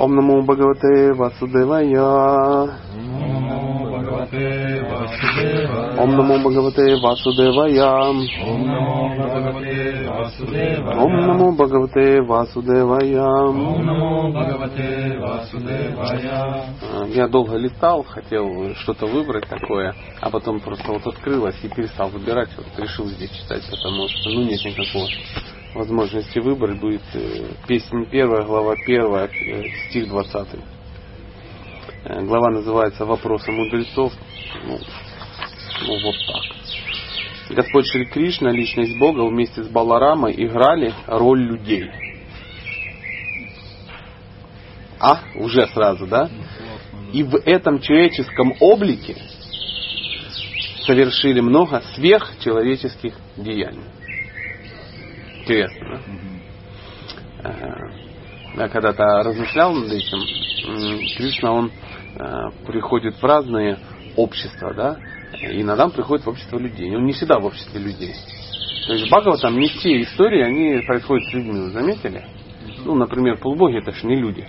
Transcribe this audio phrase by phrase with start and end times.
[0.00, 2.00] Ом Намо Бхагавате Васудевая.
[5.98, 7.84] Ом Намо Бхагавате Васудевая.
[10.96, 13.22] Ом Намо Бхагавате Васудевая.
[13.44, 16.64] Ом Намо Бхагавате Васудевая.
[17.08, 22.48] Я долго летал, хотел что-то выбрать такое, а потом просто вот открылось и перестал выбирать,
[22.56, 25.06] вот решил здесь читать, потому что ну нет никакого
[25.74, 26.80] возможности выбрать.
[26.80, 30.60] Будет э, песня первая, глава первая, э, стих двадцатый.
[32.04, 34.12] Э, Глава называется «Вопросы мудрецов».
[34.66, 34.78] Ну,
[35.86, 37.56] ну, вот так.
[37.56, 41.90] Господь Шри Кришна, личность Бога, вместе с Баларамой играли роль людей.
[45.00, 45.20] А?
[45.34, 46.30] Уже сразу, да?
[47.12, 49.16] И в этом человеческом облике
[50.86, 53.82] совершили много сверхчеловеческих деяний.
[55.50, 56.00] Интересно,
[57.42, 57.50] да?
[57.50, 57.90] Э,
[58.56, 60.20] Я когда-то размышлял над этим.
[61.16, 61.70] Кришна, он
[62.16, 63.78] э, приходит в разные
[64.16, 64.96] общества, да?
[65.40, 66.94] И иногда он приходит в общество людей.
[66.94, 68.14] Он не всегда в обществе людей.
[68.86, 72.24] То есть Бхагава там не все истории, они происходят с людьми, вы заметили?
[72.84, 74.46] Ну, например, полубоги это же не люди.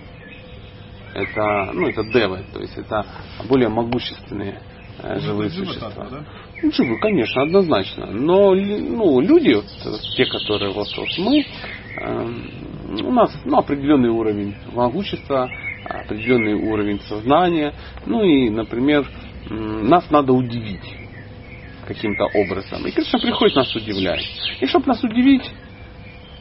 [1.13, 3.05] Это, ну, это девы, то есть это
[3.47, 4.61] более могущественные
[5.03, 5.91] э, живые существа.
[6.09, 6.23] Ну,
[6.70, 8.08] живые, конечно, однозначно.
[8.08, 11.45] Но ну, люди, вот, э, те, которые вот, вот мы,
[11.98, 15.50] э, у нас ну, определенный уровень могущества,
[15.86, 17.73] определенный уровень сознания.
[18.06, 19.08] Ну и, например,
[19.50, 20.82] м, нас надо удивить
[21.88, 22.86] каким-то образом.
[22.86, 24.23] И Кришна приходит нас удивлять.
[24.59, 25.50] И чтобы нас удивить,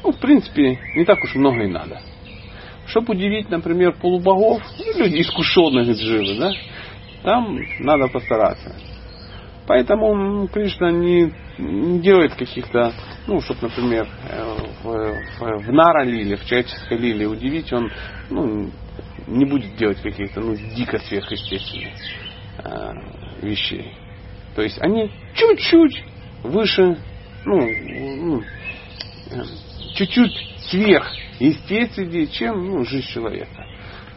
[0.05, 2.01] ну, в принципе, не так уж много и надо.
[2.87, 6.53] Чтобы удивить, например, полубогов, ну, люди искушенных дживы, да,
[7.23, 8.75] там надо постараться.
[9.71, 12.93] Поэтому Кришна не, не делает каких-то,
[13.29, 17.89] ну, чтобы, например, э, в, в, в Нара лиле, в человеческой лиле удивить, он
[18.31, 18.69] ну,
[19.29, 21.93] не будет делать каких-то ну, дико сверхъестественных
[22.65, 22.93] э,
[23.43, 23.95] вещей.
[24.57, 26.03] То есть они чуть-чуть
[26.43, 26.99] выше,
[27.45, 28.43] ну, ну,
[29.31, 29.43] э,
[29.95, 30.33] чуть-чуть
[30.69, 33.65] сверх естественнее, чем ну, жизнь человека.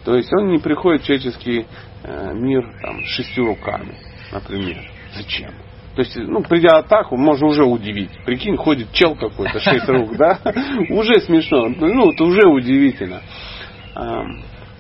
[0.04, 1.68] То есть он не приходит в человеческий
[2.02, 3.94] э, мир там, шестью руками,
[4.32, 4.93] например.
[5.16, 5.52] Зачем?
[5.96, 8.10] То есть, ну, придя атаку, можно уже удивить.
[8.26, 10.40] Прикинь, ходит чел какой-то, шесть рук, да?
[10.90, 11.68] Уже смешно.
[11.68, 13.22] Ну, это уже удивительно.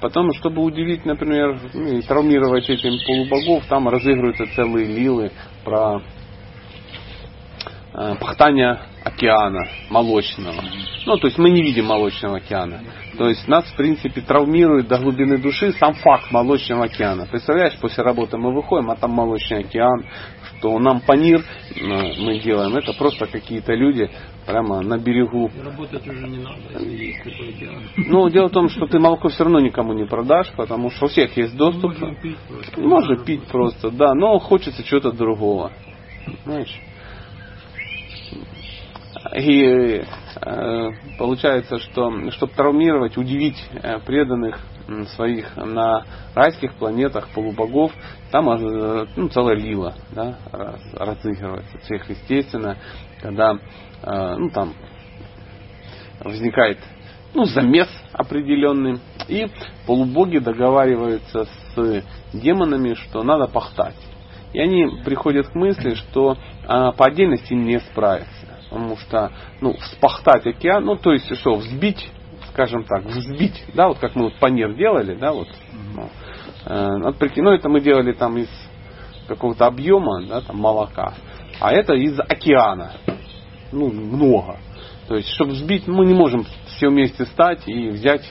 [0.02, 5.32] Потом, чтобы удивить, например, ну, травмировать этим полубогов, там разыгрываются целые лилы
[5.64, 6.02] про
[7.94, 10.62] э, пахтание океана молочного.
[11.06, 12.82] Ну, то есть мы не видим молочного океана.
[13.18, 17.28] То есть нас, в принципе, травмирует до глубины души сам факт молочного океана.
[17.30, 20.06] Представляешь, после работы мы выходим, а там молочный океан,
[20.58, 21.44] что нам панир
[21.80, 24.10] мы делаем, это просто какие-то люди
[24.48, 25.52] прямо на берегу.
[25.64, 27.84] Работать уже не надо, если есть такой океан.
[27.98, 31.10] Ну, дело в том, что ты молоко все равно никому не продашь, потому что у
[31.10, 31.92] всех есть доступ.
[32.00, 32.82] Можно пить просто.
[32.82, 35.72] Можно пить просто, да, но хочется чего-то другого.
[36.46, 36.80] Знаешь?
[39.38, 40.04] И
[41.18, 44.60] получается, что чтобы травмировать, удивить э, преданных
[45.16, 46.06] своих на
[46.36, 47.92] райских планетах полубогов,
[48.32, 52.78] там э, ну, целая лила да, раз- разыгрывается сверхъестественно,
[53.22, 53.58] когда
[54.02, 54.74] э, ну, там
[56.20, 56.80] возникает
[57.34, 59.48] ну, замес определенный, и
[59.88, 62.04] полубоги договариваются с
[62.34, 63.96] демонами, что надо пахтать.
[64.54, 66.38] И они приходят к мысли, что
[66.68, 68.53] а, по отдельности не справиться.
[68.74, 72.10] Потому что, ну, вспахтать океан, ну, то есть, что, взбить,
[72.50, 75.48] скажем так, взбить, да, вот как мы вот панир делали, да, вот.
[75.96, 76.10] Ну,
[76.66, 78.50] э, вот прикинь, ну, это мы делали там из
[79.28, 81.14] какого-то объема, да, там, молока.
[81.60, 82.94] А это из океана.
[83.72, 84.58] Ну, много.
[85.08, 88.28] То есть, чтобы взбить, мы не можем все вместе стать и взять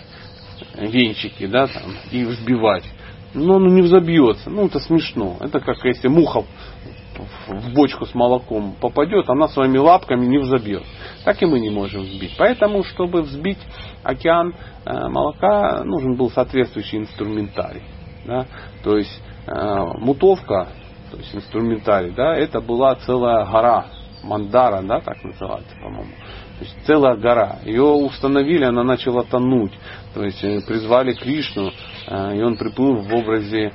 [0.76, 2.84] венчики, да, там, и взбивать.
[3.32, 4.50] Но оно не взобьется.
[4.50, 5.36] Ну, это смешно.
[5.38, 6.42] Это как если муха
[7.46, 10.82] в- бочку с молоком попадет, она своими лапками не взобьет.
[11.24, 12.34] Так и мы не можем взбить.
[12.38, 13.58] Поэтому, чтобы взбить
[14.02, 14.54] океан
[14.84, 17.82] э, молока, нужен был соответствующий инструментарий.
[18.24, 18.46] Да?
[18.82, 20.68] То есть э, мутовка,
[21.10, 23.86] то есть инструментарий, да, это была целая гора,
[24.22, 26.12] мандара, да, так называется, по-моему.
[26.58, 27.56] То есть целая гора.
[27.64, 29.72] Ее установили, она начала тонуть.
[30.14, 31.70] То есть э, призвали Кришну,
[32.08, 33.72] и он приплыл в образе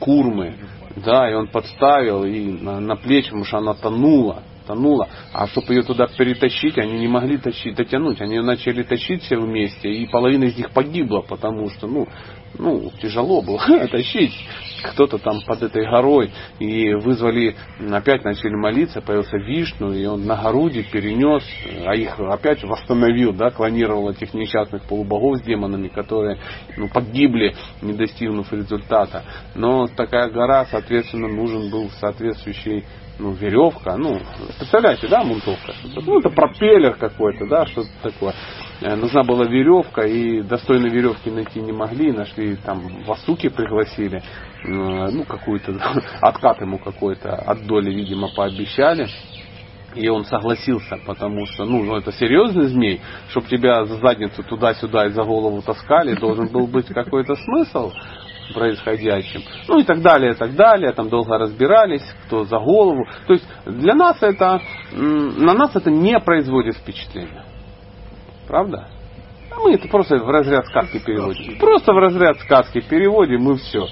[0.00, 0.56] курмы.
[1.04, 4.42] Да, и он подставил и на, на плечи, потому что она тонула.
[4.68, 5.08] Потонула.
[5.32, 8.20] А чтобы ее туда перетащить, они не могли тащить, дотянуть.
[8.20, 12.06] Они начали тащить все вместе, и половина из них погибла, потому что, ну,
[12.58, 13.58] ну, тяжело было
[13.90, 14.34] тащить
[14.82, 16.30] кто-то там под этой горой,
[16.60, 17.56] и вызвали,
[17.90, 21.42] опять начали молиться, появился Вишну, и он на Горуде перенес,
[21.84, 26.38] а их опять восстановил, да, клонировал этих несчастных полубогов с демонами, которые
[26.76, 29.24] ну, погибли, не достигнув результата.
[29.56, 32.84] Но такая гора, соответственно, нужен был соответствующий
[33.18, 34.20] ну, веревка, ну,
[34.58, 38.34] представляете, да, мунтовка, ну, это пропеллер какой-то, да, что-то такое.
[38.80, 44.68] Э, нужна была веревка, и достойной веревки найти не могли, нашли там Васуки пригласили, э,
[44.68, 45.74] ну, какую-то,
[46.20, 49.08] откат ему какой-то от доли, видимо, пообещали.
[49.94, 53.00] И он согласился, потому что, ну, ну это серьезный змей,
[53.30, 57.90] чтобы тебя за задницу туда-сюда и за голову таскали, должен был быть какой-то смысл
[58.54, 59.42] происходящим.
[59.68, 60.92] Ну и так далее, и так далее.
[60.92, 63.06] Там долго разбирались, кто за голову.
[63.26, 64.60] То есть для нас это,
[64.92, 67.44] на нас это не производит впечатления.
[68.46, 68.88] Правда?
[69.50, 71.58] А мы это просто в разряд сказки переводим.
[71.58, 73.86] Просто в разряд сказки переводим и все.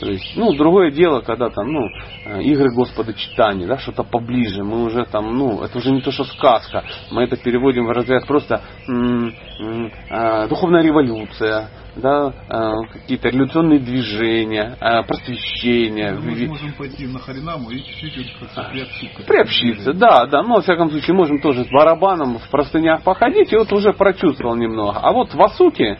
[0.00, 1.90] То есть, ну, другое дело, когда там, ну,
[2.24, 6.10] э, игры Господа читания, да, что-то поближе, мы уже там, ну, это уже не то,
[6.10, 12.72] что сказка, мы это переводим в разряд просто м- м- э, духовная революция, да, э,
[12.94, 16.12] какие-то революционные движения, э, просвещение.
[16.12, 18.32] Ну, мы можем пойти на Харинаму и чуть-чуть
[18.72, 19.22] приобщиться.
[19.26, 23.56] Приобщиться, да, да, но, во всяком случае, можем тоже с барабаном в простынях походить, и
[23.56, 24.98] вот уже прочувствовал немного.
[24.98, 25.98] А вот в Асуке,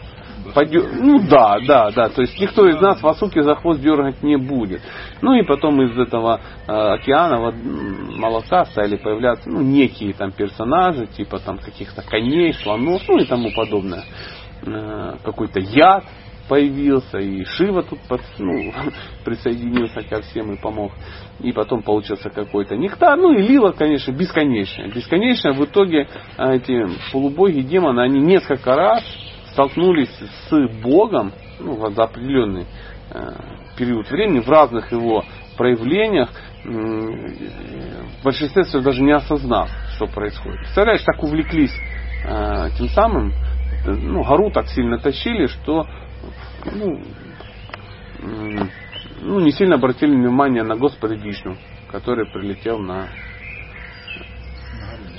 [0.53, 0.83] Подер...
[0.93, 2.09] Ну да, да, да.
[2.09, 4.81] То есть никто из нас Васуки за хвост дергать не будет.
[5.21, 7.55] Ну и потом из этого э, океана вот,
[8.17, 13.51] молока стали появляться ну, некие там персонажи, типа там каких-то коней, слонов, ну и тому
[13.55, 14.03] подобное.
[14.65, 16.03] Э, какой-то яд
[16.51, 18.73] появился, и Шива тут под, ну,
[19.23, 20.91] присоединился ко всем и помог.
[21.39, 23.17] И потом получился какой-то нектар.
[23.17, 24.91] Ну и лила, конечно, бесконечная.
[24.91, 26.07] Бесконечно в итоге
[26.37, 29.03] э, эти полубоги, демоны, они несколько раз
[29.51, 30.13] столкнулись
[30.49, 32.65] с Богом ну, за определенный
[33.11, 33.31] э,
[33.77, 35.23] период времени в разных его
[35.57, 36.29] проявлениях,
[36.63, 40.59] в большинстве своем даже не осознав, что происходит.
[40.59, 41.73] Представляешь, так увлеклись
[42.25, 43.33] э, тем самым,
[43.85, 45.87] ну, гору так сильно тащили, что
[46.65, 47.01] ну,
[49.21, 51.55] ну, не сильно обратили внимание на Господа Вишну,
[51.91, 53.07] который прилетел на...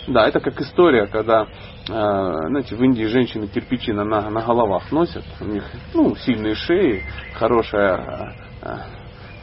[0.09, 1.47] Да, это как история, когда
[1.89, 5.65] а, знаете, в Индии женщины кирпичи на, на, на головах носят, у них
[5.95, 7.03] ну, сильные шеи,
[7.35, 8.87] хорошая а, а,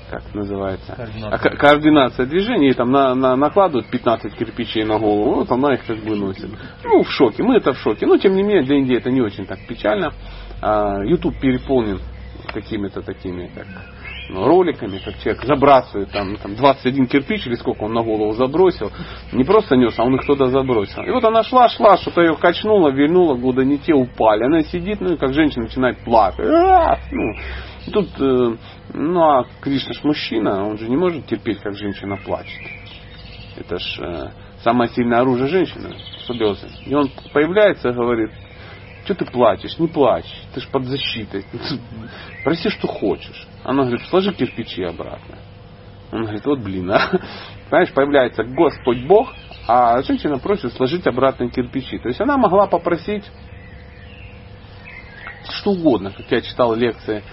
[0.09, 5.51] как называется, координация, координация движений, и там на, на, накладывают 15 кирпичей на голову, вот
[5.51, 6.49] она их как бы носит.
[6.83, 8.05] Ну, в шоке, мы это в шоке.
[8.07, 10.11] Но, тем не менее, для Индии это не очень так печально.
[10.61, 11.99] YouTube переполнен
[12.51, 13.67] какими-то такими, как
[14.29, 18.91] роликами, как человек забрасывает там, там 21 кирпич или сколько он на голову забросил.
[19.31, 21.03] Не просто нес, а он их туда забросил.
[21.03, 24.43] И вот она шла, шла, что-то ее качнуло, вильнуло, года не те упали.
[24.43, 26.45] Она сидит, ну и как женщина начинает плакать.
[27.11, 27.33] Ну,
[27.91, 28.55] тут, э,
[28.93, 32.61] ну а Кришна ж мужчина, он же не может терпеть, как женщина плачет.
[33.57, 34.29] Это ж э,
[34.63, 35.95] самое сильное оружие женщины,
[36.25, 36.67] слезы.
[36.85, 38.31] И он появляется и говорит,
[39.05, 39.79] что ты плачешь?
[39.79, 41.43] Не плачь, ты же под защитой.
[42.43, 43.47] Проси, что хочешь.
[43.63, 45.37] Она говорит, сложи кирпичи обратно.
[46.11, 47.09] Он говорит, вот блин, а.
[47.69, 49.31] Понимаешь, появляется Господь Бог,
[49.67, 51.99] а женщина просит сложить обратно кирпичи.
[51.99, 53.23] То есть она могла попросить
[55.43, 57.23] что угодно, как я читал лекции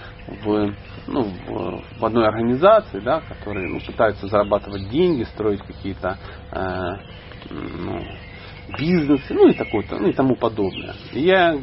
[0.43, 0.73] в,
[1.07, 6.17] ну, в, в одной организации, да, которые ну, пытаются зарабатывать деньги, строить какие-то
[6.51, 6.89] э,
[7.49, 8.03] ну,
[8.77, 10.95] бизнес, ну и такое-то, ну и тому подобное.
[11.13, 11.57] И я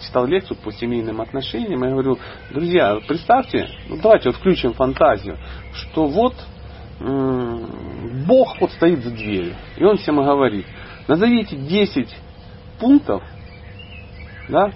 [0.00, 2.18] читал лекцию по семейным отношениям, я говорю,
[2.50, 5.38] друзья, представьте, ну давайте вот включим фантазию,
[5.72, 6.34] что вот
[8.26, 10.66] Бог вот стоит за дверью, и Он всем говорит,
[11.06, 12.08] назовите 10
[12.80, 13.22] пунктов,
[14.48, 14.72] да,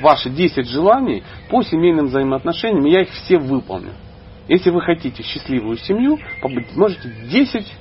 [0.00, 3.92] ваши 10 желаний по семейным взаимоотношениям, я их все выполню.
[4.46, 6.18] Если вы хотите счастливую семью,
[6.76, 7.72] можете 10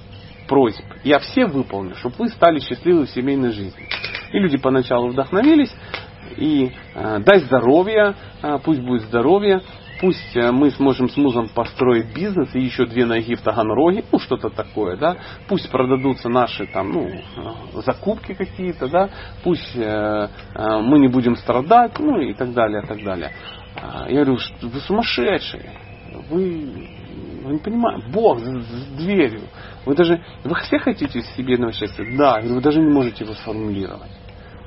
[0.47, 0.81] просьб.
[1.03, 3.88] Я все выполню, чтобы вы стали счастливы в семейной жизни.
[4.31, 5.73] И люди поначалу вдохновились.
[6.37, 9.61] И э, дай здоровья, э, пусть будет здоровье,
[10.01, 14.19] пусть э, мы сможем с мужем построить бизнес и еще две ноги в Таганроге, ну
[14.19, 15.15] что-то такое, да,
[15.47, 17.21] пусть продадутся наши там, ну, э,
[17.85, 19.09] закупки какие-то, да,
[19.43, 19.79] пусть э,
[20.55, 23.31] э, мы не будем страдать, ну и так далее, так далее.
[23.81, 25.71] А, я говорю, вы сумасшедшие,
[26.29, 26.89] вы
[27.43, 29.41] вы не понимаете, Бог за, за дверью.
[29.85, 32.05] Вы даже, вы все хотите себе этого счастья?
[32.17, 34.11] Да, вы даже не можете его сформулировать.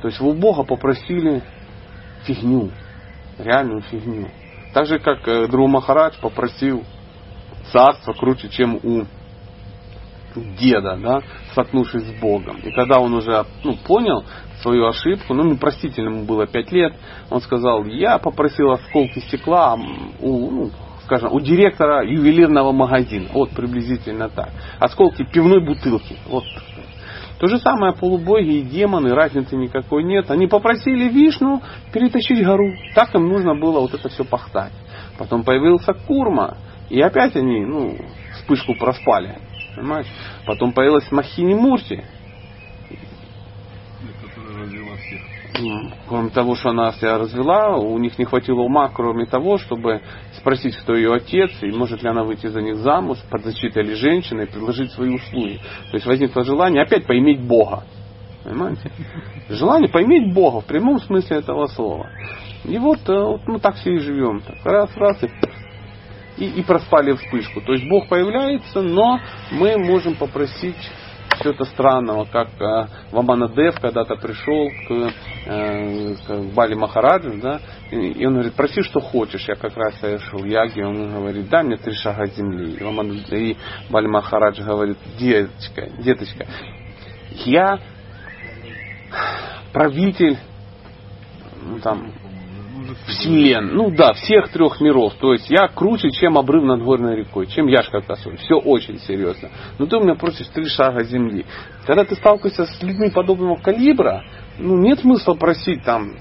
[0.02, 1.42] То есть вы у Бога попросили
[2.26, 2.71] фигню,
[3.38, 4.28] реальную фигню.
[4.75, 6.85] Так же, как э, Дру Махарадж попросил
[7.73, 9.06] царство круче, чем у
[10.59, 12.59] деда, да, столкнувшись с Богом.
[12.59, 14.25] И когда он уже ну, понял
[14.61, 16.95] свою ошибку, ну, непростительно ему было пять лет,
[17.30, 19.78] он сказал, я попросил осколки стекла
[20.21, 20.71] у, ну,
[21.04, 23.28] скажем, у директора ювелирного магазина.
[23.33, 24.50] Вот приблизительно так.
[24.78, 26.16] Осколки пивной бутылки.
[26.26, 26.45] Вот.
[27.38, 30.31] То же самое полубоги и демоны, разницы никакой нет.
[30.31, 31.62] Они попросили Вишну
[31.93, 32.73] перетащить гору.
[32.95, 34.73] Так им нужно было вот это все пахтать.
[35.19, 36.57] Потом появился Курма.
[36.88, 37.97] И опять они, ну,
[38.35, 39.38] вспышку проспали.
[39.75, 40.07] Понимаешь?
[40.47, 42.02] Потом появилась Махини Мурти.
[44.23, 44.97] Которая развела
[45.56, 45.92] всех.
[46.08, 50.00] Кроме того, что она себя развела, у них не хватило ума, кроме того, чтобы
[50.38, 53.94] спросить, кто ее отец, и может ли она выйти за них замуж, под защитой или
[53.94, 55.60] женщины, и предложить свои услуги.
[55.90, 57.84] То есть возникло желание опять поиметь Бога.
[58.44, 58.92] Понимаете?
[59.48, 62.08] Желание поиметь Бога в прямом смысле этого слова.
[62.64, 64.40] И вот, э, вот мы так все и живем.
[64.40, 65.28] Так, раз, раз, и
[66.36, 67.60] и, и проспали вспышку.
[67.60, 69.20] То есть Бог появляется, но
[69.50, 70.76] мы можем попросить
[71.38, 75.12] все это странного, как э, Ваманадев когда-то пришел к,
[75.47, 79.47] э, к Бали Махараджу, да, и, он говорит, проси, что хочешь.
[79.49, 82.76] Я как раз совершил яги, он говорит, дай мне три шага земли.
[82.78, 83.56] И, Ваманадев, и
[83.90, 86.47] Бали Махарадж говорит, деточка, деточка,
[87.45, 87.78] я
[89.73, 90.38] правитель
[91.66, 92.12] ну, там,
[93.07, 95.15] вселен, ну да, всех трех миров.
[95.21, 98.37] То есть я круче, чем обрыв над горной рекой, чем яшка косой.
[98.37, 99.50] Все очень серьезно.
[99.79, 101.45] Но ты у меня просишь три шага земли.
[101.87, 104.25] Когда ты сталкиваешься с людьми подобного калибра,
[104.59, 106.17] ну нет смысла просить там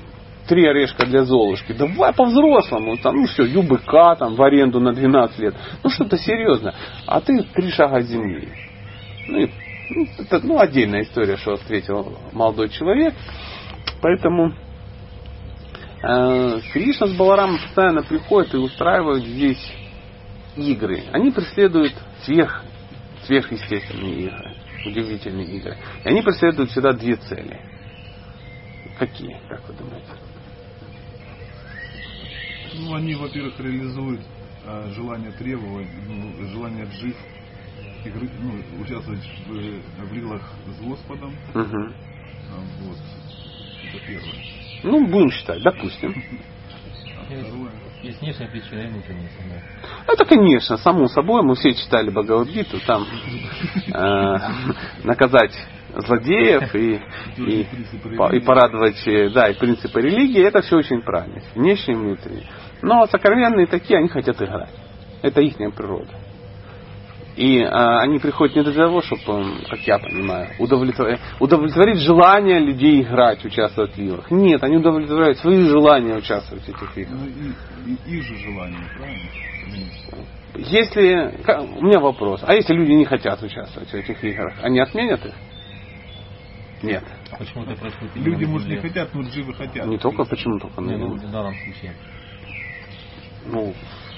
[0.47, 1.73] три орешка для Золушки.
[1.73, 5.55] Давай по-взрослому, там, ну все, ЮБК там в аренду на 12 лет.
[5.83, 6.73] Ну что-то серьезно.
[7.07, 8.49] А ты три шага земли.
[9.27, 9.49] Ну, и,
[9.89, 13.13] ну, это ну, отдельная история, что ответил молодой человек.
[14.01, 14.53] Поэтому
[16.01, 19.71] Кришна с Баларамом постоянно приходят и устраивают здесь
[20.55, 21.03] игры.
[21.11, 22.63] Они преследуют сверх,
[23.25, 25.77] сверхъестественные игры, удивительные игры.
[26.03, 27.59] И они преследуют всегда две цели.
[28.99, 30.11] Какие, как вы думаете?
[32.77, 34.21] Ну, они, во-первых, реализуют
[34.65, 37.15] а, желание требовать, ну, желание жив,
[38.05, 41.35] игры, ну, участвовать в, в рилах с Господом.
[41.53, 41.93] Угу.
[42.81, 42.97] Вот.
[43.87, 44.54] Это первое.
[44.83, 46.15] Ну, будем считать, допустим.
[48.01, 49.29] Есть внешняя причина и внутренняя.
[50.07, 53.03] Это, конечно, само собой, мы все читали Бхагавадгиту, там
[53.87, 54.35] э,
[55.03, 55.53] наказать
[55.95, 57.01] злодеев и,
[57.37, 57.67] и,
[58.33, 59.03] и порадовать,
[59.33, 62.47] да, и принципы религии, это все очень правильно, внешние и внутренние.
[62.81, 64.69] Но сокровенные такие, они хотят играть.
[65.23, 66.11] Это их природа.
[67.35, 73.01] И а, они приходят не для того, чтобы, как я понимаю, удовлетворить, удовлетворить желание людей
[73.01, 74.31] играть, участвовать в играх.
[74.31, 77.19] Нет, они удовлетворяют свои желания участвовать в этих играх.
[77.19, 79.29] Ну, и, и их же желание, правильно?
[80.55, 85.25] Если, у меня вопрос, а если люди не хотят участвовать в этих играх, они отменят
[85.25, 85.33] их?
[86.83, 87.03] Нет.
[87.31, 88.15] А почему это происходит?
[88.15, 89.85] Люди, может, не хотят, но живы хотят.
[89.87, 90.81] Не только, почему только?
[90.81, 91.93] Не, ну, в данном случае.
[93.45, 93.73] Ну,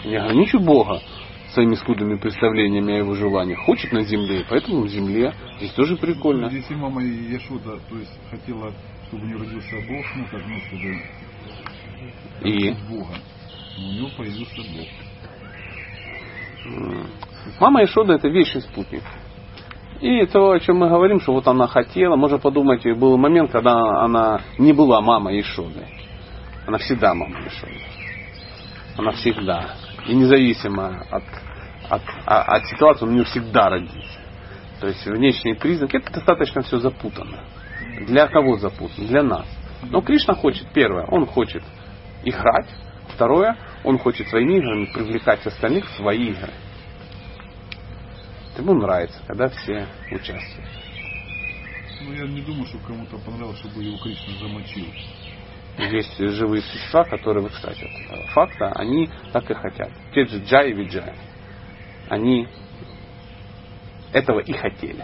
[0.05, 1.01] не ограничу Бога
[1.57, 3.59] своими скудными представлениями о его желаниях.
[3.65, 5.33] Хочет на земле, поэтому в земле.
[5.57, 6.49] Здесь тоже прикольно.
[6.51, 8.71] Здесь и мама Яшода, то есть хотела,
[9.07, 11.01] чтобы у нее родился Бог, ну как, ну, чтобы
[12.43, 13.15] и Бога.
[13.79, 14.87] Но у него появился Бог.
[17.59, 19.01] Мама Ишода это вечный спутник.
[19.99, 24.03] И то, о чем мы говорим, что вот она хотела, можно подумать, был момент, когда
[24.03, 25.87] она не была мамой Ишоды.
[26.67, 27.81] Она всегда мама Ишоды.
[28.95, 29.75] Она всегда.
[30.07, 31.23] И независимо от
[31.89, 34.19] от, а, от ситуации он у него всегда родится.
[34.79, 37.39] То есть внешние признаки, это достаточно все запутано.
[38.05, 39.07] Для кого запутано?
[39.07, 39.45] Для нас.
[39.83, 41.63] Но Кришна хочет, первое, он хочет
[42.23, 42.67] играть.
[43.15, 46.51] Второе, он хочет своими играми привлекать остальных в свои игры.
[48.57, 50.69] Ему нравится, когда все участвуют.
[52.01, 54.85] Ну, я не думаю, что кому-то понравилось, чтобы его Кришна замочил.
[55.77, 59.91] Есть живые существа, которые, вы, кстати, от факта, они так и хотят.
[60.13, 61.13] Те же Джай и Виджай
[62.09, 62.47] они
[64.13, 65.03] этого и хотели.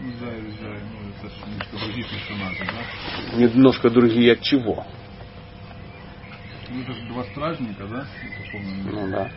[0.00, 3.36] Ну да, да, ну это же немножко другие персонажи, да?
[3.36, 4.86] Немножко другие от чего?
[6.70, 8.06] Ну это же два стражника, да?
[8.84, 9.30] Ну да.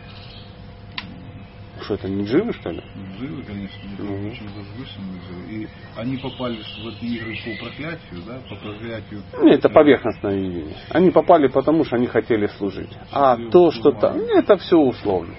[1.82, 2.82] Что это, не живы, что ли?
[3.18, 4.28] Живы, конечно, это ну.
[4.28, 5.52] очень возвышенные живы.
[5.52, 8.38] И они попали в эти игры по проклятию, да?
[8.48, 9.22] По проклятию.
[9.42, 10.76] Нет, это поверхностное видение.
[10.90, 12.90] Они попали потому, что они хотели служить.
[13.10, 15.34] А то, что там, это все условно.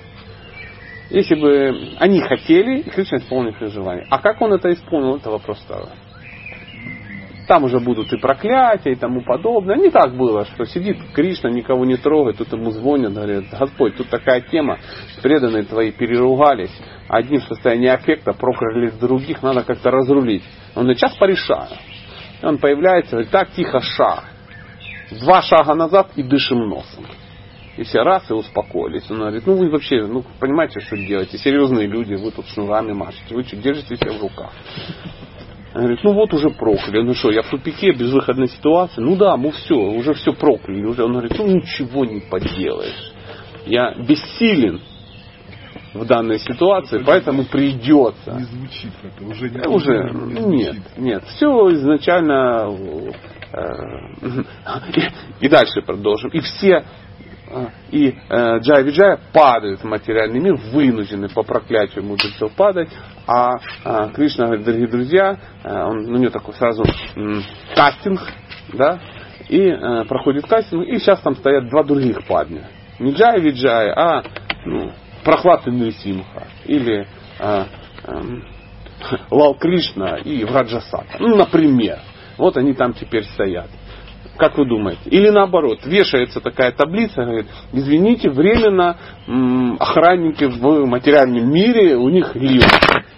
[1.10, 4.06] Если бы они хотели, и Кришна исполнил их желание.
[4.10, 5.90] А как он это исполнил, это вопрос второй.
[7.48, 9.76] Там уже будут и проклятия и тому подобное.
[9.76, 14.10] Не так было, что сидит Кришна, никого не трогает, тут ему звонят, говорят, Господь, тут
[14.10, 14.78] такая тема,
[15.22, 16.72] преданные твои переругались,
[17.10, 20.44] одни в состоянии аффекта прокляли других, надо как-то разрулить.
[20.76, 21.78] Он сейчас порешаю.
[22.42, 24.24] И он появляется, говорит, так тихо, шаг.
[25.20, 27.06] Два шага назад и дышим носом.
[27.76, 29.10] И все раз и успокоились.
[29.10, 31.38] Он говорит, ну вы вообще, ну понимаете, что делаете?
[31.38, 34.52] Серьезные люди, вы тут шнурами машете, вы что, держите себя в руках?
[35.76, 37.04] Он говорит, ну вот уже прокляли.
[37.04, 39.02] Ну что, я в тупике, безвыходной ситуации?
[39.02, 40.84] Ну да, мы все, уже все прокляли.
[40.86, 41.04] Уже.
[41.04, 43.12] Он говорит, ну ничего не поделаешь.
[43.66, 44.82] Я бессилен
[45.94, 48.34] в данной ситуации, поэтому придется.
[48.34, 50.98] Не звучит как-то, уже не, Э, Уже не нет, звучит.
[50.98, 51.24] нет.
[51.26, 52.70] Все изначально
[53.52, 54.44] э,
[55.42, 56.30] и дальше продолжим.
[56.32, 56.84] И все
[57.92, 62.90] и э, Джая Виджая падают в материальный мир, вынуждены по проклятию мудрецов падать,
[63.28, 63.54] а
[63.86, 66.84] э, Кришна говорит, дорогие друзья, э, он, у него такой сразу
[67.16, 67.44] м,
[67.76, 68.22] кастинг,
[68.74, 69.00] да,
[69.50, 72.68] и э, проходит кастинг, и сейчас там стоят два других парня.
[73.00, 74.24] Не Джая Виджая, а
[74.66, 74.92] ну,
[75.24, 76.48] Прохлад и Нрисимха.
[76.66, 77.08] Или
[77.40, 77.66] э,
[78.06, 78.46] эм,
[79.32, 81.18] Лал Кришна и Враджасата.
[81.20, 82.00] Ну, например.
[82.38, 83.70] Вот они там теперь стоят.
[84.38, 85.02] Как вы думаете?
[85.06, 88.98] Или наоборот, вешается такая таблица, говорит, извините, временно
[89.80, 92.64] охранники в материальном мире, у них лил.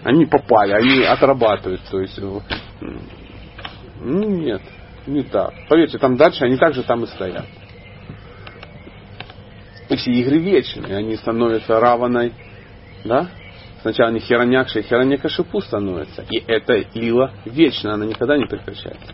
[0.04, 1.82] Они попали, они отрабатывают.
[1.90, 2.40] То есть, э,
[4.02, 4.62] ну, нет,
[5.08, 5.54] не так.
[5.70, 7.46] Поверьте, там дальше они также там и стоят.
[9.90, 12.34] И все игры вечные, они становятся раваной,
[13.04, 13.30] да?
[13.82, 16.26] Сначала они херонякши, херонякашипу становятся.
[16.32, 19.14] И эта лила вечная, она никогда не прекращается.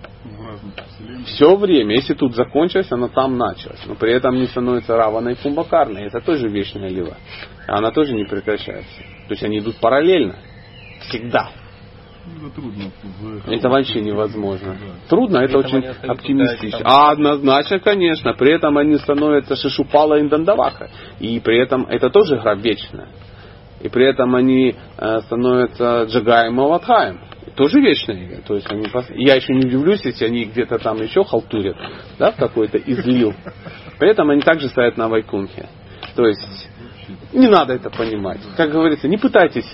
[1.25, 3.81] Все время, если тут закончилось, она там началась.
[3.85, 6.05] Но при этом не становится раваной кумбакарной.
[6.05, 7.17] Это тоже вечная лила.
[7.67, 9.01] Она тоже не прекращается.
[9.27, 10.35] То есть они идут параллельно.
[11.09, 11.49] Всегда.
[12.25, 12.91] Ну, это трудно.
[13.47, 14.73] Это вообще невозможно.
[14.79, 15.09] Да.
[15.09, 16.79] Трудно, это При этом очень оптимистично.
[16.83, 18.33] А однозначно, конечно.
[18.33, 20.89] При этом они становятся Шишупала и Дандаваха.
[21.19, 23.07] И при этом это тоже игра вечная.
[23.81, 27.19] И при этом они э, становятся Джагаем и Аватхаем.
[27.55, 28.41] Тоже игра.
[28.45, 31.77] То есть они, я еще не удивлюсь, если они где-то там еще халтурят,
[32.17, 33.33] да, в какой-то излил.
[33.99, 35.67] При этом они также стоят на Вайкунхе.
[36.15, 36.69] То есть
[37.33, 38.39] не надо это понимать.
[38.57, 39.69] Как говорится, не пытайтесь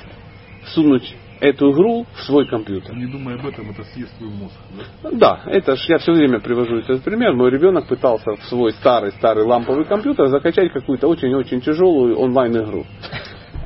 [0.74, 2.96] сунуть эту игру в свой компьютер.
[2.96, 4.56] Не думая об этом, это съест твой мозг.
[5.04, 5.10] Да?
[5.12, 7.34] Да, это ж я все время привожу этот пример.
[7.34, 12.86] Мой ребенок пытался в свой старый-старый ламповый компьютер закачать какую-то очень-очень тяжелую онлайн-игру.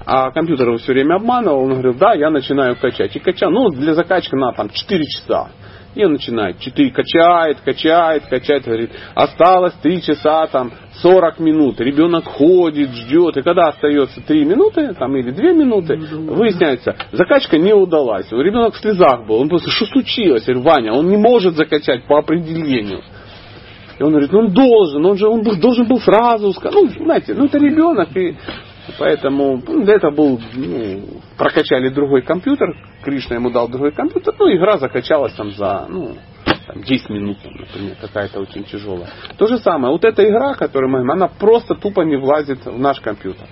[0.05, 1.63] А компьютер его все время обманывал.
[1.63, 3.15] Он говорил, да, я начинаю качать.
[3.15, 5.49] И качал, ну, для закачки на там 4 часа.
[5.93, 11.81] И он начинает, 4 качает, качает, качает, говорит, осталось 3 часа, там, 40 минут.
[11.81, 13.35] Ребенок ходит, ждет.
[13.37, 18.31] И когда остается 3 минуты, там, или 2 минуты, выясняется, закачка не удалась.
[18.31, 19.41] Ребенок в слезах был.
[19.41, 20.47] Он просто, что случилось?
[20.47, 23.01] Я говорю, Ваня, он не может закачать по определению.
[23.99, 26.73] И он говорит, ну он должен, он же он должен был сразу сказать.
[26.73, 28.35] Ну, знаете, ну это ребенок, и
[28.97, 34.51] поэтому ну, для этого был, ну, прокачали другой компьютер, Кришна ему дал другой компьютер, ну,
[34.55, 36.15] игра закачалась там за, ну,
[36.67, 39.09] там, 10 минут, например, какая-то очень тяжелая.
[39.37, 42.79] То же самое, вот эта игра, которую мы говорим, она просто тупо не влазит в
[42.79, 43.47] наш компьютер.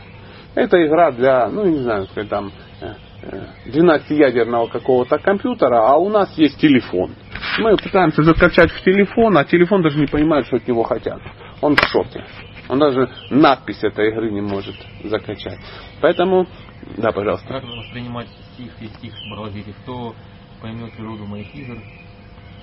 [0.56, 6.10] Это игра для, ну, не знаю, сказать, там, э, э, 12-ядерного какого-то компьютера, а у
[6.10, 7.12] нас есть телефон.
[7.60, 11.20] Мы пытаемся закачать в телефон, а телефон даже не понимает, что от него хотят.
[11.62, 12.26] Он в шоке.
[12.70, 15.60] Он даже надпись этой игры не может закачать.
[16.02, 16.48] Поэтому,
[16.98, 17.48] да, пожалуйста.
[17.48, 19.74] Как воспринимать стих и стих Бхагавадгиты?
[19.82, 20.16] Кто
[20.62, 21.78] поймет природу моих игр,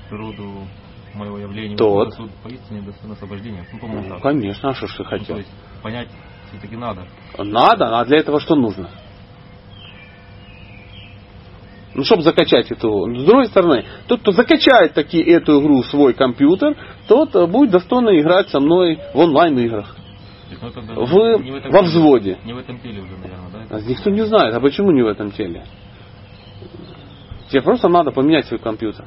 [0.09, 0.67] природу
[1.15, 2.15] моего явления, Тот.
[2.15, 3.67] суд поистине достоин освобождения.
[3.73, 4.23] Ну, Ну, так.
[4.23, 5.27] конечно, а что ж ты Ну, хотел?
[5.27, 5.51] то есть
[5.83, 6.09] понять
[6.51, 7.07] все-таки надо.
[7.39, 8.89] Надо, а для этого что нужно?
[11.97, 13.09] Ну, чтобы закачать эту.
[13.17, 16.77] С другой стороны, тот, кто закачает таки эту игру в свой компьютер,
[17.09, 19.97] тот э, будет достойно играть со мной в онлайн-играх.
[20.95, 22.37] В- не в этом во взводе.
[22.45, 23.77] Не в этом теле уже, наверное, да?
[23.77, 25.65] А Никто не знает, а почему не в этом теле?
[27.49, 29.07] Тебе просто надо поменять свой компьютер.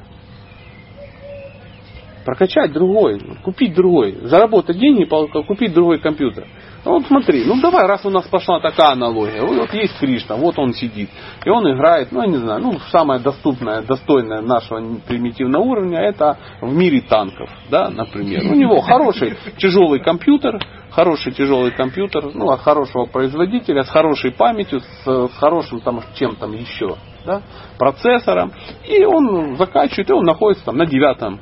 [2.30, 5.04] Прокачать другой, купить другой, заработать деньги,
[5.48, 6.46] купить другой компьютер.
[6.84, 10.56] Ну, Вот смотри, ну давай, раз у нас пошла такая аналогия, вот, есть Кришна, вот
[10.56, 11.10] он сидит,
[11.44, 16.38] и он играет, ну я не знаю, ну самое доступное, достойное нашего примитивного уровня, это
[16.60, 18.44] в мире танков, да, например.
[18.44, 24.78] У него хороший тяжелый компьютер, хороший тяжелый компьютер, ну от хорошего производителя, с хорошей памятью,
[24.78, 26.94] с, с хорошим там чем там еще,
[27.26, 27.42] да,
[27.76, 28.52] процессором,
[28.88, 31.40] и он закачивает, и он находится там на девятом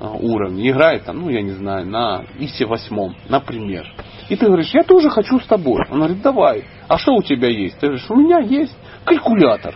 [0.00, 3.86] уровне, играет там, ну я не знаю, на ИСе восьмом, например.
[4.28, 5.80] И ты говоришь, я тоже хочу с тобой.
[5.90, 6.64] Он говорит, давай.
[6.86, 7.78] А что у тебя есть?
[7.78, 9.74] Ты говоришь, у меня есть калькулятор.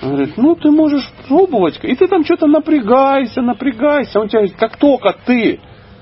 [0.00, 1.78] Он говорит, ну ты можешь пробовать.
[1.82, 4.20] И ты там что-то напрягайся, напрягайся.
[4.20, 5.60] Он тебе говорит, как только ты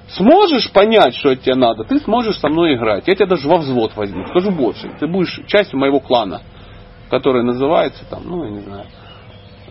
[0.09, 3.07] сможешь понять, что от тебя надо, ты сможешь со мной играть.
[3.07, 4.26] Я тебя даже во взвод возьму.
[4.29, 4.90] Скажу больше.
[4.98, 6.42] Ты будешь частью моего клана,
[7.11, 8.87] который называется там, ну, я не знаю,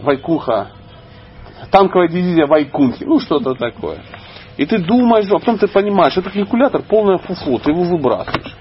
[0.01, 0.71] Вайкуха,
[1.71, 3.99] танковая дивизия Вайкунхи, ну, что-то такое.
[4.57, 8.55] И ты думаешь, а потом ты понимаешь, это калькулятор полное фуфло, ты его выбрасываешь.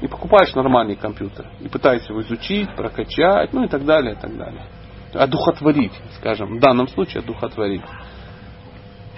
[0.00, 1.46] И покупаешь нормальный компьютер.
[1.60, 4.64] И пытаешься его изучить, прокачать, ну и так далее, и так далее.
[5.12, 6.56] Одухотворить, скажем.
[6.56, 7.82] В данном случае одухотворить.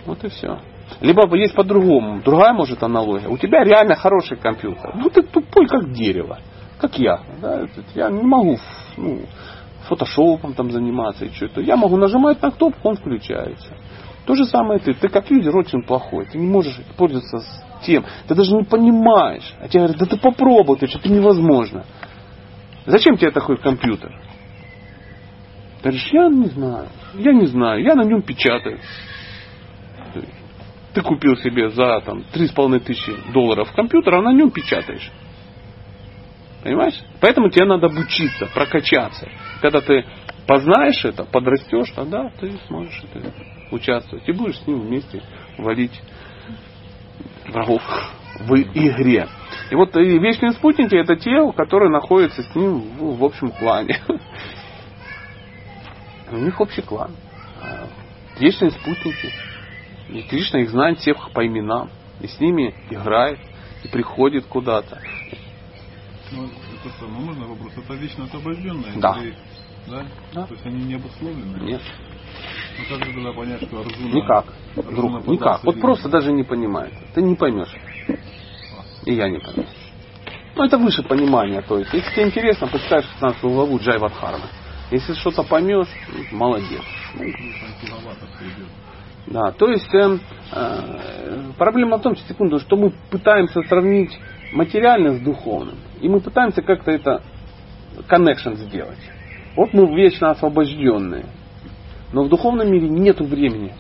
[0.07, 0.59] Вот и все.
[1.01, 2.21] Либо есть по-другому.
[2.23, 3.29] Другая может аналогия.
[3.29, 4.93] У тебя реально хороший компьютер.
[4.95, 6.39] Ну ты тупой как дерево.
[6.81, 7.21] Как я.
[7.41, 7.67] Да?
[7.95, 8.59] Я не могу
[8.97, 9.21] ну,
[9.93, 11.61] фотошопом там заниматься и что-то.
[11.61, 13.77] Я могу нажимать на кнопку, он включается.
[14.27, 14.95] То же самое ты.
[14.95, 16.27] Ты как юзер очень плохой.
[16.27, 17.43] Ты не можешь пользоваться
[17.83, 18.05] тем.
[18.27, 19.55] Ты даже не понимаешь.
[19.61, 21.85] А тебе говорят, да ты попробуй, ты что-то невозможно.
[22.87, 24.11] Зачем тебе такой компьютер?
[25.83, 26.89] Ты говоришь, я не знаю.
[27.15, 27.83] Я не знаю.
[27.83, 28.79] Я на нем печатаю.
[30.95, 35.11] Ты купил себе за там, 3,5 тысячи долларов компьютер, а на нем печатаешь.
[36.63, 36.99] Понимаешь?
[37.21, 39.29] Поэтому тебе надо обучиться, прокачаться.
[39.63, 40.05] Когда ты
[40.47, 43.33] познаешь это, подрастешь, тогда ты сможешь это
[43.71, 44.29] участвовать.
[44.29, 45.23] И будешь с ним вместе
[45.57, 45.99] валить
[47.47, 47.81] врагов
[48.41, 49.29] в игре.
[49.71, 54.01] И вот и вечные спутники это те, которые находятся с ним в, в общем клане.
[56.33, 57.15] У них общий клан.
[57.61, 57.87] А
[58.41, 59.33] вечные спутники.
[60.09, 61.89] И Кришна их знает всех по именам.
[62.21, 63.39] И с ними играет,
[63.85, 65.01] и приходит куда-то.
[66.33, 67.73] Ну, это самое, можно вопрос?
[67.77, 68.95] Это вечно освобожденные?
[68.97, 69.19] Да.
[69.21, 69.35] Или-
[69.87, 70.05] да?
[70.33, 70.47] Да.
[70.47, 71.59] То есть они не обусловлены?
[71.65, 71.81] Нет.
[72.79, 74.15] Ну как же тогда понять, что Арджуна...
[74.15, 74.45] Никак.
[74.77, 75.65] Арджуна Друг, никак.
[75.65, 76.93] Вот просто даже не понимает.
[77.15, 77.75] Ты не поймешь.
[79.05, 79.65] И я не пойму.
[80.55, 81.63] Ну, это выше понимания.
[81.63, 84.45] То есть, если тебе интересно, почитай 16 главу Джайва Дхармы.
[84.91, 85.89] Если что-то поймешь,
[86.31, 86.83] молодец.
[87.15, 87.25] Ну.
[89.27, 90.21] Да, то есть эм,
[90.53, 94.19] э, проблема в том, что, секунду, что мы пытаемся сравнить
[94.53, 95.77] материальное с духовным.
[96.01, 97.23] И мы пытаемся как-то это
[98.09, 98.99] connection сделать.
[99.57, 101.27] Вот мы вечно освобожденные.
[102.13, 103.75] Но в духовном мире нет времени.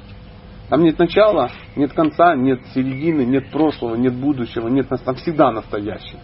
[0.68, 5.50] Там нет начала, нет конца, нет середины, нет прошлого, нет будущего, нет нас- там всегда
[5.52, 6.18] настоящее.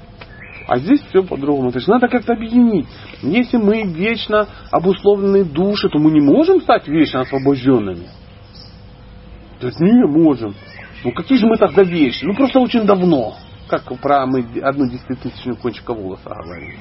[0.67, 1.71] А здесь все по-другому.
[1.71, 2.87] То есть надо как-то объединить.
[3.23, 8.07] Если мы вечно обусловленные души, то мы не можем стать вечно освобожденными.
[9.61, 10.55] То есть не можем.
[11.05, 12.25] Ну какие же мы тогда вещи?
[12.25, 13.37] Ну просто очень давно.
[13.69, 16.77] Как про мы одну десятитысячную кончика волоса говорили.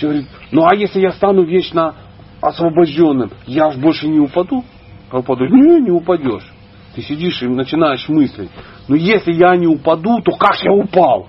[0.00, 1.94] Говорит, ну а если я стану вечно
[2.40, 4.64] освобожденным, я ж больше не упаду?
[5.10, 5.46] А упаду?
[5.46, 6.52] Не, не упадешь.
[6.94, 8.50] Ты сидишь и начинаешь мыслить.
[8.88, 11.28] Ну если я не упаду, то как я упал?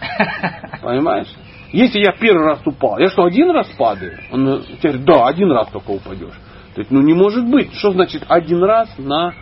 [0.82, 1.28] Понимаешь?
[1.72, 4.18] Если я первый раз упал, я что, один раз падаю?
[4.30, 6.38] Он говорит, да, один раз только упадешь.
[6.74, 7.74] То есть, ну не может быть.
[7.74, 9.34] Что значит один раз на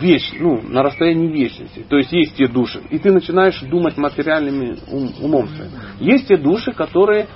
[0.00, 1.84] вещь, ну, на расстоянии вечности.
[1.88, 2.80] То есть есть те души.
[2.90, 5.70] И ты начинаешь думать материальными ум- умом своим.
[6.00, 7.26] Есть те души, которые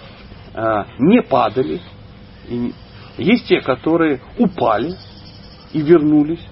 [0.98, 1.80] не падали.
[2.48, 2.72] И
[3.18, 4.94] есть те, которые упали
[5.72, 6.44] и вернулись.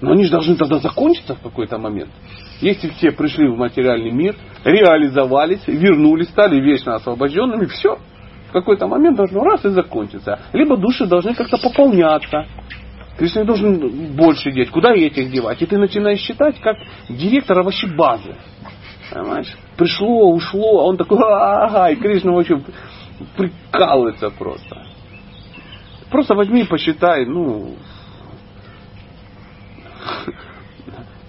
[0.00, 2.10] Но они же должны тогда закончиться в какой-то момент.
[2.60, 7.98] Если все пришли в материальный мир, реализовались, вернулись, стали вечно освобожденными, все.
[8.48, 10.38] В какой-то момент должно раз и закончиться.
[10.52, 12.46] Либо души должны как-то пополняться.
[13.18, 14.70] Кришна должен больше деть.
[14.70, 15.62] Куда этих девать?
[15.62, 16.76] И ты начинаешь считать, как
[17.08, 18.34] директор овощебазы.
[19.10, 19.54] Понимаешь?
[19.76, 22.60] Пришло, ушло, а он такой, ага, и Кришна вообще
[23.36, 24.86] прикалывается просто.
[26.10, 27.76] Просто возьми и посчитай, ну,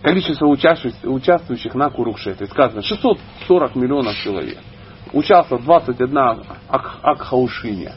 [0.02, 2.48] количество участвующих, на Курукшетре.
[2.48, 4.60] Сказано 640 миллионов человек.
[5.14, 6.18] Участвовало 21
[6.70, 7.94] ак, Акхаушиня.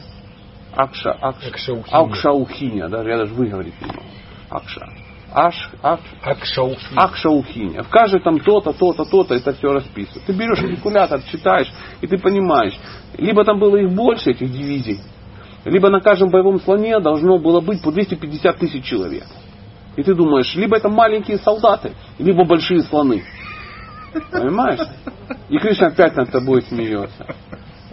[0.75, 1.97] Акша, акш, Акшаухиня.
[1.97, 2.89] Акшаухиня.
[2.89, 4.01] Даже, я даже выговорить не могу.
[4.49, 4.87] Акша.
[5.31, 6.95] Аш, ак, Акшаухи.
[6.95, 7.83] Акшаухиня.
[7.83, 10.25] В каждой там то-то, то-то, то-то, это все расписывают.
[10.25, 12.77] Ты берешь калькулятор, читаешь, и ты понимаешь,
[13.17, 14.99] либо там было их больше, этих дивизий,
[15.65, 19.25] либо на каждом боевом слоне должно было быть по 250 тысяч человек.
[19.95, 23.23] И ты думаешь, либо это маленькие солдаты, либо большие слоны.
[24.31, 24.79] Понимаешь?
[25.49, 27.35] И Кришна опять над тобой смеется.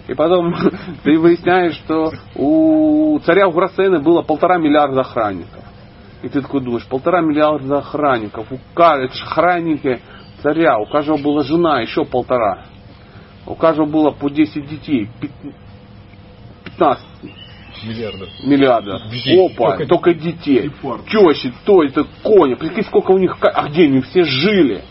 [0.06, 0.54] И потом
[1.02, 5.65] ты выясняешь, что у царя Уграсена было полтора миллиарда охранников.
[6.22, 8.50] И ты такой думаешь, полтора миллиарда охранников.
[8.50, 10.00] У каждого, это же охранники
[10.42, 10.78] царя.
[10.78, 12.64] У каждого была жена, еще полтора.
[13.46, 15.08] У каждого было по 10 детей.
[15.20, 15.52] пят-
[16.64, 17.04] 15
[18.44, 19.10] Миллиардов.
[19.10, 19.46] Детей.
[19.46, 20.70] Опа, Только- только, детей.
[21.10, 22.54] Тещи, то это кони.
[22.54, 23.36] Прикинь, сколько у них...
[23.40, 24.82] А где они все жили?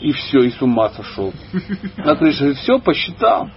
[0.00, 1.32] И все, и с ума сошел.
[1.96, 3.48] А ты же все посчитал.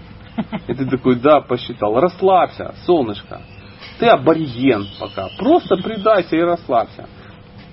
[0.67, 1.99] И ты такой, да, посчитал.
[1.99, 3.41] Расслабься, солнышко.
[3.99, 5.29] Ты абориген пока.
[5.37, 7.07] Просто предайся и расслабься.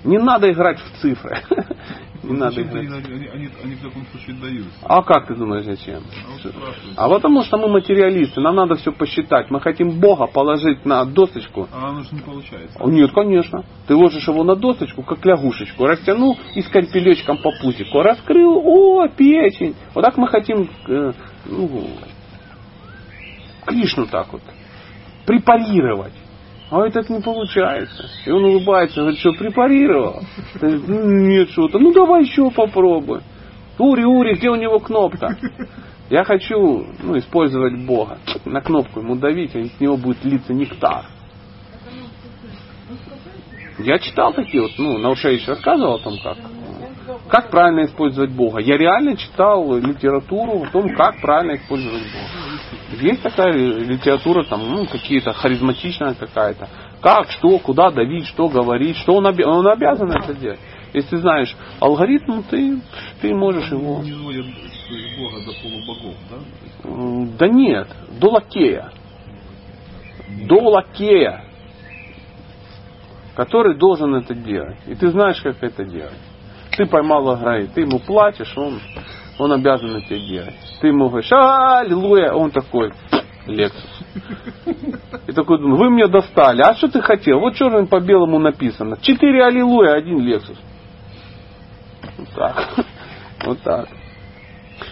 [0.03, 1.39] Не надо играть в цифры.
[2.23, 2.85] Не надо играть.
[2.85, 4.71] они, они, они, они в таком случае даются.
[4.83, 6.03] А как ты думаешь, зачем?
[6.95, 7.05] А.
[7.05, 9.49] А потому что мы материалисты, нам надо все посчитать.
[9.49, 11.67] Мы хотим Бога положить на досочку.
[11.73, 12.77] А оно же не получается.
[12.85, 13.63] Нет, конечно.
[13.87, 15.85] Ты ложишь его на досочку, как лягушечку.
[15.85, 18.01] Растянул и скальпелечком по пузику.
[18.01, 19.75] Раскрыл, о, печень.
[19.93, 21.13] Вот так мы хотим э,
[21.45, 21.87] ну,
[23.65, 24.41] Кришну так вот
[25.29, 26.13] препарировать.
[26.71, 28.09] А этот не получается.
[28.25, 30.21] И он улыбается, говорит, что препарировал?
[30.59, 31.77] «Ну, Нет, что-то.
[31.77, 33.21] Ну давай еще попробуй.
[33.77, 35.37] Ури, Ури, где у него кнопка?
[36.09, 38.17] Я хочу ну, использовать Бога.
[38.45, 41.05] На кнопку ему давить, и с него будет литься нектар.
[43.77, 46.37] Я читал такие вот, ну, Наушевич рассказывал о том, как,
[47.27, 48.59] как правильно использовать Бога.
[48.59, 53.01] Я реально читал литературу о том, как правильно использовать Бога.
[53.01, 56.67] Есть такая литература, там, ну, какие-то харизматичная какая-то.
[57.01, 60.59] Как, что, куда давить, что говорить, что он, обя- он обязан это делать.
[60.93, 62.81] Если ты знаешь алгоритм, ты,
[63.21, 64.01] ты можешь его...
[64.01, 64.11] Не
[65.19, 67.37] Бога до полубогов, да?
[67.37, 67.87] Да нет,
[68.19, 68.91] до лакея.
[70.47, 71.43] До лакея,
[73.35, 74.77] который должен это делать.
[74.87, 76.17] И ты знаешь, как это делать.
[76.79, 78.79] Ты поймал аграи, ты ему платишь, он,
[79.37, 80.55] он обязан это делать.
[80.79, 82.93] Ты ему говоришь, аллилуйя, он такой,
[83.47, 83.99] Лексус.
[85.27, 87.41] И такой думаю, вы мне достали, а что ты хотел?
[87.41, 88.97] Вот черным по белому написано.
[89.01, 90.57] Четыре аллилуйя, один Лексус.
[92.17, 92.69] Вот так.
[93.45, 93.89] Вот так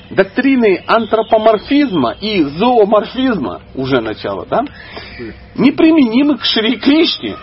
[0.10, 4.66] доктрины антропоморфизма и зооморфизма, уже начало, да,
[5.56, 7.38] неприменимы к Шри Кришне.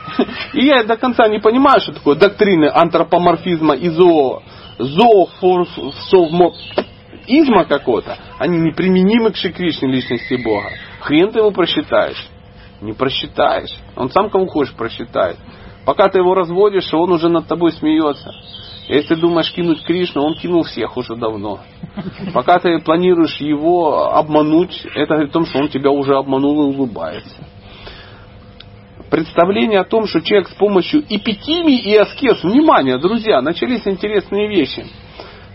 [0.53, 4.43] И я до конца не понимаю, что такое доктрины антропоморфизма и зоо,
[4.79, 8.17] зоофорсовмоизма какого-то.
[8.39, 10.71] Они неприменимы к Шри Кришне личности Бога.
[11.01, 12.29] Хрен ты его просчитаешь.
[12.81, 13.77] Не просчитаешь.
[13.97, 15.39] Он сам кому хочешь просчитает.
[15.85, 18.33] Пока ты его разводишь, он уже над тобой смеется.
[18.89, 21.61] Если ты думаешь кинуть Кришну, он кинул всех уже давно.
[22.35, 26.77] Пока ты планируешь его обмануть, это говорит о том, что он тебя уже обманул и
[26.77, 27.47] улыбается.
[29.11, 34.85] Представление о том, что человек с помощью эпитимии и аскез, внимание, друзья, начались интересные вещи.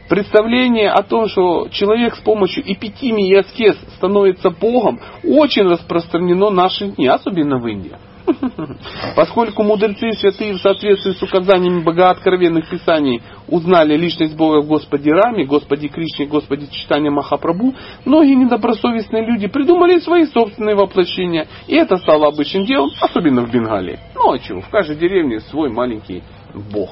[0.07, 6.53] Представление о том, что человек с помощью эпитимии и аскез становится Богом, очень распространено в
[6.53, 7.95] наши дни, особенно в Индии.
[9.15, 15.11] Поскольку мудрецы и святые в соответствии с указаниями богооткровенных писаний узнали личность Бога в Господе
[15.11, 17.73] Раме, Господе Кришне, Господе Читания Махапрабху,
[18.05, 23.99] многие недобросовестные люди придумали свои собственные воплощения, и это стало обычным делом, особенно в Бенгалии.
[24.15, 26.23] Ну а чего, в каждой деревне свой маленький
[26.71, 26.91] Бог.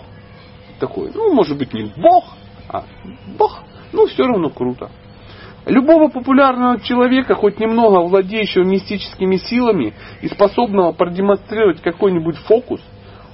[0.80, 2.36] Такой, ну может быть не Бог,
[2.69, 2.84] а
[3.38, 3.60] Бог,
[3.93, 4.89] ну все равно круто.
[5.67, 12.82] Любого популярного человека, хоть немного владеющего мистическими силами и способного продемонстрировать какой-нибудь фокус,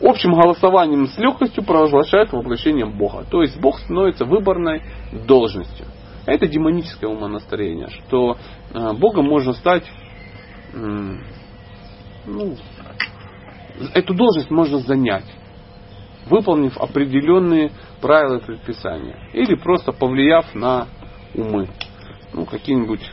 [0.01, 3.23] общим голосованием с легкостью провозглашают воплощением Бога.
[3.29, 4.81] То есть Бог становится выборной
[5.27, 5.85] должностью.
[6.25, 8.37] Это демоническое умонастроение, что
[8.73, 9.83] э, Богом можно стать,
[10.73, 12.55] ну,
[13.93, 15.25] эту должность можно занять,
[16.25, 19.29] выполнив определенные правила и предписания.
[19.33, 20.87] Или просто повлияв на
[21.35, 21.67] умы
[22.33, 23.11] ну, какими-нибудь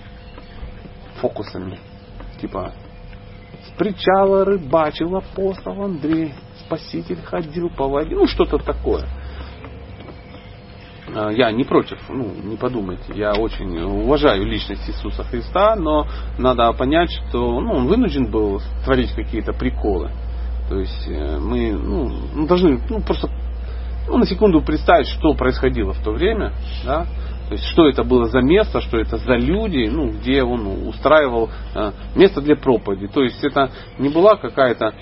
[1.20, 1.78] фокусами.
[2.40, 2.72] Типа,
[3.66, 9.06] с причала рыбачил апостол Андрей, спаситель ходил по воде, ну, что-то такое.
[11.14, 16.06] А, Я не против, ну, не подумайте, я очень уважаю личность Иисуса Христа, но
[16.38, 20.10] надо понять, что ну, он вынужден был творить какие-то приколы.
[20.68, 23.28] То есть э, мы ну, должны ну, просто
[24.06, 26.52] ну, на секунду представить, что происходило в то время,
[26.84, 27.06] да,
[27.50, 31.50] то есть, что это было за место, что это за люди, ну, где он устраивал
[31.74, 33.08] э, место для проповеди.
[33.08, 34.94] То есть, это не была какая-то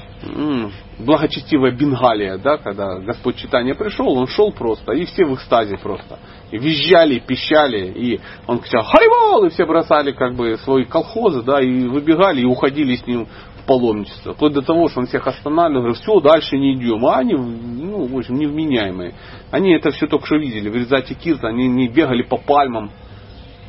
[0.98, 6.18] благочестивая Бенгалия, да, когда Господь читания пришел, он шел просто, и все в экстазе просто.
[6.50, 11.60] И визжали, пищали, и он кричал «Харибол!» и все бросали как бы свои колхозы, да,
[11.60, 13.28] и выбегали, и уходили с ним
[13.68, 14.32] в паломничество.
[14.32, 17.04] Вплоть до того, что он всех останавливал, говорит, все, дальше не идем.
[17.06, 19.14] А они, ну, в общем, невменяемые.
[19.50, 20.70] Они это все только что видели.
[20.70, 22.90] В результате Кирта они не бегали по пальмам.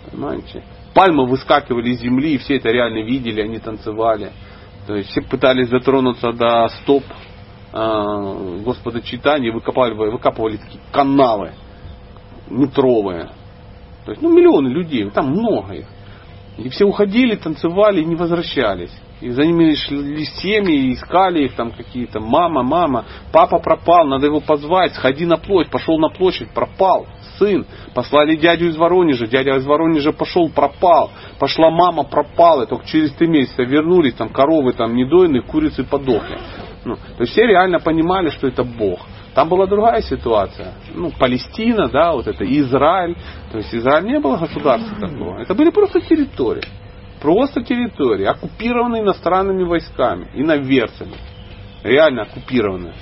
[0.10, 0.64] Понимаете?
[0.94, 4.32] Пальмы выскакивали из земли, и все это реально видели, они танцевали.
[4.88, 7.04] То есть все пытались затронуться до стоп
[7.74, 11.52] э, Господа читания, выкапывали, выкапывали такие канавы
[12.50, 13.30] метровые.
[14.06, 15.86] То есть, ну, миллионы людей, там много их.
[16.60, 18.92] И все уходили, танцевали не возвращались.
[19.22, 22.20] И за ними шли семьи, искали их там какие-то.
[22.20, 27.08] Мама, мама, папа пропал, надо его позвать, сходи на площадь, пошел на площадь, пропал.
[27.38, 31.12] Сын, послали дядю из Воронежа, дядя из Воронежа пошел, пропал.
[31.38, 36.38] Пошла мама, пропала, только через три месяца вернулись, там коровы там недойные, курицы подохли.
[36.84, 39.00] Ну, то есть все реально понимали, что это Бог.
[39.40, 40.74] Там была другая ситуация.
[40.94, 43.16] Ну, Палестина, да, вот это Израиль.
[43.50, 45.40] То есть Израиль не было государства такого.
[45.40, 46.66] Это были просто территории.
[47.22, 51.16] Просто территории, оккупированные иностранными войсками, иноверцами.
[51.84, 52.96] Реально оккупированные.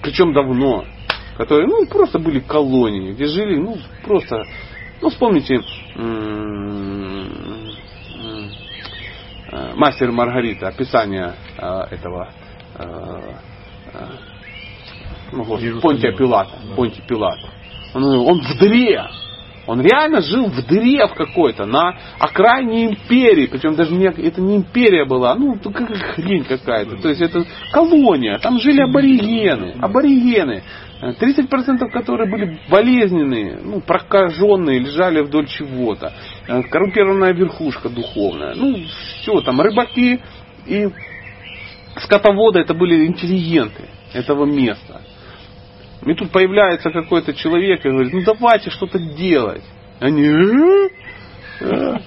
[0.00, 0.84] Причем давно.
[1.36, 4.44] Которые, ну, просто были колонии, где жили, ну, просто,
[5.02, 6.02] ну, вспомните, э,
[9.74, 12.28] мастер Маргарита, описание э, этого
[12.78, 13.32] э,
[15.32, 15.80] ну, господи.
[15.80, 16.58] Понтия Пилата.
[16.68, 16.74] Да.
[16.74, 17.38] Понтий Пилат.
[17.94, 19.04] Он, он в дыре.
[19.66, 23.46] Он реально жил в дыре в какой-то, на окраине империи.
[23.46, 26.96] Причем даже не, это не империя была, ну, ну, как хрень какая-то.
[26.96, 28.38] То есть это колония.
[28.38, 29.76] Там жили аборигены.
[29.80, 30.62] Аборигены.
[31.02, 36.12] Э, 30% которые были болезненные, ну, прокаженные, лежали вдоль чего-то.
[36.46, 38.54] Э, Коррумпированная верхушка духовная.
[38.54, 38.76] Ну,
[39.22, 40.20] все, там рыбаки
[40.66, 40.88] и
[41.96, 44.99] скотоводы это были интеллигенты этого места.
[46.06, 49.62] И тут появляется какой-то человек и говорит, ну давайте что-то делать.
[50.00, 50.88] Они, «Э?
[51.60, 51.98] Э?»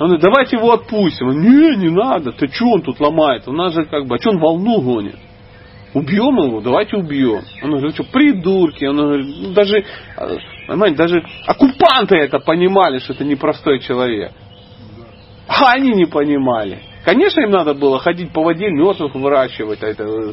[0.00, 1.28] Он говорит, давайте его отпустим.
[1.28, 3.46] Он, не, не надо, ты что он тут ломает?
[3.46, 5.16] У нас же как бы, а что он волну гонит?
[5.92, 7.42] Убьем его, давайте убьем.
[7.62, 8.84] Он говорит, что придурки.
[8.84, 9.84] Он говорит, ну, даже,
[10.66, 14.32] понимаете, даже оккупанты это понимали, что это непростой человек.
[15.46, 16.80] А они не понимали.
[17.04, 20.32] Конечно, им надо было ходить по воде, мертвых выращивать, а это, э,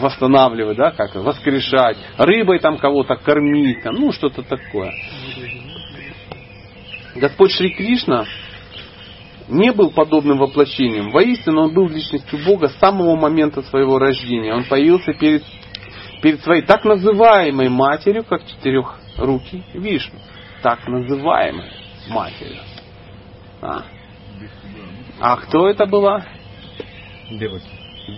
[0.00, 4.92] восстанавливать, да, как воскрешать, рыбой там кого-то кормить, там, ну что-то такое.
[7.14, 8.26] Господь Шри Кришна
[9.48, 11.10] не был подобным воплощением.
[11.10, 14.52] Воистину он был личностью Бога с самого момента своего рождения.
[14.52, 15.42] Он появился перед,
[16.20, 20.18] перед своей так называемой матерью, как четырехрукий Вишну.
[20.62, 21.70] Так называемой
[22.08, 22.60] матерью.
[23.62, 23.84] А.
[25.20, 26.24] А кто это была?
[27.30, 27.68] Деваки.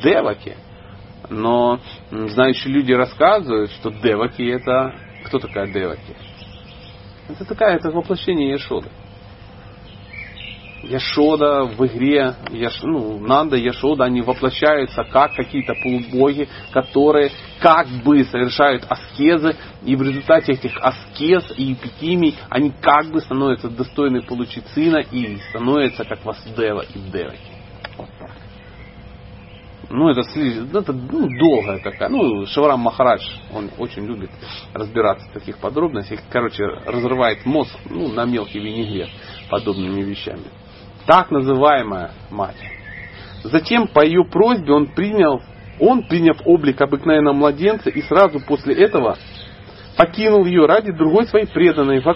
[0.03, 0.57] Деваки.
[1.31, 1.81] Но
[2.11, 4.95] знающие люди рассказывают, что Деваки это...
[5.27, 6.17] Кто такая Деваки?
[7.29, 8.89] Это такая, это воплощение Яшоды.
[10.83, 18.25] Яшода в игре, Яш, ну, Нанда, Яшода, они воплощаются как какие-то полубоги, которые как бы
[18.25, 24.67] совершают аскезы, и в результате этих аскез и эпитимий они как бы становятся достойны получить
[24.69, 27.59] сына и становятся как Васудева и Деваки.
[29.91, 32.11] Ну, это, это ну, долгая такая.
[32.11, 34.31] Ну, Шаврам Махарадж, он очень любит
[34.75, 36.21] разбираться в таких подробностях.
[36.31, 39.09] Короче, разрывает мозг ну, на мелкий винегрет
[39.49, 40.45] подобными вещами.
[41.09, 42.61] Так называемая мать.
[43.42, 45.40] Затем по ее просьбе он принял,
[45.81, 49.16] он, приняв облик обыкновенного младенца, и сразу после этого
[49.97, 52.14] покинул ее ради другой своей преданной в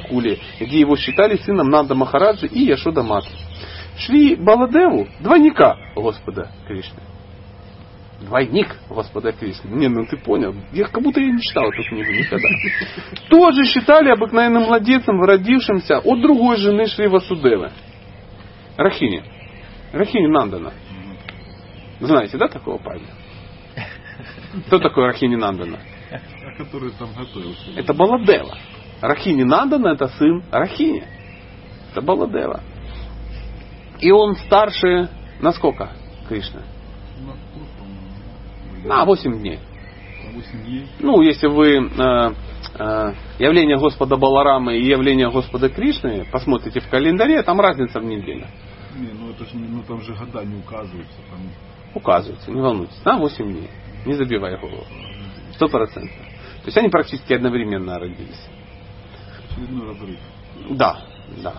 [0.61, 3.31] где его считали сыном Нанда Махараджи и Яшода Маты.
[3.96, 7.00] Шли Баладеву, двойника Господа Кришны.
[8.20, 9.70] Двойник Господа Кришны.
[9.70, 10.55] Не, ну ты понял.
[10.70, 12.48] Я как будто я не читал эту книгу никогда.
[13.31, 17.70] Тоже считали обыкновенным младенцем, родившимся от другой жены Шри Васудевы.
[18.76, 19.22] Рахини.
[19.92, 20.72] Рахини Нандана.
[22.00, 23.06] Знаете, да, такого парня?
[24.66, 25.78] Кто такой Рахини Нандана?
[26.11, 27.70] А который там готовился.
[27.76, 28.56] Это Баладева.
[29.00, 31.04] Рахини Нандана это сын Рахини.
[31.90, 32.61] Это Баладева.
[34.00, 35.08] И он старше
[35.40, 35.92] на сколько
[36.28, 36.61] Кришна?
[37.20, 38.88] На год, по-моему.
[38.88, 39.58] На 8 дней.
[40.24, 40.87] На 8 дней.
[40.98, 42.35] Ну, если вы э,
[43.38, 48.46] явление Господа Баларамы и явление Господа Кришны посмотрите в календаре, там разница в неделе.
[48.96, 51.16] Не, ну это же не, ну там же года не указываются.
[51.30, 51.40] Там
[51.94, 53.04] Указывается, не волнуйтесь.
[53.04, 53.68] На 8 дней.
[54.06, 54.85] Не забивай голову.
[55.54, 56.16] Сто процентов.
[56.62, 58.48] То есть они практически одновременно родились.
[59.50, 60.18] очередной разрыв.
[60.70, 61.00] Да,
[61.42, 61.54] да.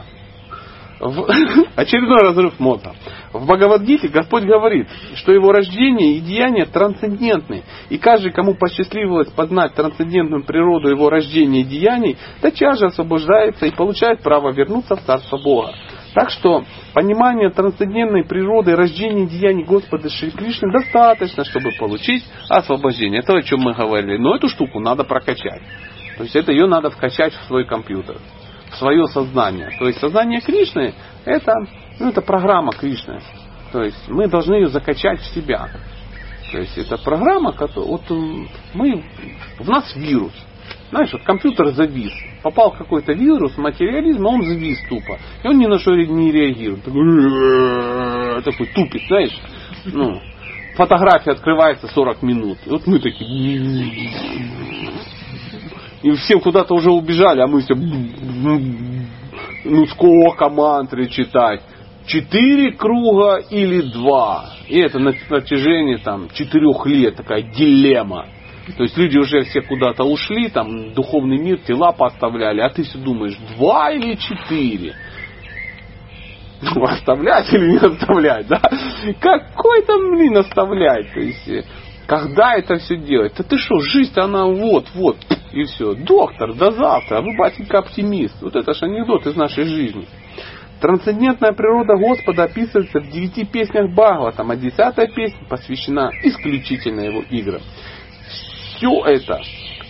[1.03, 1.27] В-
[1.75, 2.93] Очередной разрыв мота.
[3.33, 7.63] В Бхагавадгите Господь говорит, что его рождение и деяния трансцендентны.
[7.89, 13.75] И каждый, кому посчастливилось познать трансцендентную природу его рождения и деяний, тотчас же освобождается и
[13.75, 15.73] получает право вернуться в Царство Бога.
[16.13, 16.63] Так что
[16.93, 23.19] понимание трансцендентной природы рождения и деяний Господа Шри Кришны достаточно, чтобы получить освобождение.
[23.19, 24.17] Это о чем мы говорили.
[24.17, 25.61] Но эту штуку надо прокачать.
[26.17, 28.17] То есть это ее надо вкачать в свой компьютер
[28.73, 29.71] в свое сознание.
[29.79, 30.93] То есть сознание Кришны
[31.25, 31.53] это,
[31.99, 33.21] ну, это программа Кришны.
[33.71, 35.69] То есть мы должны ее закачать в себя.
[36.51, 38.03] То есть это программа, которая вот
[38.73, 39.03] мы
[39.59, 40.33] в нас вирус.
[40.91, 42.13] Знаешь, вот компьютер завис.
[42.43, 45.17] Попал какой-то вирус, материализм, а он завис тупо.
[45.43, 46.83] И он ни на что не реагирует.
[46.83, 49.35] Такой, такой тупит, знаешь.
[49.85, 50.21] Ну,
[50.75, 52.59] фотография открывается 40 минут.
[52.65, 53.59] И вот мы такие...
[56.03, 57.75] И все куда-то уже убежали, а мы все...
[59.65, 61.61] Ну сколько мантры читать?
[62.05, 64.49] Четыре круга или два?
[64.67, 68.25] И это на протяжении там четырех лет такая дилемма.
[68.77, 72.97] То есть люди уже все куда-то ушли, там духовный мир, тела поставляли, а ты все
[72.97, 74.95] думаешь, два или четыре?
[76.61, 78.61] Ну, оставлять или не оставлять, да?
[79.19, 81.13] Какой там, блин, оставлять?
[81.13, 81.67] То есть,
[82.07, 83.33] когда это все делать?
[83.37, 85.17] Да ты что, жизнь она вот, вот,
[85.51, 85.93] и все.
[85.95, 88.41] Доктор, до завтра, вы, батенька, оптимист.
[88.41, 90.07] Вот это же анекдот из нашей жизни.
[90.81, 97.61] Трансцендентная природа Господа описывается в девяти песнях Бхагаватам, а десятая песня посвящена исключительно его играм.
[98.75, 99.39] Все это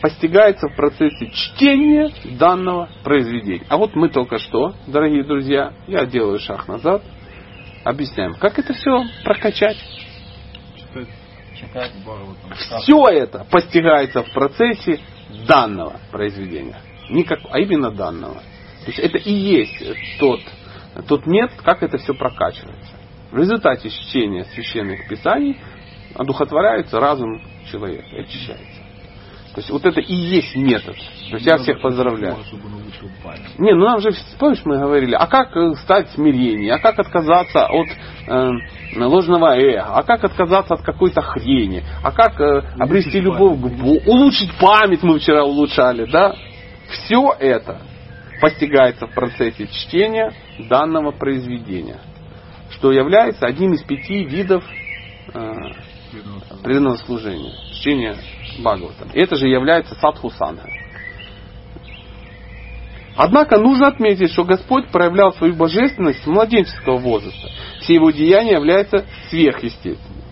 [0.02, 3.66] постигается в процессе чтения данного произведения.
[3.70, 7.02] А вот мы только что, дорогие друзья, я делаю шаг назад,
[7.84, 9.78] объясняем, как это все прокачать.
[12.82, 15.00] Все это постигается в процессе
[15.48, 16.78] данного произведения.
[17.10, 18.36] Никак, а именно данного.
[18.36, 20.42] То есть это и есть тот,
[21.08, 22.94] тот метод, как это все прокачивается.
[23.32, 25.58] В результате чтения священных писаний
[26.16, 27.42] одухотворяется разум
[27.72, 28.83] человека очищается.
[29.54, 30.96] То есть вот это и есть метод.
[31.30, 32.38] То есть я всех поздравляю.
[33.60, 36.98] Не, ну нам же, помнишь, мы говорили, а как э, стать в смирении, а как
[36.98, 37.88] отказаться от
[38.28, 38.50] э,
[38.96, 44.00] ложного эго, а как отказаться от какой-то хрени, а как э, обрести любовь к Богу,
[44.08, 46.34] улучшить память мы вчера улучшали, да?
[46.90, 47.80] Все это
[48.42, 50.34] постигается в процессе чтения
[50.68, 52.00] данного произведения,
[52.72, 54.64] что является одним из пяти видов
[55.32, 55.54] э,
[56.64, 58.16] преданного служения, чтения
[58.60, 59.10] Бхагаватам.
[59.14, 60.70] Это же является садху санга.
[63.16, 67.50] Однако нужно отметить, что Господь проявлял свою божественность с младенческого возраста.
[67.82, 70.24] Все его деяния являются сверхъестественными.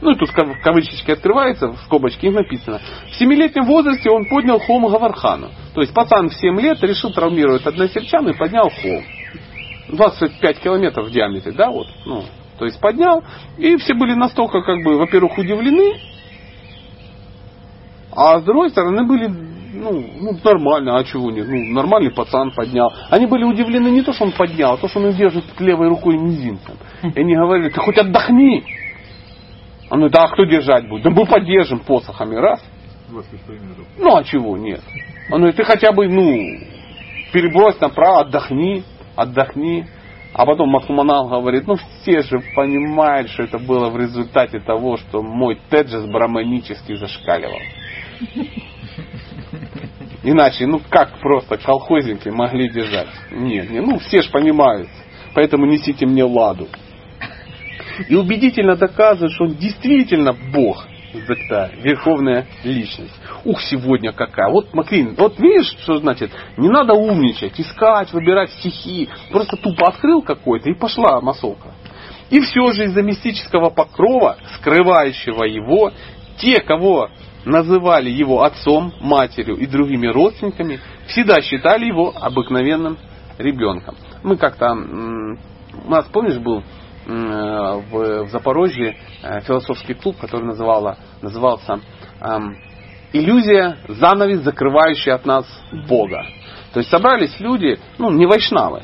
[0.00, 2.80] Ну и тут кав- кавычечки открывается, в скобочке их написано.
[3.10, 5.50] В семилетнем возрасте он поднял холм Гавархану.
[5.74, 9.04] То есть пацан в 7 лет решил травмировать односельчан и поднял холм.
[9.88, 11.88] 25 километров в диаметре, да, вот.
[12.06, 12.24] Ну,
[12.58, 13.22] то есть поднял.
[13.58, 16.00] И все были настолько, как бы, во-первых, удивлены,
[18.12, 22.92] а с другой стороны были, ну, ну нормально, а чего нет, ну, нормальный пацан поднял.
[23.10, 26.18] Они были удивлены не то, что он поднял, а то, что он держит левой рукой
[26.18, 26.74] мизинцем.
[27.02, 28.64] И они говорили, ты хоть отдохни.
[29.90, 31.02] Он говорит, а кто держать будет?
[31.02, 32.62] Да мы поддержим посохами, раз.
[33.10, 33.86] 20 примеров.
[33.98, 34.80] Ну, а чего, нет.
[35.30, 36.24] Он говорит, ты хотя бы, ну,
[37.32, 38.84] перебрось направо, отдохни,
[39.16, 39.86] отдохни.
[40.32, 45.22] А потом Махманал говорит, ну все же понимают, что это было в результате того, что
[45.22, 47.58] мой теджес браманически зашкаливал.
[50.22, 53.08] Иначе, ну как просто колхозники могли держать?
[53.30, 54.88] Нет, не, ну все же понимают.
[55.34, 56.68] Поэтому несите мне ладу.
[58.08, 63.14] И убедительно доказывает, что он действительно Бог, Зекта, верховная личность.
[63.44, 64.50] Ух, сегодня какая.
[64.50, 66.30] Вот, Маклин, вот видишь, что значит?
[66.56, 69.08] Не надо умничать, искать, выбирать стихи.
[69.32, 71.72] Просто тупо открыл какой-то и пошла массовка.
[72.30, 75.92] И все же из-за мистического покрова, скрывающего его,
[76.38, 77.10] те, кого
[77.44, 82.98] называли его отцом, матерью и другими родственниками, всегда считали его обыкновенным
[83.38, 83.96] ребенком.
[84.22, 86.62] Мы как-то, у нас, помнишь, был
[87.06, 91.80] в, Запорожье э, философский клуб, который называла, назывался
[93.12, 95.46] «Иллюзия, занавес, закрывающий от нас
[95.88, 96.24] Бога».
[96.72, 98.82] То есть собрались люди, ну, не вайшнавы,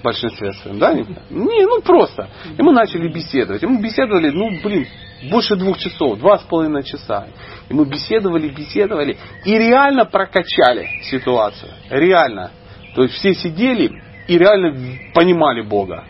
[0.00, 0.92] в большинстве своем, да?
[0.92, 2.28] Не, ну просто.
[2.58, 3.62] И мы начали беседовать.
[3.62, 4.86] И мы беседовали, ну, блин,
[5.30, 7.28] больше двух часов, два с половиной часа.
[7.68, 11.72] И мы беседовали, беседовали и реально прокачали ситуацию.
[11.90, 12.50] Реально.
[12.94, 13.90] То есть все сидели
[14.28, 16.04] и реально понимали Бога.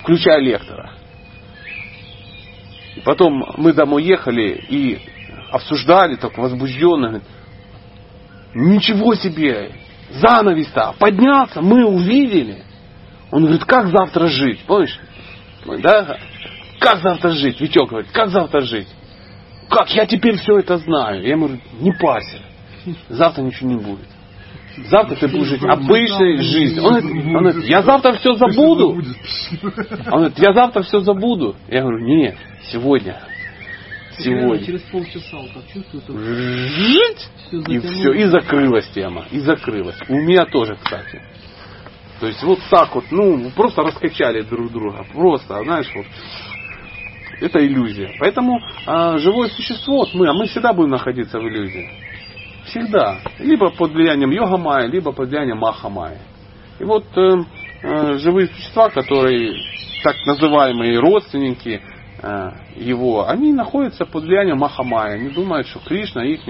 [0.00, 0.94] Включая лектора.
[2.96, 4.98] И потом мы домой ехали и
[5.50, 7.20] обсуждали так возбужденно.
[8.54, 9.72] Ничего себе!
[10.10, 12.64] Занавес-то поднялся, мы увидели.
[13.30, 14.60] Он говорит, как завтра жить?
[14.66, 14.98] Помнишь?
[15.82, 16.18] Да?
[16.80, 17.60] Как завтра жить?
[17.60, 18.88] Витек говорит, как завтра жить?
[19.68, 19.88] Как?
[19.94, 21.22] Я теперь все это знаю.
[21.22, 22.40] Я ему говорю, не парься.
[23.08, 24.08] Завтра ничего не будет.
[24.86, 26.82] Завтра ты будешь жить обычной жизнью.
[26.84, 28.92] Он говорит, он говорит, я завтра все забуду.
[28.92, 31.54] Он говорит, я завтра все забуду.
[31.68, 32.36] Я говорю, нет,
[32.72, 33.20] сегодня.
[34.18, 34.64] Сегодня.
[34.64, 37.28] через полчаса так чувствую, Жить!
[37.68, 39.24] И все, и закрылась тема.
[39.30, 39.96] И закрылась.
[40.08, 41.22] У меня тоже, кстати.
[42.20, 45.06] То есть вот так вот, ну, просто раскачали друг друга.
[45.12, 46.06] Просто, знаешь, вот.
[47.40, 48.12] Это иллюзия.
[48.20, 51.88] Поэтому а, живое существо, вот мы, а мы всегда будем находиться в иллюзии.
[52.66, 53.18] Всегда.
[53.38, 56.18] Либо под влиянием йога майя, либо под влиянием маха майя.
[56.78, 57.44] И вот э,
[57.82, 59.54] э, живые существа, которые
[60.04, 61.82] так называемые родственники
[62.22, 65.14] э, его, они находятся под влиянием маха майя.
[65.14, 66.40] Они думают, что Кришна их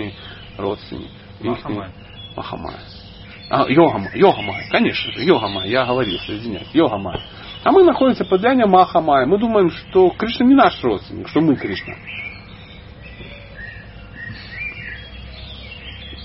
[0.58, 1.10] родственник.
[1.40, 1.90] Махамая.
[2.36, 2.80] Махамая.
[3.48, 7.20] А, йога, йога майя, конечно же, йога майя, я оговорился, извиняюсь, йога майя.
[7.62, 9.26] А мы находимся под влиянием Маха майя.
[9.26, 11.94] Мы думаем, что Кришна не наш родственник, что мы Кришна.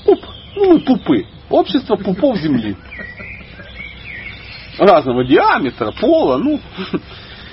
[0.06, 0.20] Пуп.
[0.56, 1.26] Ну, мы пупы.
[1.50, 2.76] Общество пупов земли.
[4.80, 6.38] Разного диаметра, пола.
[6.38, 6.60] Ну,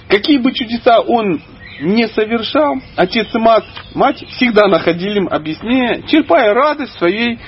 [0.09, 1.41] какие бы чудеса он
[1.81, 3.65] не совершал, отец и мать,
[3.95, 7.41] мать всегда находили им объяснение, черпая радость своей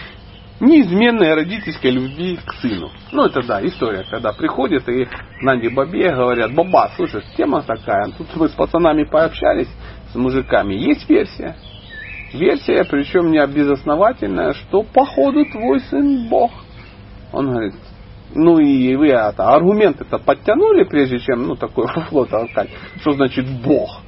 [0.65, 2.91] неизменной родительской любви к сыну.
[3.13, 5.07] Ну, это да, история, когда приходят и
[5.41, 9.69] Нанди Бабе говорят, Баба, слушай, тема такая, тут мы с пацанами пообщались,
[10.13, 11.57] с мужиками, есть версия.
[12.33, 16.51] Версия, причем не безосновательная, что походу твой сын Бог.
[17.33, 17.75] Он говорит,
[18.35, 22.71] ну и вы это, аргументы-то подтянули, прежде чем, ну, такой фуфло толкать.
[23.01, 24.01] Что значит Бог?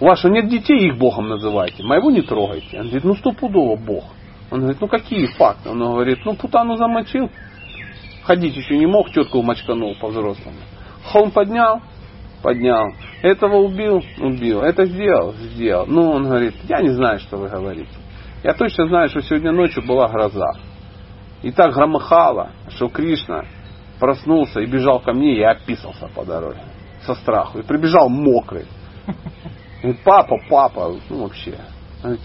[0.00, 1.82] У вас нет детей, их Богом называйте.
[1.82, 2.78] Моего не трогайте.
[2.78, 4.04] Он говорит, ну стопудово Бог.
[4.50, 5.70] Он говорит, ну какие факты?
[5.70, 7.30] Он говорит, ну путану замочил,
[8.24, 10.58] ходить еще не мог, тетку мочканул по-взрослому.
[11.04, 11.80] Холм поднял,
[12.42, 12.92] поднял.
[13.22, 14.62] Этого убил, убил.
[14.62, 15.86] Это сделал, сделал.
[15.86, 17.90] Ну, он говорит, я не знаю, что вы говорите.
[18.42, 20.52] Я точно знаю, что сегодня ночью была гроза.
[21.42, 23.44] И так громыхало, что Кришна
[23.98, 26.60] проснулся и бежал ко мне, и я описался по дороге
[27.06, 27.58] со страху.
[27.58, 28.66] И прибежал мокрый.
[29.82, 31.58] Говорит, папа, папа, ну вообще.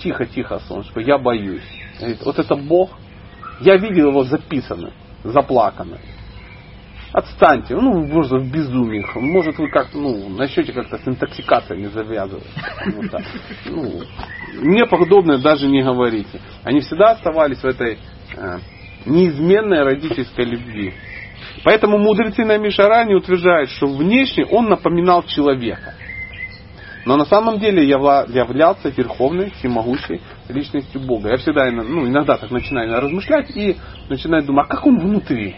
[0.02, 1.64] Тихо, тихо, солнышко, я боюсь.
[2.00, 2.92] Говорит, вот это Бог.
[3.62, 4.94] Я видел его записанным,
[5.24, 6.00] заплаканным.
[7.12, 9.04] Отстаньте, ну, может, в безумии.
[9.16, 12.46] Может, вы как-то, ну, начнете как-то с интоксикацией не завязывать.
[12.86, 13.22] Вот.
[13.66, 14.04] Ну,
[14.62, 16.40] мне подобное даже не говорите.
[16.64, 17.98] Они всегда оставались в этой
[18.36, 18.60] э,
[19.08, 20.94] неизменной родительской любви.
[21.64, 25.96] Поэтому мудрецы на Мишаране утверждают, что внешне он напоминал человека.
[27.10, 31.30] Но на самом деле явла- являлся верховной, всемогущей личностью Бога.
[31.30, 33.78] Я всегда ну, иногда так начинаю размышлять и
[34.10, 35.56] начинаю думать, а как он внутри?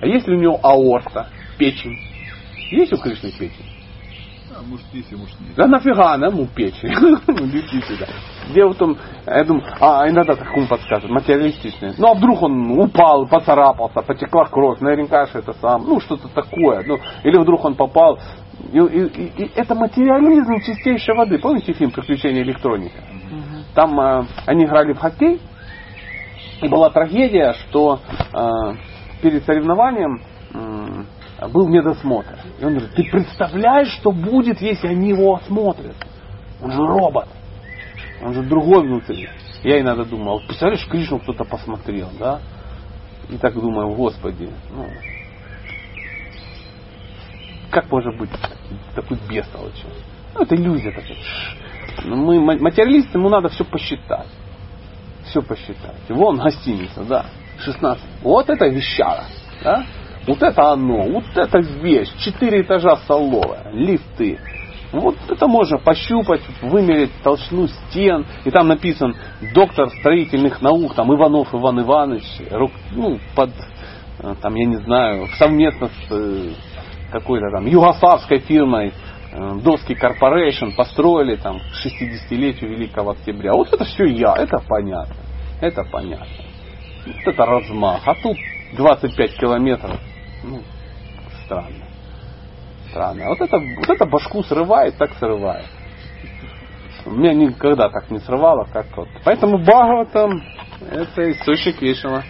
[0.00, 1.98] А есть ли у него аорта, печень?
[2.70, 3.72] Есть у Кришны печень?
[4.56, 5.50] А, может есть, а может нет.
[5.56, 6.94] Да нафига она ему печень?
[7.26, 8.06] Ну, Лети сюда.
[8.54, 8.96] Дело в том,
[9.26, 11.94] я думаю, а иногда так ему подсказывают, материалистичное.
[11.98, 16.84] Ну а вдруг он упал, поцарапался, потекла кровь, наверняка что это сам, ну что-то такое.
[16.86, 18.20] Ну, или вдруг он попал.
[18.72, 21.38] И, и- и- это материализм чистейшей воды.
[21.38, 22.98] Помните фильм «Приключения электроника»?
[23.74, 25.40] Там э, они играли в хоккей,
[26.62, 28.00] и была трагедия, что
[28.32, 28.74] э,
[29.20, 30.20] перед соревнованием
[30.54, 31.06] м,
[31.52, 32.38] был медосмотр.
[32.60, 35.96] И он говорит, ты представляешь, что будет, если они его осмотрят?
[36.62, 37.28] Он же робот.
[38.22, 39.28] Он же другой внутри.
[39.64, 42.40] Я иногда думал, вот представляешь, Кришну кто-то посмотрел, да?
[43.28, 44.86] И так думаю, господи, ну,
[47.72, 48.30] как может быть
[48.94, 49.88] такой бестолочью?
[50.34, 51.16] Ну, это иллюзия такая.
[52.04, 54.28] Ну, мы ма- материалисты, ему надо все посчитать.
[55.24, 55.96] Все посчитать.
[56.10, 57.26] Вон гостиница, да,
[57.60, 58.04] 16.
[58.22, 59.24] Вот это вещара,
[59.64, 59.84] да?
[60.26, 62.10] Вот это оно, вот это вещь.
[62.18, 64.38] Четыре этажа столовая, лифты.
[64.92, 68.26] Вот это можно пощупать, вымерить толщину стен.
[68.44, 69.16] И там написан
[69.54, 72.24] доктор строительных наук, там Иванов Иван Иванович,
[72.92, 73.50] ну, под,
[74.18, 76.50] э, там, я не знаю, совместно с э,
[77.12, 78.92] какой-то там югославской фирмой
[79.32, 83.52] э, Доски Корпорейшн построили там к 60-летию Великого Октября.
[83.52, 85.14] Вот это все я, это понятно.
[85.60, 86.26] Это понятно.
[87.06, 88.02] Вот это размах.
[88.06, 88.36] А тут
[88.76, 90.00] 25 километров.
[90.42, 90.62] Ну,
[91.44, 91.84] странно.
[92.90, 93.28] Странно.
[93.28, 95.66] Вот это, вот это башку срывает, так срывает.
[97.06, 99.08] Меня никогда так не срывало, как вот.
[99.24, 100.42] Поэтому Бхагаватам
[100.90, 102.22] это источник вечного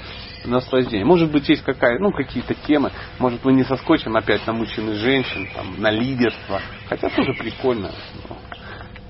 [0.44, 1.04] наслаждения.
[1.04, 2.90] Может быть, есть какая, ну, какие-то темы.
[3.18, 6.60] Может, мы не соскочим опять на мужчин и женщин, там, на лидерство.
[6.88, 7.90] Хотя тоже прикольно.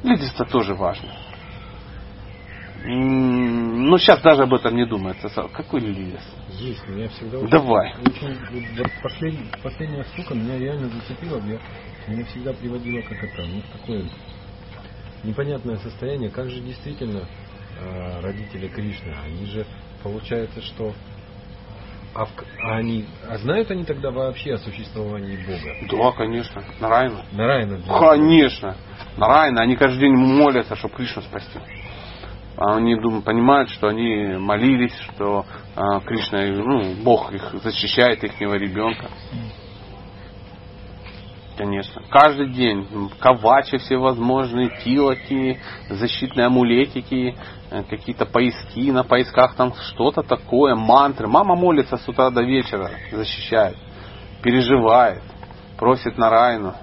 [0.02, 1.08] Лидерство тоже важно.
[2.84, 5.28] Ну, сейчас даже об этом не думается.
[5.52, 6.38] Какой лидерство?
[6.58, 7.94] Есть, меня всегда очень- Давай.
[8.04, 8.38] очень-
[8.76, 11.40] вот послед- последняя штука меня реально зацепила.
[11.46, 11.58] Я,
[12.08, 14.04] меня всегда приводило как это, ну, такое
[15.22, 16.30] непонятное состояние.
[16.30, 17.20] Как же действительно
[17.78, 19.64] э, родители Кришны, они же
[20.02, 20.92] получается, что
[22.14, 22.26] а,
[22.64, 26.12] а они, а знают они тогда вообще о существовании Бога?
[26.12, 26.62] Да, конечно.
[26.80, 27.24] Нарайна.
[27.32, 27.78] Нарайна.
[27.78, 28.76] для- Конечно.
[29.16, 29.62] Нарайна.
[29.62, 31.58] Они каждый день молятся, чтобы Кришну спасти.
[32.56, 38.54] А Они думают, понимают, что они молились, что а, Кришна, ну, Бог их защищает, ихнего
[38.54, 39.08] ребенка.
[41.62, 42.02] Конечно.
[42.10, 47.36] Каждый день ковачи всевозможные, тилоки, защитные амулетики,
[47.70, 51.28] э, какие-то поиски на поисках там что-то такое, мантры.
[51.28, 53.76] Мама молится с утра до вечера, защищает,
[54.42, 55.22] переживает,
[55.78, 56.74] просит на райну.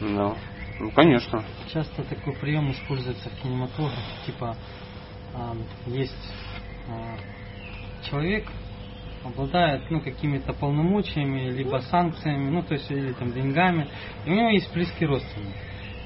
[0.00, 0.34] Ну,
[0.80, 1.44] ну, конечно.
[1.70, 4.56] Часто такой прием используется в кинематографе, типа
[5.34, 6.32] а, есть
[6.88, 8.46] а, человек
[9.24, 13.88] обладает ну какими-то полномочиями либо санкциями, ну то есть или там деньгами,
[14.24, 15.54] и у него есть близкий родственник,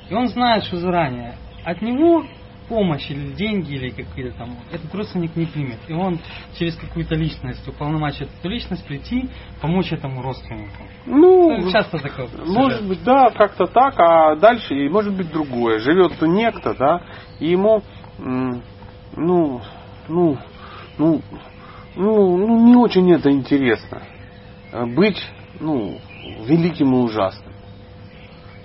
[0.08, 2.24] и он знает, что заранее от него
[2.68, 6.18] помощь или деньги или какие-то там этот родственник не примет, и он
[6.58, 9.28] через какую-то личность уполномочит эту личность прийти
[9.60, 10.82] помочь этому родственнику.
[11.04, 12.28] Ну, Ну, часто такое.
[12.46, 12.88] Может сюжет.
[12.88, 15.80] быть, да, как-то так, а дальше и может быть другое.
[15.80, 17.02] Живет некто, да,
[17.40, 17.82] и ему,
[18.18, 19.60] ну,
[20.08, 20.38] ну,
[20.98, 21.20] ну,
[21.96, 24.02] ну, ну, не очень это интересно.
[24.72, 25.22] Э, Быть,
[25.60, 25.98] ну,
[26.46, 27.52] великим и ужасным.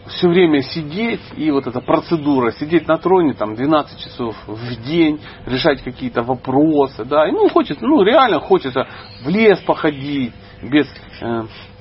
[0.07, 5.19] Все время сидеть и вот эта процедура, сидеть на троне там 12 часов в день,
[5.45, 8.87] решать какие-то вопросы, да, ему хочется, ну реально хочется
[9.25, 10.87] в лес походить без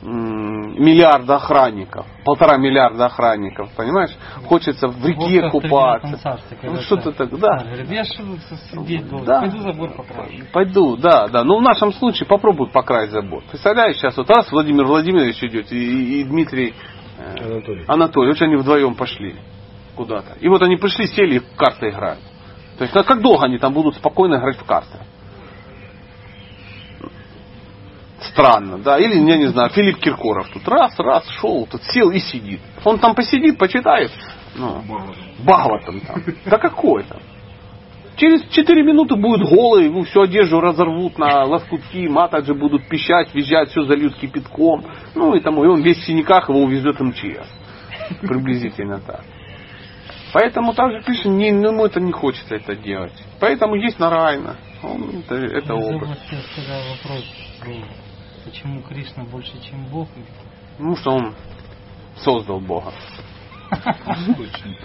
[0.02, 4.10] миллиарда охранников, полтора миллиарда охранников, понимаешь?
[4.46, 6.38] Хочется в реке Вот купаться.
[6.60, 7.62] Когда Ну что-то так, да.
[8.86, 9.24] Я?
[9.24, 9.40] Да.
[9.40, 10.32] Пойду забор покрашу.
[10.52, 11.44] Пойду, да, да.
[11.44, 13.42] Но в нашем случае попробуй покрасить забор.
[13.50, 16.74] Представляешь, сейчас вот раз Владимир Владимирович идет и, и- Дмитрий
[17.18, 17.84] э, Анатолий.
[17.86, 19.36] Анатолий, вот они вдвоем пошли
[19.94, 20.34] куда-то.
[20.40, 22.20] И вот они пришли, сели и в карты играют.
[22.78, 24.98] То есть, ну, как долго они там будут спокойно играть в карты?
[28.30, 28.98] Странно, да.
[28.98, 32.60] Или, я не знаю, Филипп Киркоров тут раз, раз, шел, тут сел и сидит.
[32.84, 34.10] Он там посидит, почитает.
[34.54, 34.82] Ну,
[35.38, 36.22] Бхагаватам там.
[36.46, 37.20] Да какой там?
[38.16, 43.70] Через 4 минуты будет голый, ну, всю одежду разорвут на лоскутки, матаджи будут пищать, визжать,
[43.70, 44.86] все зальют кипятком.
[45.14, 47.46] Ну и тому, и он весь в синяках, его увезет МЧС.
[48.22, 49.22] Приблизительно так.
[50.32, 53.12] Поэтому также Кришна, не, ну, ему это не хочется это делать.
[53.38, 54.56] Поэтому есть Нарайна.
[54.82, 56.08] Он, это, это опыт.
[56.52, 57.24] сказал вопрос
[58.46, 60.08] почему Кришна больше, чем Бог?
[60.78, 61.34] Ну, что он
[62.16, 62.92] создал Бога.
[63.70, 64.78] Источник.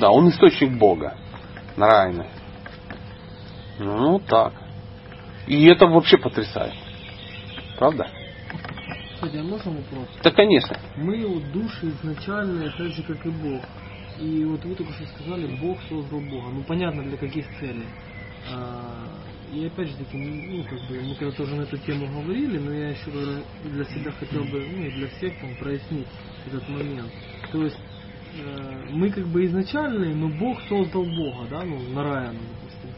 [0.00, 1.16] Да, он источник Бога.
[1.76, 2.26] Нарайна.
[3.78, 4.54] Ну, так.
[5.46, 6.74] И это вообще потрясает.
[7.78, 8.10] Правда?
[9.14, 10.08] Кстати, а можно вопрос?
[10.22, 10.76] Да, конечно.
[10.96, 13.62] Мы вот души изначально, так же как и Бог.
[14.18, 16.48] И вот вы только что сказали, Бог создал Бога.
[16.50, 17.86] Ну понятно для каких целей.
[18.52, 19.07] А,
[19.52, 22.72] и опять же таки, ну как бы мы когда тоже на эту тему говорили, но
[22.72, 23.10] я еще
[23.64, 26.06] для себя хотел бы, ну и для всех там прояснить
[26.46, 27.10] этот момент.
[27.52, 27.78] То есть
[28.38, 32.90] э, мы как бы изначальные, но Бог создал Бога, да, ну Нараяна, допустим.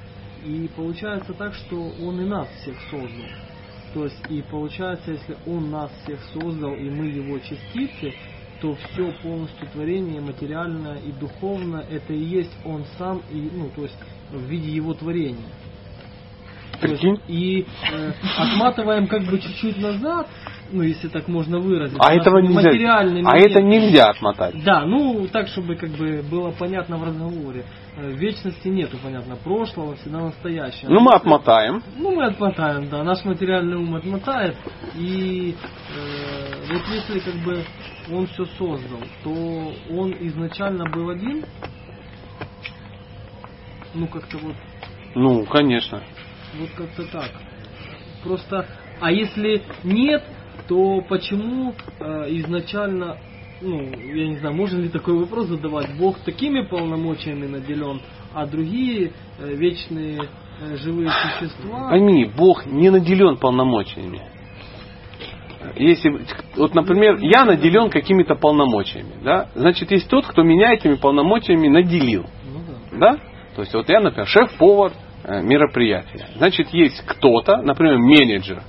[0.45, 3.31] И получается так, что Он и нас всех создал.
[3.95, 8.15] То есть и получается, если Он нас всех создал и мы Его частицы,
[8.61, 13.83] то все полностью творение материальное и духовное это и есть Он сам и ну то
[13.83, 13.97] есть
[14.31, 15.49] в виде Его творения.
[16.81, 17.21] Прикинь.
[17.29, 20.29] и э, отматываем как бы чуть-чуть назад,
[20.73, 21.99] ну если так можно выразиться.
[22.01, 22.55] А этого нельзя.
[22.71, 23.47] материальный А момент.
[23.51, 24.63] это нельзя отмотать.
[24.65, 27.65] Да, ну так, чтобы как бы было понятно в разговоре.
[27.97, 30.89] Э, Вечности нету, понятно, прошлого, всегда настоящее.
[30.91, 31.83] Ну, мы отмотаем.
[31.97, 34.57] Ну, мы отмотаем, да, наш материальный ум отмотает.
[34.97, 35.55] И
[35.97, 37.65] э, вот если как бы
[38.13, 41.45] он все создал, то он изначально был один.
[43.95, 44.55] Ну, как-то вот,
[45.15, 46.01] Ну, конечно.
[46.59, 47.31] Вот как-то так.
[48.23, 48.67] Просто,
[49.01, 50.23] а если нет,
[50.69, 52.05] то почему э,
[52.39, 53.17] изначально,
[53.61, 58.01] ну, я не знаю, можно ли такой вопрос задавать, Бог такими полномочиями наделен,
[58.35, 60.21] а другие э, вечные
[60.61, 61.89] э, живые существа...
[61.91, 64.21] Пойми, Бог не наделен полномочиями.
[65.77, 66.25] Если,
[66.57, 72.27] вот, например, я наделен какими-то полномочиями, да, значит, есть тот, кто меня этими полномочиями наделил,
[72.53, 72.61] Ну
[72.93, 72.99] да.
[72.99, 73.19] да?
[73.57, 74.93] То есть, вот я, например, шеф-повар
[75.25, 76.29] мероприятия.
[76.37, 78.63] Значит, есть кто-то, например, менеджер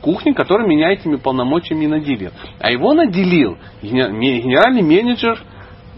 [0.00, 2.30] кухни, который меня этими полномочиями наделил.
[2.60, 5.38] А его наделил генеральный менеджер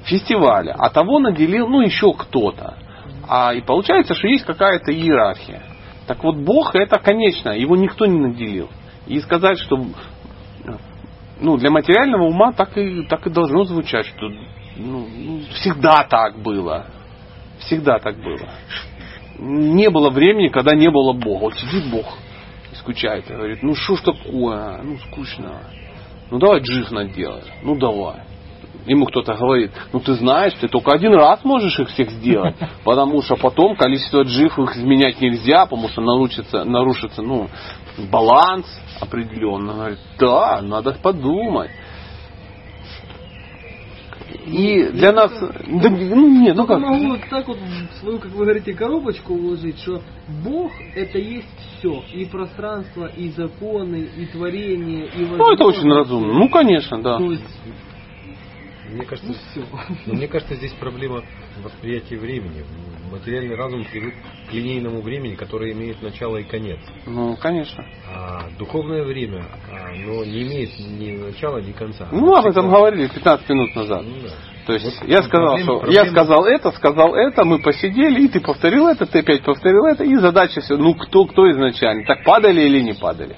[0.04, 2.76] фестиваля, а того наделил, ну, еще кто-то.
[3.28, 5.62] А и получается, что есть какая-то иерархия.
[6.06, 8.68] Так вот, Бог это конечно, его никто не наделил.
[9.06, 9.84] И сказать, что
[11.40, 14.28] ну, для материального ума так и, так и должно звучать, что
[14.76, 15.06] ну,
[15.54, 16.86] всегда так было.
[17.60, 18.48] Всегда так было.
[19.40, 21.44] Не было времени, когда не было Бога.
[21.44, 22.06] Вот сидит Бог
[22.70, 25.62] и скучает и говорит, ну что ж такое, ну скучно.
[26.30, 27.42] Ну давай джих наделай.
[27.62, 28.20] Ну давай.
[28.86, 33.22] ему кто-то говорит, ну ты знаешь, ты только один раз можешь их всех сделать, потому
[33.22, 37.48] что потом количество джив их изменять нельзя, потому что нарушится, нарушится ну,
[38.10, 38.66] баланс
[39.00, 39.72] определенно.
[39.72, 41.70] Он говорит, да, надо подумать.
[44.46, 48.30] И для нас, да, ну нет, ну как, могу вот так вот в свою, как
[48.32, 50.02] вы говорите, коробочку уложить, что
[50.44, 52.02] Бог это есть все.
[52.12, 56.32] И пространство, и законы, и творение, и ну это очень разумно.
[56.34, 57.18] Ну конечно, да.
[57.18, 57.44] То есть,
[58.90, 60.12] Мне кажется, ну все.
[60.12, 61.22] мне кажется, здесь проблема
[61.62, 62.64] восприятия времени.
[63.10, 64.14] Материальный разум привык
[64.48, 66.78] к линейному времени, которое имеет начало и конец.
[67.06, 67.84] Ну конечно.
[68.14, 72.08] А духовное время, а, оно не имеет ни начала, ни конца.
[72.12, 74.02] Ну об этом говорили 15 минут назад.
[74.04, 74.30] Ну да.
[74.66, 78.22] То есть Вот я сказал, проблема- что проблема- я сказал это, сказал это, мы посидели,
[78.24, 82.04] и ты повторил это, ты опять повторил это, и задача все, ну кто, кто изначально,
[82.06, 83.36] так падали или не падали?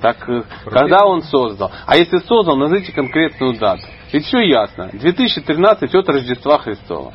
[0.00, 1.70] Так, э, когда он создал?
[1.86, 3.82] А если создал, назовите конкретную дату.
[4.12, 4.90] Ведь все ясно.
[4.92, 7.14] 2013 от Рождества Христова.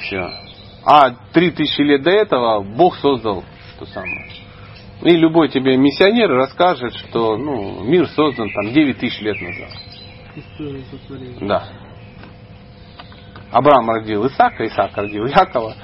[0.00, 0.30] Все.
[0.84, 3.44] А 3000 лет до этого Бог создал
[3.78, 4.26] то самое.
[5.02, 9.70] И любой тебе миссионер расскажет, что ну, мир создан там 9 тысяч лет назад.
[10.36, 11.46] История сотворения.
[11.46, 11.64] Да.
[13.50, 15.74] Авраам родил Исаака, Исаак родил Якова.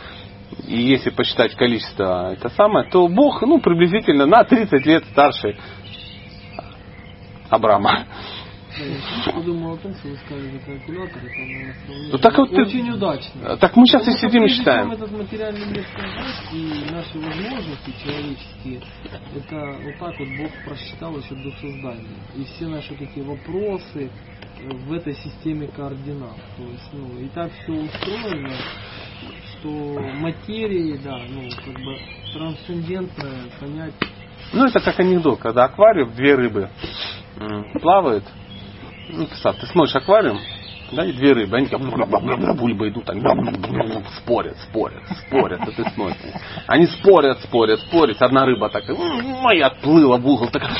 [0.66, 5.56] И если посчитать количество это самое, то Бог ну, приблизительно на 30 лет старше
[7.48, 8.06] Авраама.
[8.78, 10.60] Я о том, что вы сказали.
[12.12, 13.56] Ну, так вот ты- Очень удачно.
[13.56, 14.92] Так мы сейчас и Потому что сидим и считаем.
[14.92, 18.80] этот материальный мир создать и наши возможности человеческие,
[19.34, 22.18] это вот так вот Бог просчитал еще до создания.
[22.36, 24.10] И все наши такие вопросы
[24.60, 26.36] э, в этой системе координат.
[26.58, 28.52] То есть, ну, и так все устроено,
[29.52, 31.98] что материи, да, ну, как бы
[32.34, 33.94] трансцендентное понять
[34.52, 36.68] Ну, это как анекдот, когда аквариум, две рыбы
[37.80, 38.24] плавают.
[39.08, 40.40] Ну, представь, ты смотришь аквариум,
[40.92, 43.16] да, и две рыбы, они как бульба идут, так
[44.18, 46.18] спорят, спорят, спорят, а ты смотришь.
[46.66, 48.20] Они спорят, спорят, спорят.
[48.20, 50.74] Одна рыба такая, «М, и отплыла в угол, такая,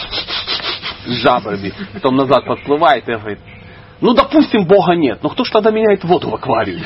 [1.05, 1.73] с жабрами.
[1.95, 3.39] Потом назад подплывает и говорит,
[4.01, 6.85] ну, допустим, Бога нет, но кто ж тогда меняет воду в аквариуме?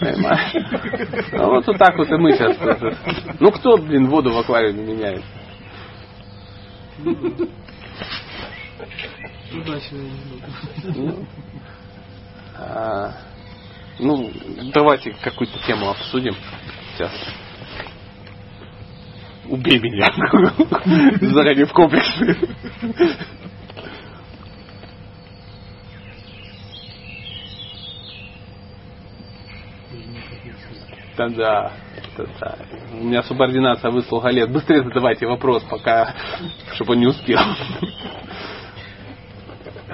[0.00, 1.32] Понимаешь?
[1.32, 2.56] Ну, вот, так вот и мы сейчас.
[3.40, 5.24] Ну, кто, блин, воду в аквариуме меняет?
[10.94, 11.26] Ну,
[13.98, 14.30] ну,
[14.74, 16.34] давайте какую-то тему обсудим
[16.94, 17.12] сейчас.
[19.48, 20.08] Убей меня.
[21.32, 22.08] Заранее в комплекс.
[31.16, 31.72] Да, да,
[32.18, 32.58] да, да.
[32.92, 34.50] У меня субординация выслуга лет.
[34.50, 36.14] Быстрее задавайте вопрос, пока,
[36.74, 37.40] чтобы он не успел.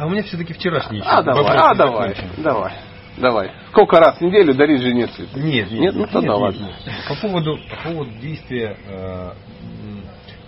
[0.03, 2.73] А у меня все-таки вчерашний еще А давай, а давай, давай,
[3.19, 3.53] давай.
[3.71, 5.39] Сколько раз в неделю дарить жене цветы?
[5.39, 6.59] Нет, нет, Нет, ну тогда ладно.
[6.61, 6.75] нет.
[7.09, 9.33] По поводу, по поводу действия, э,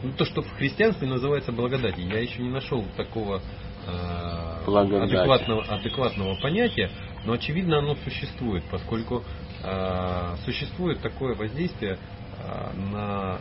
[0.02, 3.42] ну, то, что в христианстве называется благодатью, я еще не нашел такого
[3.86, 6.90] э, адекватного, адекватного понятия,
[7.24, 9.22] но очевидно оно существует, поскольку
[9.62, 11.96] э, существует такое воздействие
[12.42, 13.38] э, на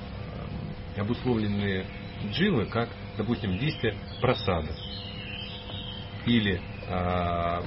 [0.96, 1.88] обусловленные
[2.32, 4.70] джилы, как, допустим, действие просады.
[6.26, 7.62] Или э, э,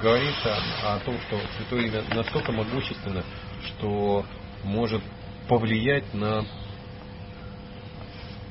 [0.00, 3.22] говорится о том, что Святое Имя настолько могущественно,
[3.62, 4.24] что
[4.64, 5.02] может
[5.48, 6.44] повлиять на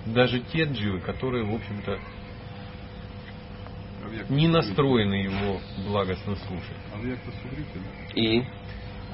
[0.05, 1.99] даже те дживы, которые, в общем-то,
[4.29, 6.77] не настроены его благостно слушать.
[8.13, 8.39] И?
[8.39, 8.45] А,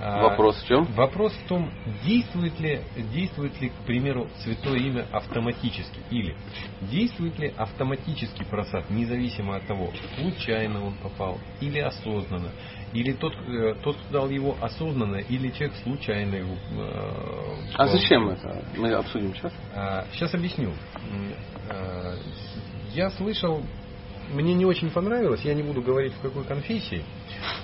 [0.02, 0.86] вопрос в чем?
[0.94, 1.70] Вопрос в том,
[2.04, 2.82] действует ли,
[3.14, 6.36] действует ли, к примеру, святое имя автоматически, или
[6.82, 12.52] действует ли автоматический просад, независимо от того, случайно он попал или осознанно,
[12.94, 16.56] или тот, э, тот кто дал его осознанно, или человек случайно его.
[16.72, 18.64] э, А зачем это?
[18.78, 19.54] Мы обсудим сейчас.
[19.74, 20.70] А, Сейчас объясню.
[21.12, 21.34] М,
[21.70, 22.16] а,
[22.94, 23.64] Я слышал,
[24.32, 27.04] мне не очень понравилось, я не буду говорить в какой конфессии,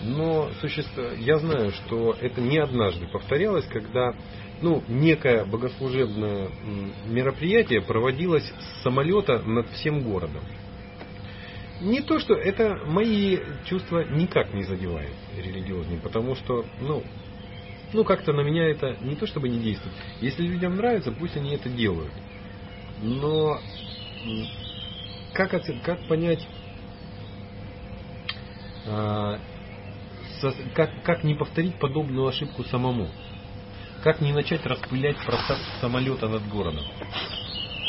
[0.01, 4.13] но существо, я знаю, что это не однажды повторялось, когда
[4.61, 6.49] ну, некое богослужебное
[7.07, 10.43] мероприятие проводилось с самолета над всем городом.
[11.79, 17.03] Не то, что это мои чувства никак не задевает религиозные, потому что, ну,
[17.93, 19.95] ну, как-то на меня это не то чтобы не действует.
[20.19, 22.11] Если людям нравится, пусть они это делают.
[23.01, 23.59] Но
[25.33, 25.51] как,
[25.83, 26.45] как понять,
[30.75, 33.07] как, как не повторить подобную ошибку самому?
[34.03, 36.83] Как не начать распылять просад самолета над городом?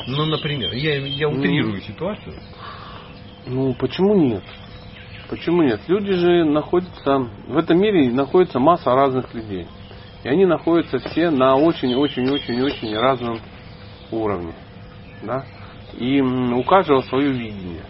[0.07, 2.35] Ну, например, я, я утрирую ситуацию.
[3.47, 4.43] Ну, почему нет?
[5.29, 5.81] Почему нет?
[5.89, 9.67] Люди же находятся, в этом мире находится масса разных людей.
[10.25, 13.41] И они находятся все на очень-очень-очень-очень разном
[14.11, 14.55] уровне.
[15.23, 15.45] Да?
[15.99, 17.85] И у каждого свое видение.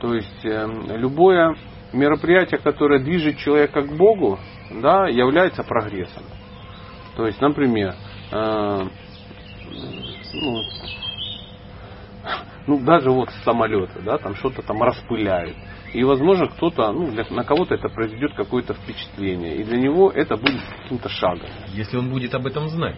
[0.00, 1.56] То есть э, любое
[1.94, 4.38] мероприятие, которое движет человека к Богу,
[4.70, 6.24] да, является прогрессом.
[7.16, 7.94] То есть, например,
[8.32, 8.86] э,
[10.34, 10.62] ну,
[12.66, 15.56] ну, даже вот с самолета, да, там что-то там распыляют.
[15.92, 19.56] И, возможно, кто-то, ну, для- на кого-то это произведет какое-то впечатление.
[19.56, 21.48] И для него это будет каким-то шагом.
[21.68, 22.96] Если он будет об этом знать.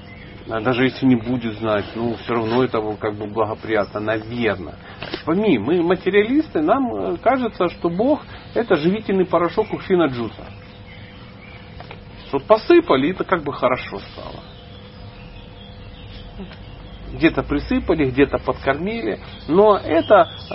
[0.49, 4.77] А даже если не будет знать, ну, все равно это как бы благоприятно, наверное.
[5.25, 8.23] Пойми, мы материалисты, нам э, кажется, что Бог
[8.55, 10.45] это живительный порошок у Фина Джуса.
[12.29, 14.41] Что посыпали, и это как бы хорошо стало.
[17.13, 19.19] Где-то присыпали, где-то подкормили.
[19.49, 20.55] Но это э,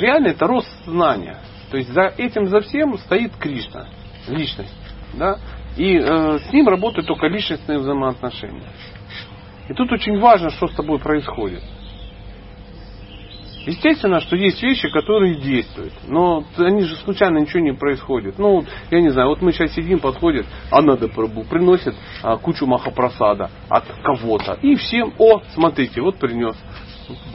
[0.00, 1.38] реально это рост знания.
[1.70, 3.88] То есть за этим за всем стоит Кришна,
[4.26, 4.74] личность.
[5.14, 5.38] Да?
[5.76, 8.68] И э, с ним работают только личностные взаимоотношения.
[9.68, 11.62] И тут очень важно, что с тобой происходит.
[13.66, 18.38] Естественно, что есть вещи, которые действуют, но они же случайно ничего не происходит.
[18.38, 22.64] Ну, я не знаю, вот мы сейчас сидим, подходит, а надо пробу, приносит а, кучу
[22.64, 24.54] махапросада от кого-то.
[24.62, 26.56] И всем, о, смотрите, вот принес.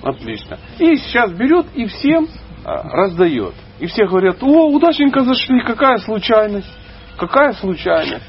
[0.01, 0.57] Отлично.
[0.79, 2.27] И сейчас берет и всем
[2.65, 3.53] а, раздает.
[3.79, 6.71] И все говорят, о, удачненько зашли, какая случайность.
[7.15, 8.25] Какая случайность.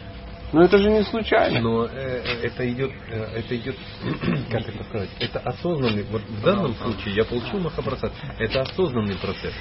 [0.54, 1.60] Но это же не случайно.
[1.60, 3.74] Но э, это идет, э, это идет,
[4.52, 9.52] как это сказать, это осознанный, вот в данном случае я получил махапрасад, это осознанный процесс.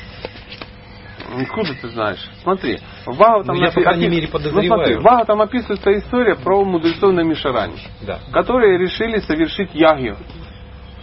[1.36, 2.20] Откуда ты знаешь?
[2.44, 2.78] Смотри,
[3.08, 4.68] в Бхагаватам Ну, я, по крайней мере, Ну, подозреваю.
[4.68, 8.20] смотри, в Бхагаватам описывается история про мудрецов на Мишаране, Да.
[8.32, 10.16] которые решили совершить ягью,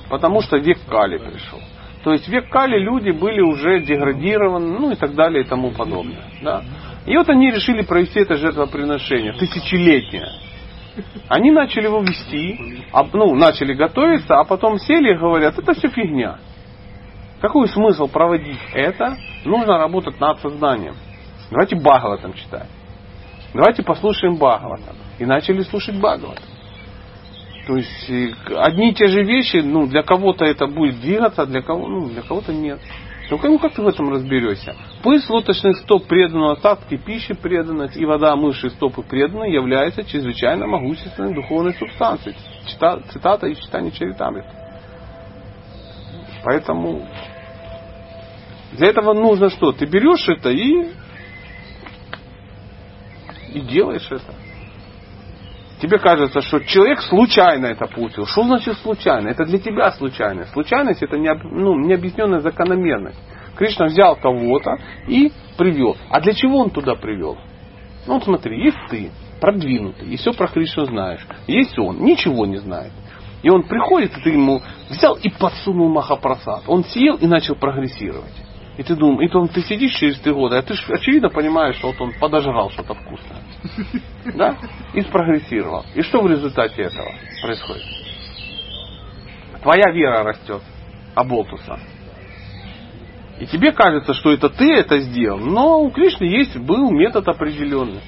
[0.09, 1.59] потому что век Кали пришел.
[2.05, 6.23] То есть век Кали люди были уже деградированы, ну и так далее и тому подобное.
[6.43, 6.63] Да?
[7.07, 10.29] И вот они решили провести это жертвоприношение, тысячелетнее.
[11.29, 15.89] Они начали его вести, а, ну, начали готовиться, а потом сели и говорят, это все
[15.89, 16.39] фигня.
[17.41, 19.17] Какой смысл проводить это?
[19.45, 20.95] Нужно работать над сознанием.
[21.51, 22.69] Давайте Бхагаватам читать.
[23.55, 24.97] Давайте послушаем Бхагаватам.
[25.19, 26.45] И начали слушать Бхагаватам.
[27.67, 31.47] То есть э, одни и те же вещи, ну, для кого-то это будет двигаться, а
[31.47, 32.81] для кого, ну, для кого-то нет.
[33.31, 34.75] Ну, как, ну, как ты в этом разберешься?
[35.05, 41.33] Пыль лоточных стоп предана, остатки пищи преданность и вода мыши стопы преданы является чрезвычайно могущественной
[41.33, 42.35] духовной субстанцией.
[42.67, 44.51] Чита- цитата из читания Чаритамрита.
[46.43, 47.07] Поэтому
[48.73, 49.71] для этого нужно что?
[49.71, 50.89] Ты берешь это и,
[53.53, 54.35] и делаешь это.
[55.81, 58.27] Тебе кажется, что человек случайно это получил.
[58.27, 59.29] Что значит случайно?
[59.29, 60.45] Это для тебя случайно.
[60.47, 63.19] Случайность это не, ну, необъясненная закономерность.
[63.57, 64.77] Кришна взял кого-то
[65.09, 65.97] и привел.
[66.11, 67.39] А для чего он туда привел?
[68.07, 69.11] Ну вот смотри, есть ты,
[69.41, 71.27] продвинутый, и все про Кришну знаешь.
[71.47, 72.93] Есть он, ничего не знает.
[73.43, 74.61] И он приходит, и ты ему
[74.91, 76.65] взял и подсунул Махапрасад.
[76.67, 78.35] Он съел и начал прогрессировать.
[78.77, 81.77] И ты думаешь, и потом ты сидишь через три года, а ты ж очевидно понимаешь,
[81.77, 83.43] что вот он подожрал что-то вкусное.
[84.35, 84.57] Да?
[84.95, 85.85] И спрогрессировал.
[85.95, 87.11] И что в результате этого
[87.43, 87.85] происходит?
[89.63, 90.63] Твоя вера растет,
[91.15, 91.79] оболтуса.
[93.41, 98.01] И тебе кажется, что это ты это сделал, но у Кришны есть, был метод определенный.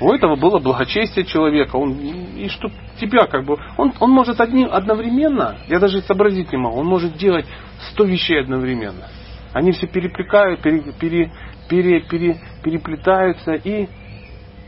[0.00, 1.76] У этого было благочестие человека.
[1.76, 2.70] Он, и что
[3.00, 3.58] тебя как бы...
[3.76, 7.46] Он, он может одним, одновременно, я даже сообразить не могу, он может делать
[7.90, 9.08] сто вещей одновременно.
[9.52, 11.32] Они все переплетают, пере, пере,
[11.68, 13.88] пере, пере, переплетаются и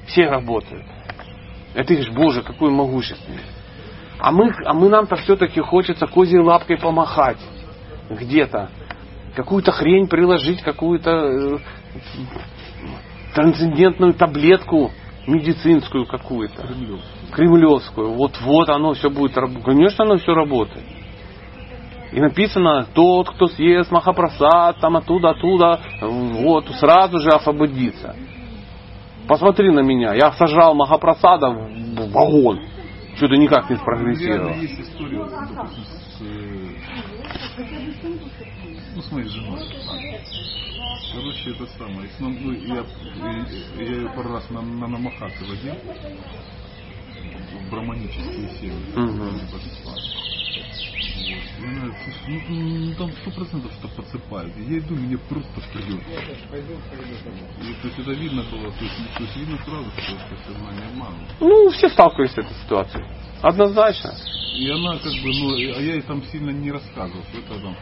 [0.07, 0.85] все работают.
[1.75, 3.43] И ты говоришь, Боже, какой могущественный.
[4.19, 7.39] А мы, а мы нам-то все-таки хочется козьей лапкой помахать
[8.11, 8.71] где-то.
[9.35, 11.59] Какую-то хрень приложить, какую-то э,
[13.35, 14.91] трансцендентную таблетку
[15.27, 16.67] медицинскую какую-то.
[17.33, 18.13] Кремлевскую.
[18.15, 19.65] Вот-вот оно все будет работать.
[19.65, 20.85] Конечно, оно все работает.
[22.13, 28.17] И написано, тот, кто съест Махапрасад, там оттуда, оттуда, вот, сразу же освободится.
[29.29, 32.61] Посмотри на меня, я сажал Махапрасада в вагон.
[33.15, 34.55] Что-то никак не спрогрессировал.
[34.55, 36.71] Есть история, допустим, с, э,
[38.97, 39.61] ну, с моей женой.
[41.13, 42.09] Короче, это самое.
[42.09, 42.85] с нам- ну, я,
[43.77, 45.75] я ее пару раз на, на намахаты водил
[47.53, 48.93] в браманические семьи.
[48.97, 49.41] Мгм.
[51.59, 54.53] Она, слушай, Ну, ну, там сто процентов что подсыпают.
[54.57, 56.01] Я иду, мне просто вперед.
[57.61, 60.87] И, то есть это видно было, то есть, то есть видно сразу, что это сознание
[60.87, 61.19] обмана.
[61.41, 63.05] Ну, все сталкивались с этой ситуацией.
[63.43, 64.15] Однозначно.
[64.57, 67.77] И она как бы, ну, а я ей там сильно не рассказывал, что это там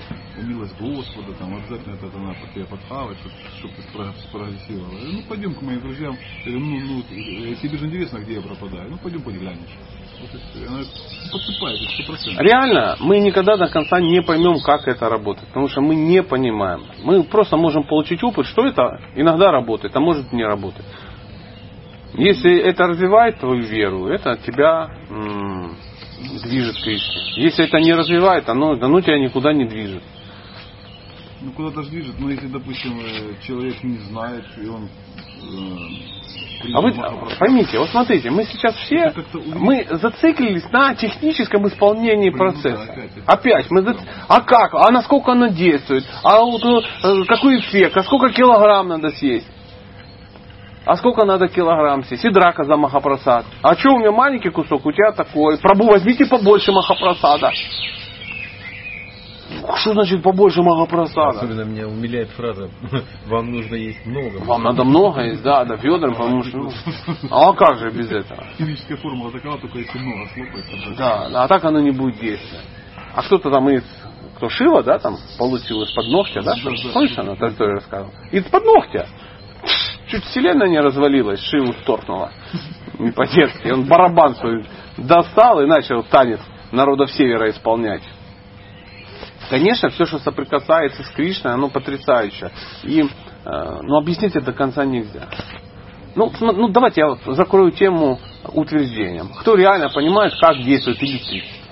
[0.47, 3.17] милость Господа, там обязательно это надо тебе подхавать,
[3.59, 4.99] чтобы ты спро- спрогрессировала.
[5.13, 6.17] Ну, пойдем к моим друзьям.
[6.45, 8.91] Я говорю, ну, ну, тебе же интересно, где я пропадаю.
[8.91, 9.77] Ну, пойдем поглянешь.
[10.21, 10.31] Вот
[10.69, 10.83] Она
[11.31, 12.41] подсыпает, процентов.
[12.43, 16.87] Реально, мы никогда до конца не поймем, как это работает, потому что мы не понимаем.
[17.05, 20.85] Мы просто можем получить опыт, что это иногда работает, а может не работать.
[22.15, 25.77] Если это развивает твою веру, это тебя м,
[26.43, 27.45] движет к истине.
[27.45, 30.03] Если это не развивает, оно, оно тебя никуда не движет.
[31.41, 34.85] Ну, куда-то же движет, но если, допустим, э, человек не знает, и он...
[34.87, 36.18] э,
[36.75, 36.93] А вы
[37.39, 39.55] поймите, вот смотрите, мы сейчас все, как-то увидеть.
[39.55, 42.95] мы зациклились на техническом исполнении Ну процесса.
[43.27, 48.03] Опять, мы зац- а как, а насколько оно действует, а вот, э, какой эффект, а
[48.03, 49.47] сколько килограмм надо съесть.
[50.85, 52.25] А сколько надо килограмм съесть?
[52.25, 53.45] И драка за махапрасад.
[53.63, 55.59] А что у меня маленький кусок, у тебя такой.
[55.59, 57.53] Пробу, возьмите побольше махапрасада.
[59.77, 61.39] Что значит побольше махапрасада?
[61.39, 62.69] Особенно меня умиляет фраза
[63.27, 64.39] «Вам нужно есть много».
[64.45, 66.59] Вам надо много есть, да, да, ведром, потому что...
[66.59, 66.71] ну,
[67.31, 68.45] а как же без этого?
[68.59, 70.97] Химическая формула такова, только если много слопается.
[70.99, 72.67] Да, а так оно не будет действовать.
[73.15, 73.85] А кто-то там из
[74.39, 76.55] кто Шива, да, там получил из-под ногтя, да?
[76.55, 76.93] Да, да.
[76.93, 78.15] Помнишь, она та историю рассказывала?
[78.31, 79.07] Из-под ногтя.
[80.07, 82.31] Чуть вселенная не развалилась, Шиву сторкнула.
[82.99, 83.69] Не по-детски.
[83.69, 84.65] Он барабан свой
[84.97, 86.41] достал и начал танец
[86.71, 88.03] народов севера исполнять.
[89.49, 92.51] Конечно, все, что соприкасается с Кришной, оно потрясающе.
[92.85, 93.07] И э,
[93.45, 95.29] ну, объяснить это до конца нельзя.
[96.15, 98.19] Ну, ну, давайте я вот закрою тему
[98.53, 99.29] утверждением.
[99.41, 101.69] Кто реально понимает, как действует электричество?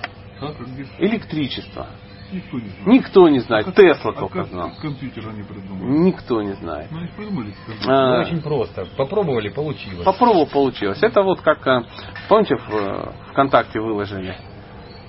[0.99, 1.87] Электричество.
[2.31, 2.87] никто не знает.
[2.87, 3.67] Никто не знает.
[3.67, 4.71] А как- Тесла а только как знал.
[4.81, 5.99] компьютер они придумали?
[5.99, 6.89] Никто не знает.
[6.91, 7.53] Ну, придумали.
[7.67, 8.85] Ну, А, Очень просто.
[8.95, 10.03] Попробовали, получилось.
[10.05, 11.01] Попробовал, получилось.
[11.01, 11.83] Это вот как, э,
[12.29, 14.35] помните, в э, ВКонтакте выложили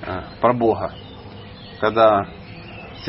[0.02, 0.92] э, про Бога,
[1.80, 2.26] когда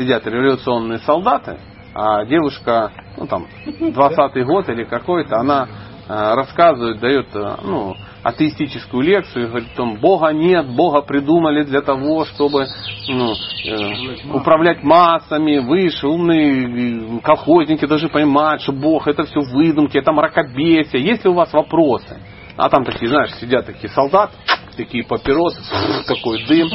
[0.00, 1.58] сидят революционные солдаты,
[1.94, 5.68] а девушка, ну там, 20-й год или какой-то, она
[6.08, 11.64] э, рассказывает, дает э, ну, атеистическую лекцию и говорит, о том, Бога нет, Бога придумали
[11.64, 12.66] для того, чтобы
[13.08, 20.12] ну, э, управлять массами, выше, умные колхозники должны понимать, что Бог это все выдумки, это
[20.12, 21.02] мракобесие.
[21.02, 22.18] Есть ли у вас вопросы?
[22.56, 24.32] А там такие, знаешь, сидят такие солдаты,
[24.76, 25.60] такие папиросы,
[26.06, 26.68] такой дым,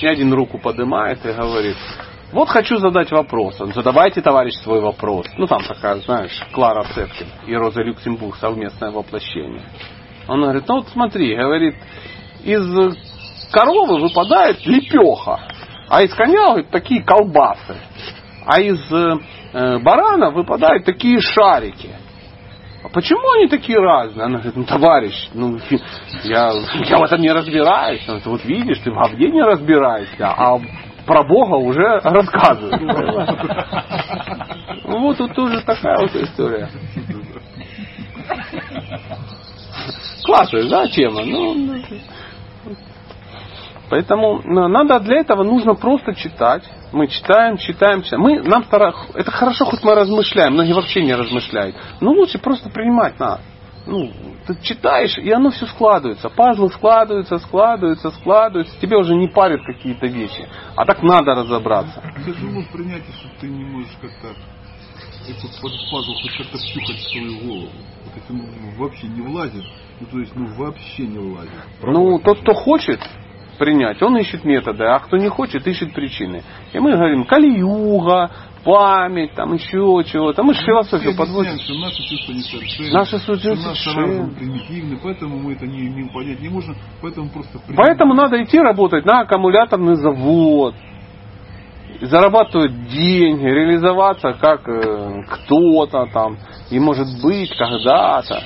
[0.00, 1.76] и один руку поднимает и говорит,
[2.36, 3.56] вот хочу задать вопрос.
[3.74, 5.26] Задавайте, товарищ, свой вопрос.
[5.38, 9.62] Ну, там такая, знаешь, Клара Цеткин и Роза Люксембург, совместное воплощение.
[10.28, 11.76] Он говорит, ну вот смотри, говорит,
[12.44, 12.62] из
[13.50, 15.40] коровы выпадает лепеха,
[15.88, 17.76] а из коня говорит, такие колбасы,
[18.44, 19.14] а из э,
[19.52, 21.90] э, барана выпадают такие шарики.
[22.84, 24.26] А почему они такие разные?
[24.26, 25.58] Она говорит, ну товарищ, ну
[26.24, 26.52] я,
[26.84, 28.00] я в этом не разбираюсь.
[28.02, 30.60] Он говорит, вот видишь, ты в говне не разбираешься, а
[31.06, 32.82] про Бога уже рассказывают.
[34.88, 36.68] Ну, Вот тут тоже такая вот история.
[40.24, 41.24] Классная, да, тема?
[41.24, 41.82] Ну,
[43.88, 46.62] Поэтому ну, надо для этого нужно просто читать.
[46.92, 48.22] Мы читаем, читаем, читаем.
[48.22, 51.76] Мы, нам стара- это хорошо, хоть мы размышляем, многие вообще не размышляют.
[52.00, 53.40] Но лучше просто принимать надо.
[53.86, 54.10] Ну,
[54.46, 56.28] ты читаешь, и оно все складывается.
[56.28, 58.78] Пазлы складываются, складываются, складываются.
[58.80, 60.48] Тебе уже не парят какие-то вещи.
[60.74, 62.02] А так надо разобраться.
[62.24, 64.28] Тяжело в принятии, что ты не можешь как-то
[65.28, 67.68] этот пазл хоть как-то втюхать в свою голову.
[68.04, 68.44] Вот если ну,
[68.76, 69.64] вообще не влазит,
[70.00, 71.52] ну то есть ну вообще не влазит.
[71.82, 73.00] Ну, тот, кто хочет
[73.58, 76.42] принять, он ищет методы, а кто не хочет, ищет причины.
[76.72, 78.30] И мы говорим, калиюга,
[78.66, 80.42] память, там еще чего-то.
[80.42, 81.58] Мы же философию Все подводим.
[81.60, 84.34] что наши чувства несовершенны, Наши чувства несовершенны.
[84.34, 87.76] примитивны, поэтому мы это не, не понять не можем, поэтому просто принимаем.
[87.76, 90.74] Поэтому надо идти работать на аккумуляторный завод,
[92.00, 96.36] зарабатывать деньги, реализоваться как э, кто-то там,
[96.70, 98.42] и может быть когда-то.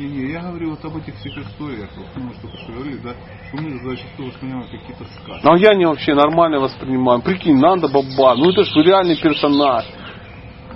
[0.00, 3.10] Не-не, я говорю вот об этих всех историях, вот, ну, что что говорили, да,
[3.48, 5.44] что мы зачастую воспринимаем какие-то сказки.
[5.46, 7.20] Но я не вообще нормально воспринимаю.
[7.22, 9.84] Прикинь, надо баба, ну это ж реальный персонаж.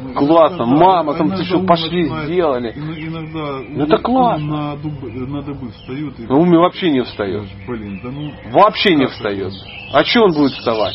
[0.03, 2.73] Ну, классно, иногда, мама, там ты что, пошли, начинает- сделали.
[2.73, 4.47] ин- Иногда Ну, это классно.
[4.47, 7.45] На, дубы, на дыбы встают и Ну, ум вообще не встает.
[7.67, 8.33] Блин, да ну.
[8.51, 9.53] Вообще не встает.
[9.93, 10.95] А что он будет вставать?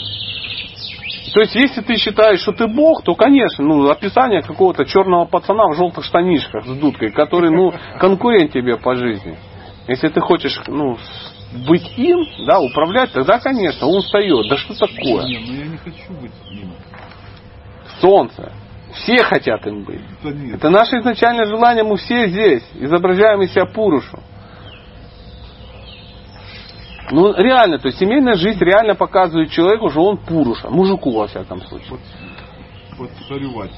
[1.34, 5.68] То есть, если ты считаешь, что ты бог, то, конечно, ну, описание какого-то черного пацана
[5.70, 9.38] в желтых штанишках с дудкой, который, ну, конкурент тебе по жизни.
[9.88, 10.98] Если ты хочешь, ну,
[11.68, 14.50] быть им, да, управлять, тогда, конечно, он встает.
[14.50, 15.26] Да что такое?
[15.26, 16.74] Не, ну я не хочу быть им.
[18.00, 18.52] Солнце.
[18.94, 20.02] Все хотят им быть.
[20.24, 20.30] Да.
[20.56, 24.20] Это наше изначальное желание, мы все здесь, изображаем из себя Пурушу.
[27.12, 31.62] Ну, реально, то есть семейная жизнь реально показывает человеку, что он Пуруша, мужику во всяком
[31.62, 31.99] случае.
[32.97, 33.72] Вот царевать.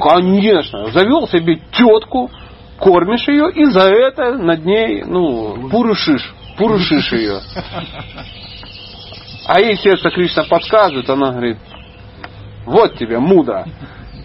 [0.00, 2.30] Конечно, завел себе тетку,
[2.78, 7.40] кормишь ее, и за это над ней, ну, пурушишь, пурушишь ее.
[9.46, 11.58] А ей сердце Кришна подсказывает, она говорит,
[12.64, 13.66] вот тебе мудро,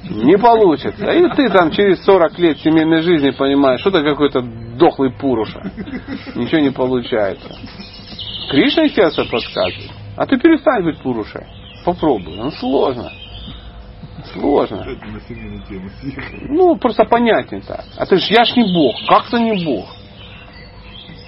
[0.04, 1.12] не получится.
[1.12, 5.72] И ты там через 40 лет семейной жизни понимаешь, что ты какой-то дохлый пуруша.
[6.36, 7.56] Ничего не получается.
[8.50, 9.92] Кришна сердце подсказывает.
[10.16, 11.44] А ты перестань быть пурушей.
[11.86, 12.36] Попробуй.
[12.36, 13.12] Ну, сложно.
[14.34, 14.86] Сложно.
[16.50, 17.86] Ну, просто понять не так.
[17.98, 18.96] А ты ж, я ж не Бог.
[19.08, 19.88] Как-то не Бог.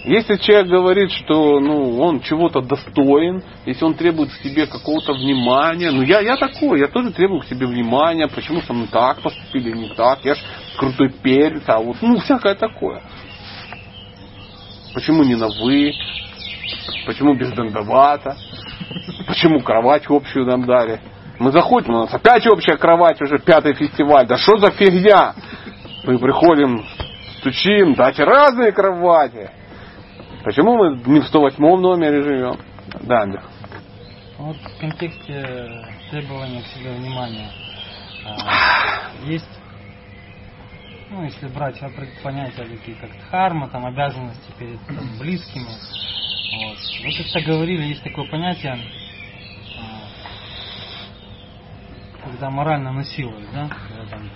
[0.06, 5.92] Если человек говорит, что ну, он чего-то достоин, если он требует к себе какого-то внимания,
[5.92, 9.72] ну я, я такой, я тоже требую к себе внимания, почему со мной так поступили,
[9.72, 10.40] не так, я ж
[10.78, 13.04] крутой перец, а вот, ну, всякое такое.
[14.94, 15.94] Почему не на вы?
[17.06, 18.36] Почему без дандавата?
[19.28, 21.00] Почему кровать общую нам дали?
[21.40, 24.28] Мы заходим, у нас опять общая кровать, уже пятый фестиваль.
[24.28, 25.34] Да что за фигня?
[26.04, 26.86] Мы приходим,
[27.38, 29.50] стучим, дайте разные кровати.
[30.44, 32.58] Почему мы не в 108 номере живем?
[33.02, 33.44] Да, Андрей.
[34.38, 37.50] Вот в контексте требования к себе внимания
[38.26, 39.50] а, есть,
[41.10, 45.68] ну, если брать опре- понятия такие, как дхарма, там, обязанности перед там, близкими.
[46.52, 46.78] Вот.
[47.04, 48.80] Вы как-то говорили, есть такое понятие,
[49.78, 50.10] а,
[52.24, 53.70] когда морально насилуют, да?
[53.70, 54.30] Когда там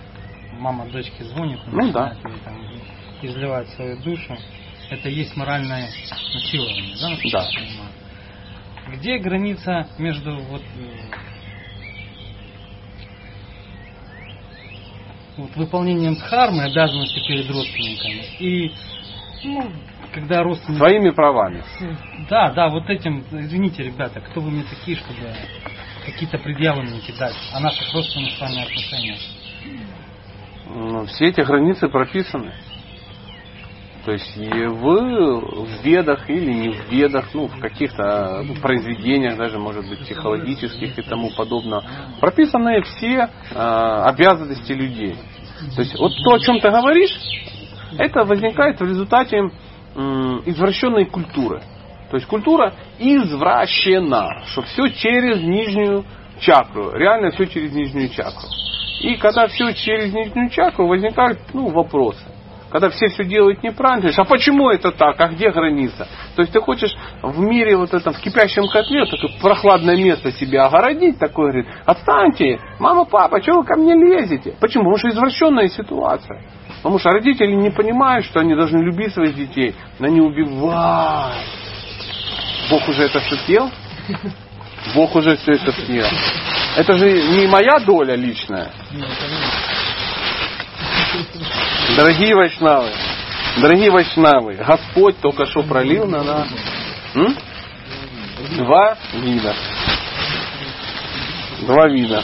[0.59, 2.16] мама дочке звонит, Ну да.
[2.26, 2.61] ей там
[3.22, 4.38] изливать свою душу.
[4.89, 5.89] Это есть моральное
[6.34, 7.09] насилование, да?
[7.09, 7.49] насколько Да.
[7.49, 7.89] я понимаю?
[8.97, 11.16] Где граница между вот, э,
[15.38, 18.72] вот выполнением дхармы, обязанности перед родственниками, и
[19.45, 19.72] ну,
[20.14, 20.80] когда родственники...
[20.80, 21.64] Своими правами.
[22.30, 25.34] Да, да, вот этим, извините, ребята, кто вы мне такие, чтобы
[26.05, 29.20] какие-то предъявы мне кидать о наших родственных с вами отношениях?
[30.68, 32.53] Ну, Все эти границы прописаны.
[34.05, 39.38] То есть и в, в ведах или не в ведах, ну, в каких-то ну, произведениях,
[39.38, 41.82] даже, может быть, психологических и тому подобное,
[42.20, 45.16] прописаны все э, обязанности людей.
[45.76, 47.18] То есть вот то, о чем ты говоришь,
[47.97, 49.49] это возникает в результате
[49.95, 51.61] извращенной культуры.
[52.09, 56.05] То есть культура извращена, что все через нижнюю
[56.39, 56.91] чакру.
[56.91, 58.47] Реально все через нижнюю чакру.
[59.01, 62.23] И когда все через нижнюю чакру, возникают ну, вопросы.
[62.73, 66.07] Когда все все делают неправильно, говоришь, а почему это так, а где граница?
[66.35, 70.59] То есть ты хочешь в мире вот этом, в кипящем котле, такое прохладное место себе
[70.59, 74.55] огородить, такое, говорит, отстаньте, мама, папа, чего вы ко мне лезете?
[74.59, 74.85] Почему?
[74.85, 76.41] Потому что извращенная ситуация.
[76.84, 81.38] Потому что родители не понимают, что они должны любить своих детей, но не убивать.
[82.69, 83.71] Бог уже это все съел?
[84.93, 86.05] Бог уже все это съел.
[86.75, 88.69] Это же не моя доля личная.
[91.95, 92.89] Дорогие вайшнавы,
[93.61, 96.47] дорогие вайшнавы, Господь только что пролил на нас
[98.57, 99.55] два вида.
[101.61, 102.23] Два вида.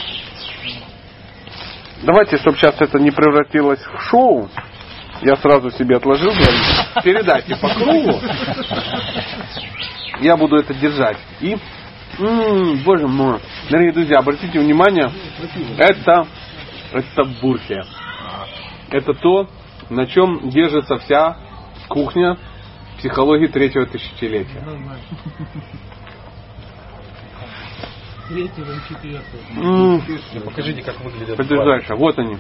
[2.04, 4.50] Давайте, чтобы сейчас это не превратилось в шоу,
[5.22, 6.52] я сразу себе отложил вида.
[7.04, 8.20] Передайте по кругу.
[10.22, 11.18] Я буду это держать.
[11.42, 11.58] И,
[12.20, 13.40] м, боже мой,
[13.70, 15.12] дорогие друзья, обратите внимание,
[15.78, 16.26] это,
[16.94, 17.86] это бурхия.
[18.92, 19.50] Это то,
[19.90, 21.38] на чем держится вся
[21.90, 22.38] кухня
[23.00, 24.64] психологии третьего тысячелетия.
[28.30, 30.46] Третьего и четвертого.
[30.46, 31.96] Покажите, как выглядят Потрясающе.
[31.96, 32.38] Вот они.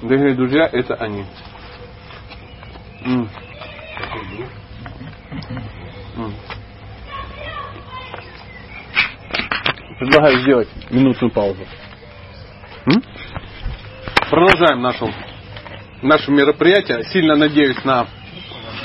[0.00, 1.26] Дорогие друзья, это они.
[3.04, 3.28] М.
[6.16, 6.34] М.
[9.98, 11.66] Предлагаю сделать минутную паузу.
[12.86, 13.02] М?
[14.30, 15.12] Продолжаем нашу,
[16.00, 17.04] наше мероприятие.
[17.04, 18.06] Сильно надеюсь на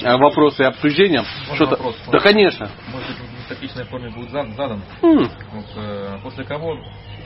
[0.02, 1.24] э, вопросы и обсуждения.
[1.48, 1.96] Можно Что-то- вопрос?
[2.12, 2.70] Да, конечно.
[2.91, 3.18] Может быть,
[3.50, 4.82] в форме будет зад- задан.
[5.02, 5.30] М.
[5.52, 6.78] Вот, э, после кого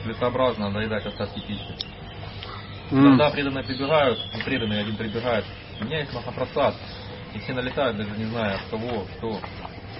[0.02, 1.62] целесообразно доедать остатки пищи?
[2.90, 3.10] М.
[3.10, 5.44] Когда преданные прибегают, ну, преданный один прибегает,
[5.80, 6.74] у меня есть махапросад,
[7.34, 9.40] и все налетают, даже не зная от кого, что,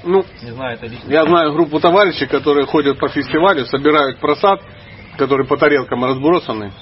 [0.05, 1.11] Ну, не зная это лично.
[1.11, 4.61] Я знаю группу товарищей, которые ходят по фестивалю, собирают просад,
[5.17, 6.73] который по тарелкам разбросаны.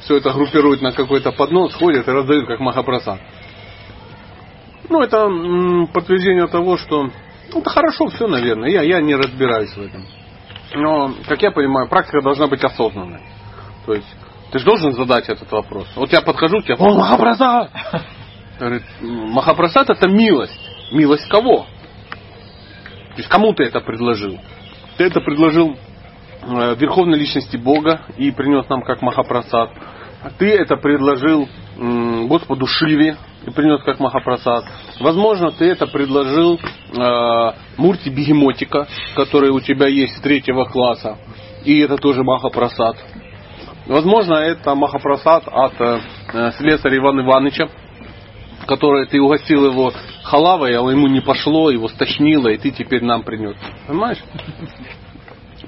[0.00, 3.20] Все это группируют на какой-то поднос, ходят и раздают как махапросад.
[4.88, 7.10] Ну, это м, подтверждение того, что
[7.52, 8.70] ну, это хорошо все, наверное.
[8.70, 10.06] Я, я не разбираюсь в этом.
[10.74, 13.22] Но, как я понимаю, практика должна быть осознанной.
[13.84, 14.08] То есть
[14.50, 15.88] ты же должен задать этот вопрос.
[15.96, 17.70] Вот я подхожу к тебе, о, Махапрасад!
[18.58, 20.60] Говорит, Махапрасад это милость.
[20.92, 21.66] Милость кого?
[23.10, 24.38] То есть кому ты это предложил?
[24.96, 25.76] Ты это предложил
[26.42, 29.70] э, Верховной Личности Бога и принес нам как Махапрасад.
[30.22, 33.16] А ты это предложил Господу Шиве
[33.46, 34.64] и принес как Махапрасад.
[35.00, 38.86] Возможно, ты это предложил э, Мурти Бегемотика,
[39.16, 41.18] который у тебя есть с третьего класса.
[41.64, 42.96] И это тоже Махапрасад.
[43.86, 46.00] Возможно, это Махапрасад от э,
[46.58, 47.68] слесаря Ивана Ивановича,
[48.66, 49.92] который ты угостил его
[50.22, 53.56] халавой, а ему не пошло, его стошнило, и ты теперь нам принес.
[53.86, 54.22] Понимаешь?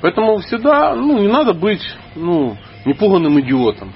[0.00, 1.82] Поэтому всегда, ну, не надо быть,
[2.14, 3.92] ну, непуганным идиотом.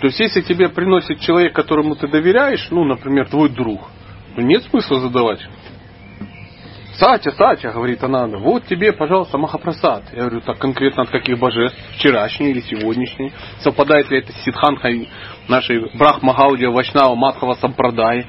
[0.00, 3.80] То есть, если тебе приносит человек, которому ты доверяешь, ну, например, твой друг,
[4.34, 5.40] то нет смысла задавать.
[6.94, 10.04] Сатя, Сатя, говорит она, вот тебе, пожалуйста, Махапрасад.
[10.12, 11.78] Я говорю, так конкретно от каких божеств?
[11.96, 13.32] Вчерашний или сегодняшний?
[13.60, 15.08] Совпадает ли это с Сидханхой
[15.48, 18.26] нашей Брахма Гаудия Вайшнава Мадхава Сампрадай?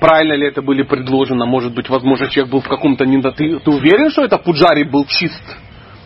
[0.00, 1.44] Правильно ли это были предложено?
[1.46, 3.04] Может быть, возможно, человек был в каком-то...
[3.04, 5.42] недо- Ты, ты уверен, что это Пуджари был чист?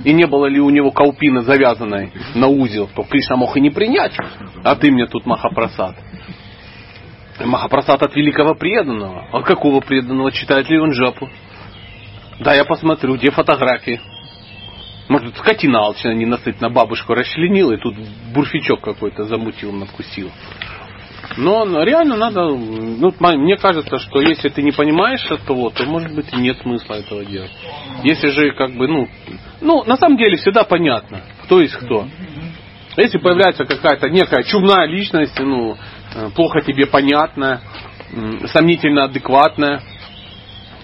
[0.03, 2.89] И не было ли у него каупины завязанной на узел?
[2.95, 4.17] То Кришна мог и не принять.
[4.65, 5.97] А ты мне тут Махапрасад.
[7.39, 9.29] Махапрасад от великого преданного.
[9.33, 10.33] От какого преданного?
[10.33, 11.29] Читает ли он джапу?
[12.41, 14.01] Да, я посмотрю, где фотографии.
[15.09, 17.95] Может, скотина алчная ненасытно бабушку расчленил и тут
[18.35, 20.31] бурфичок какой-то замутил, надкусил.
[21.37, 26.33] Но реально надо, ну, мне кажется, что если ты не понимаешь этого, то может быть
[26.33, 27.51] нет смысла этого делать.
[28.03, 29.09] Если же как бы, ну,
[29.65, 32.07] ну, на самом деле всегда понятно, кто есть кто.
[32.97, 35.77] Если появляется какая-то некая чумная личность, ну,
[36.15, 37.61] э, плохо тебе понятная,
[38.47, 39.83] сомнительно адекватная,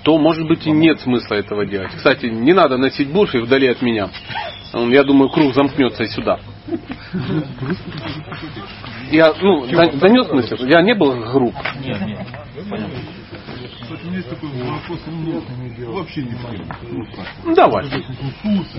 [0.03, 1.93] то, может быть, и нет смысла этого делать.
[1.95, 4.09] Кстати, не надо носить бурфи вдали от меня.
[4.73, 6.41] Я думаю, круг замкнется и сюда.
[9.11, 10.57] Я, ну, до- донес мысль.
[10.69, 11.55] Я не был груб.
[11.85, 12.27] Нет, нет.
[12.69, 12.95] Понятно.
[13.83, 15.43] Кстати, у меня есть такой вопрос, ну,
[15.93, 16.65] вообще не понял.
[17.45, 17.87] Ну, давай.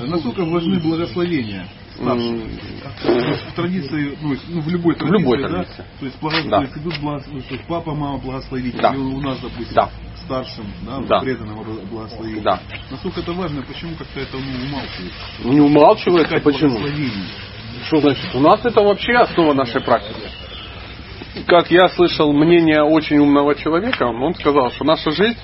[0.08, 1.68] Насколько важны благословения?
[1.98, 5.50] В традиции, ну, ну, в любой В традиции, любой да?
[5.50, 5.86] традиции.
[6.00, 6.58] То есть, благо- Да.
[6.58, 8.92] то есть идут благословения, то есть папа, мама благословить, Да.
[8.94, 9.90] или у нас, допустим, Да.
[10.26, 11.20] старшим, да, Да.
[11.20, 12.42] преданным бла- благословить.
[12.42, 12.60] Да.
[12.90, 15.44] Насколько это важно, почему как-то это ну, умалчивается?
[15.44, 16.80] Не умалчивается, почему?
[17.88, 18.36] Что значит?
[18.36, 20.22] У нас это вообще основа нашей практики.
[21.48, 25.40] Как я слышал мнение очень умного человека, он сказал, что наша жизнь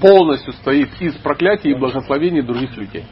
[0.00, 3.04] полностью стоит из проклятий и благословений других людей.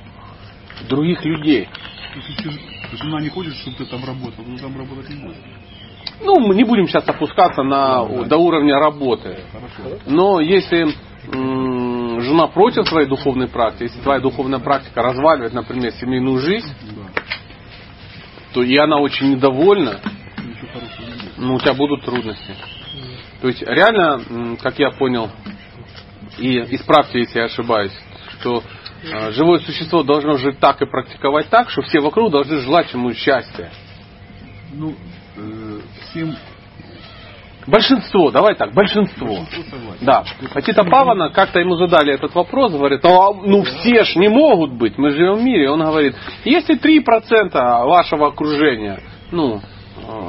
[0.89, 1.69] Других людей.
[2.17, 2.61] Если-
[2.93, 5.37] есть она не хочет, чтобы ты там работал, то там работать не будет.
[6.23, 9.39] Ну, мы не будем сейчас опускаться на, до уровня работы.
[9.53, 9.99] Хорошо.
[10.07, 10.89] Но если
[11.33, 17.23] м, жена против твоей духовной практики, если твоя духовная практика разваливает, например, семейную жизнь, Да.
[18.53, 20.01] То и она очень недовольна,
[21.37, 22.55] ну, у тебя будут трудности.
[23.41, 25.31] То есть реально, как я понял,
[26.39, 27.93] и исправьте, если я ошибаюсь,
[28.41, 28.63] что
[29.03, 33.13] э, живое существо должно жить так и практиковать так, что все вокруг должны желать ему
[33.15, 33.71] счастья.
[34.73, 34.95] Ну,
[35.37, 36.37] э, всем
[37.71, 39.27] Большинство, давай так, большинство.
[39.27, 39.79] большинство.
[40.01, 40.25] Да.
[40.53, 44.99] Патита Павана, как-то ему задали этот вопрос, говорит, а, ну все ж не могут быть,
[44.99, 45.71] мы живем в мире.
[45.71, 46.15] Он говорит,
[46.45, 49.61] если 3% вашего окружения, ну,
[49.97, 50.29] э,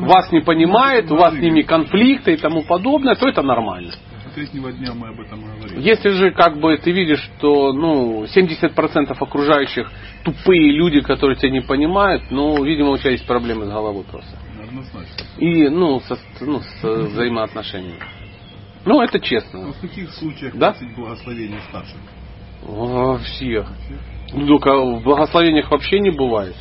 [0.00, 3.92] вас не понимает, у вас с ними конфликты и тому подобное, то это нормально.
[4.34, 5.86] Третьего дня мы об этом говорили.
[5.86, 9.90] Если же как бы ты видишь, что ну, 70% окружающих
[10.24, 14.38] тупые люди, которые тебя не понимают, ну, видимо, у тебя есть проблемы с головой просто.
[14.72, 15.24] Однозначно.
[15.38, 18.00] И, ну, со, ну, с взаимоотношениями.
[18.84, 19.68] Ну, это честно.
[19.68, 20.72] А в каких случаях Да?
[20.72, 21.96] просить благословения старших?
[22.62, 23.66] Во всех.
[24.32, 26.56] Ну, Только в благословениях вообще не бывает.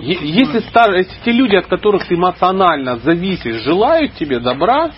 [0.00, 4.92] Если, стар- если те люди, от которых ты эмоционально зависишь, желают тебе добра,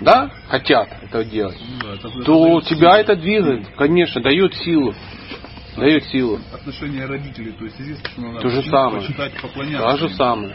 [0.00, 3.00] да, хотят это делать, Ну да, это- то дает тебя силу.
[3.00, 4.94] это двигает, конечно, дает силу.
[5.76, 6.38] Дает силу.
[6.52, 7.76] Отношения родителей, то есть
[8.12, 9.00] что надо То же самое.
[9.02, 9.90] почитать, поклоняться.
[9.90, 10.54] То же самое.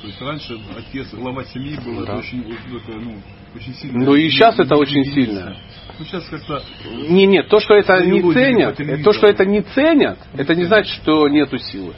[0.00, 2.02] То есть раньше отец, глава семьи был Да.
[2.02, 2.44] это очень,
[2.86, 3.16] ну,
[3.54, 4.04] очень сильно.
[4.04, 5.56] Ну и сейчас это очень сильно.
[5.98, 6.62] Ну сейчас как-то
[7.08, 10.92] Не, нет, то, что это не ценят, то, что это не ценят, это не значит,
[11.02, 11.94] что нету силы.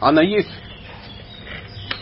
[0.00, 0.50] Она есть.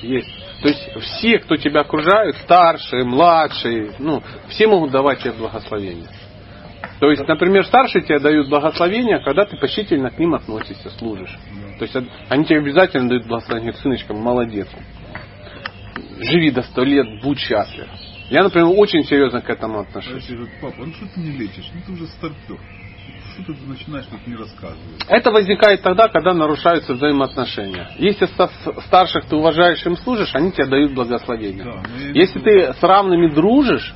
[0.01, 0.31] Есть.
[0.63, 6.09] То есть все, кто тебя окружают, старшие, младшие, ну, все могут давать тебе благословение.
[7.01, 11.37] То есть, например, старшие тебе дают благословение, когда ты почтительно к ним относишься, служишь.
[11.79, 11.97] То есть
[12.29, 14.69] они тебе обязательно дают благословение, сыночка, молодец.
[16.21, 17.89] Живи до сто лет, будь счастлив.
[18.31, 20.27] Я, например, очень серьезно к этому отношусь.
[20.29, 21.71] говорят, папа, ну что ты не лечишь?
[21.75, 22.59] Ну ты уже старпер.
[23.35, 25.05] что ты начинаешь тут не рассказывать?
[25.09, 27.91] Это возникает тогда, когда нарушаются взаимоотношения.
[27.99, 28.51] Если со-
[28.87, 31.65] старших ты уважаешь им служишь, они тебе дают благословение.
[31.65, 33.95] Да, я Если ты с равными дружишь,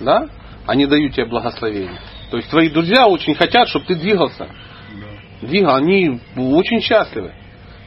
[0.00, 0.28] да,
[0.66, 1.98] они дают тебе благословение.
[2.30, 4.46] То есть твои друзья очень хотят, чтобы ты двигался.
[4.46, 5.46] Да.
[5.46, 7.32] Двигал, они очень счастливы.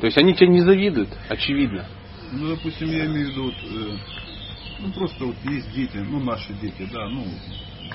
[0.01, 1.85] То есть они тебе не завидуют, очевидно.
[2.31, 3.97] Ну, допустим, я имею в виду, вот, э,
[4.79, 7.25] ну, просто вот есть дети, ну, наши дети, да, ну,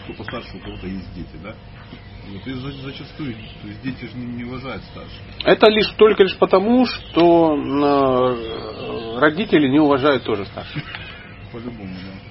[0.04, 1.54] кто постарше, у кого-то есть дети, да.
[2.32, 6.22] Вот, и за- зачастую, то есть дети же не, не уважают старших, Это лишь только
[6.22, 10.82] лишь потому, что э, родители не уважают тоже старших.
[11.52, 12.30] по-любому, да.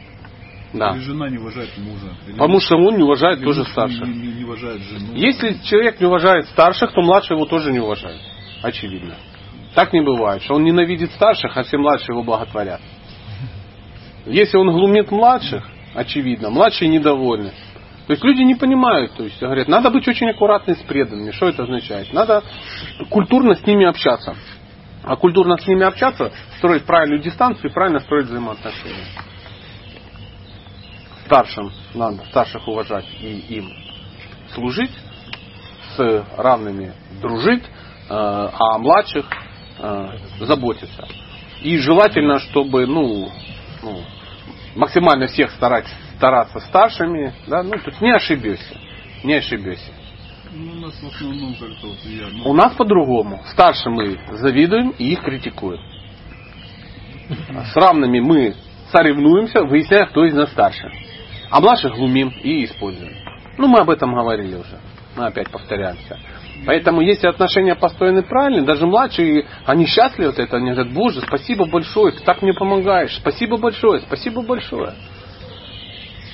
[0.71, 0.95] Да.
[0.95, 2.15] Или жена не уважает мужа.
[2.27, 4.07] Или Потому что он не уважает тоже старших.
[4.07, 5.15] Не, не- не уважает жену.
[5.15, 8.21] Если человек не уважает старших, то младший его тоже не уважает.
[8.61, 9.15] Очевидно.
[9.75, 12.81] Так не бывает, что он ненавидит старших, а все младшие его благотворят.
[14.25, 17.51] Если он глумит младших, очевидно, младшие недовольны.
[18.07, 21.31] То есть люди не понимают, то есть говорят, надо быть очень аккуратным с преданными.
[21.31, 22.11] Что это означает?
[22.11, 22.43] Надо
[23.09, 24.35] культурно с ними общаться.
[25.03, 29.05] А культурно с ними общаться, строить правильную дистанцию и правильно строить взаимоотношения.
[31.25, 33.71] Старшим надо старших уважать и им
[34.53, 34.91] служить,
[35.95, 37.69] с равными дружить, э,
[38.09, 39.25] а младших
[40.39, 41.07] заботиться.
[41.61, 43.29] И желательно, чтобы ну,
[43.83, 44.01] ну,
[44.75, 45.87] максимально всех старать,
[46.17, 48.77] стараться старшими, да, ну, есть не ошибешься.
[49.23, 49.91] Не ошибешься.
[50.51, 53.41] Ну, у нас в основном как-то вот я, ну, У нас по-другому.
[53.51, 55.81] Старшим мы завидуем и их критикуем.
[57.29, 58.55] С равными мы
[58.91, 60.89] соревнуемся, выясняя, кто из нас старше.
[61.51, 63.13] А младших глумим и используем.
[63.57, 64.79] Ну, мы об этом говорили уже.
[65.15, 66.17] Мы опять повторяемся.
[66.65, 70.57] Поэтому, если отношения построены правильно, даже младшие, они счастливы от этого.
[70.57, 73.15] Они говорят, Боже, спасибо большое, ты так мне помогаешь.
[73.15, 74.93] Спасибо большое, спасибо большое.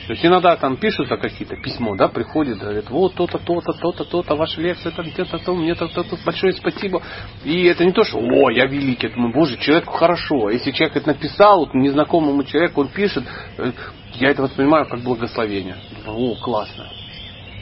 [0.07, 4.35] То есть иногда там пишут какие-то письмо, да, приходит, говорит, вот то-то, то-то, то-то, то-то,
[4.35, 7.01] ваша лекция, там где-то, то, мне то-то, то большое спасибо.
[7.43, 10.51] И это не то, что, о, я великий, я думаю, боже, человеку хорошо.
[10.51, 13.23] Если человек это написал, вот незнакомому человеку, он пишет,
[13.57, 13.71] э,
[14.13, 15.77] я это воспринимаю как благословение.
[16.05, 16.87] О, классно.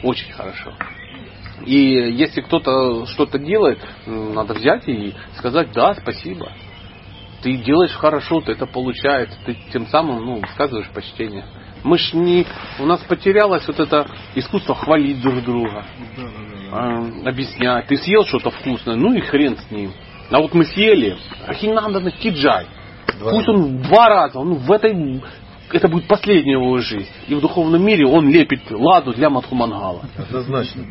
[0.02, 0.74] Очень хорошо.
[1.66, 6.50] И если кто-то что-то делает, надо взять и сказать, да, спасибо.
[7.42, 11.44] Ты делаешь хорошо, ты это получаешь, ты тем самым ну, высказываешь почтение.
[11.82, 12.46] Мы ж не...
[12.78, 15.84] У нас потерялось вот это искусство хвалить друг друга,
[16.16, 17.86] да, да, да, объяснять.
[17.86, 19.92] Ты съел что-то вкусное, ну и хрен с ним.
[20.30, 22.66] А вот мы съели, Ахинанда Киджай.
[23.18, 25.22] Два Пусть он два раза, он в этой...
[25.72, 27.08] Это будет последняя его жизнь.
[27.26, 30.02] И в духовном мире он лепит ладу для Мадхумангала.
[30.16, 30.84] Однозначно.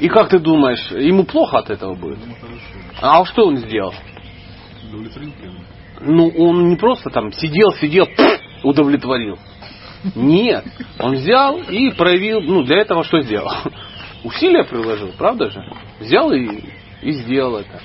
[0.00, 2.18] И как ты думаешь, ему плохо от этого будет?
[3.00, 3.92] А что он сделал?
[6.00, 8.08] Ну, он не просто там сидел, сидел,
[8.62, 9.38] удовлетворил.
[10.14, 10.64] Нет,
[10.98, 13.50] он взял и проявил, ну, для этого что сделал?
[14.24, 15.60] Усилия приложил, правда же?
[15.98, 16.62] Взял и,
[17.02, 17.80] и сделал это.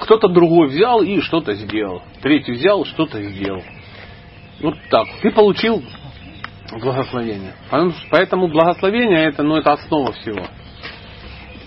[0.00, 2.02] Кто-то другой взял и что-то сделал.
[2.22, 3.62] Третий взял, что-то сделал.
[4.64, 5.06] Вот так.
[5.20, 5.84] Ты получил
[6.70, 7.52] благословение.
[8.10, 10.46] Поэтому благословение это, ну, это основа всего.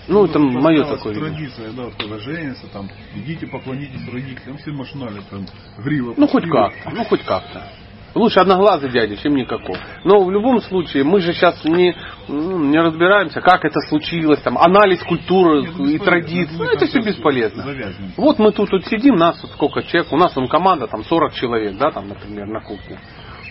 [0.08, 5.20] Ну, это вот мое такое традиция, да, когда женятся, там, идите поклонитесь родителям, все машинали,
[5.30, 5.46] там,
[5.78, 6.14] грива.
[6.16, 7.68] Ну, хоть как-то, ну, хоть как-то.
[8.14, 9.78] Лучше одноглазый дядя, чем никакого.
[10.04, 11.94] Но в любом случае, мы же сейчас не,
[12.26, 16.56] не разбираемся, как это случилось, там, анализ культуры Нет, и традиций.
[16.56, 17.62] Ну, это все бесполезно.
[17.62, 18.12] завязнем.
[18.16, 21.34] Вот мы тут, тут сидим, нас вот сколько человек, у нас там команда, там 40
[21.34, 22.98] человек, да, там, например, на кухне.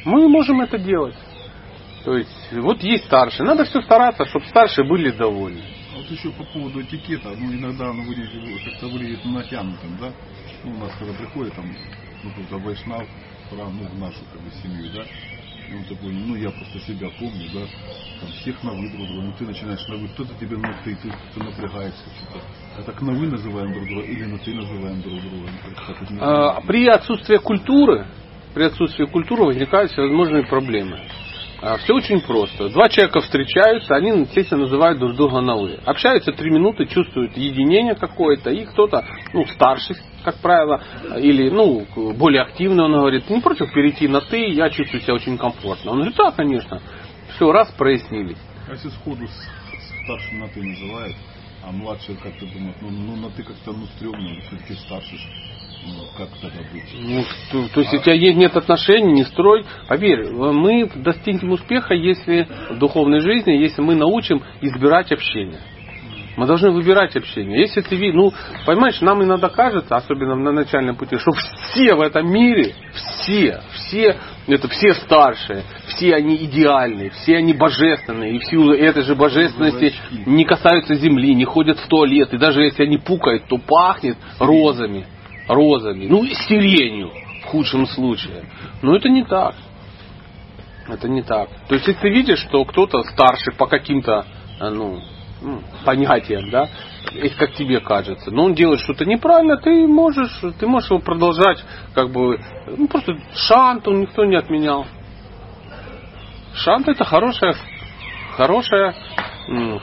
[0.06, 1.16] Мы можем это делать.
[2.04, 3.46] То есть, вот есть старшие.
[3.46, 5.62] Надо все стараться, чтобы старшие были довольны.
[5.94, 8.32] А вот еще по поводу этикета, ну, иногда оно выглядит,
[8.64, 10.12] как-то выглядит натянутым, да?
[10.64, 11.66] Ну, у нас, когда приходит, там,
[12.24, 13.04] ну, какой-то вайшнав,
[13.49, 15.03] прям, ну, в нашу, как бы, семью, да?
[15.69, 17.61] И он такой, ну, я просто себя помню, да?
[18.22, 20.95] Там, всех на вы друг друга, ну, ты начинаешь на вы, кто-то тебе на ты,
[20.95, 22.40] ты, ты напрягаешься, что-то.
[22.76, 25.49] Это так на вы называем друг друга или на ты называем друг друга?
[26.19, 26.61] А.
[26.61, 28.07] При отсутствии культуры,
[28.53, 30.99] при отсутствии культуры возникают всевозможные проблемы.
[31.80, 32.70] Все очень просто.
[32.70, 35.80] Два человека встречаются, они, естественно, называют друг друга на «вы».
[35.86, 39.04] Общаются три минуты, чувствуют единение какое-то, и кто-то,
[39.34, 40.84] ну, старший, как правило,
[41.18, 45.38] или, ну, более активный, он говорит, не против перейти на «ты», я чувствую себя очень
[45.38, 45.92] комфортно.
[45.92, 46.80] Он говорит, да, конечно.
[47.36, 48.38] Все, раз, прояснились.
[48.68, 49.26] А если сходу
[50.04, 51.16] старшим на ты называют,
[51.64, 55.22] а младший как-то думает, ну, ну на ты как-то ну стрёмно, все-таки старше, ж.
[55.88, 56.84] Ну как тогда быть?
[56.94, 59.66] Ну, то, то есть, у тебя нет отношений, не строй.
[59.88, 65.60] Поверь, мы достигнем успеха, если в духовной жизни, если мы научим избирать общение.
[66.38, 67.62] Мы должны выбирать общение.
[67.62, 68.32] Если ты видишь, ну,
[68.66, 74.18] понимаешь, нам иногда кажется, особенно на начальном пути, что все в этом мире, все, все,
[74.46, 79.96] это все старшие, все они идеальные, все они божественные, и в силу этой же божественности
[80.28, 85.08] не касаются земли, не ходят в туалет, и даже если они пукают, то пахнет розами,
[85.48, 87.11] розами, ну, сиренью
[87.44, 88.45] в худшем случае.
[88.82, 89.56] Но это не так.
[90.88, 91.49] Это не так.
[91.68, 94.26] То есть, если ты видишь, что кто-то старше по каким-то
[94.60, 95.02] э, ну,
[95.41, 96.69] ну, понятиям, да,
[97.14, 101.64] если как тебе кажется, но он делает что-то неправильно, ты можешь, ты можешь его продолжать,
[101.94, 104.86] как бы, ну просто шант он никто не отменял.
[106.56, 107.56] Шант это хорошая,
[108.36, 108.95] хорошая,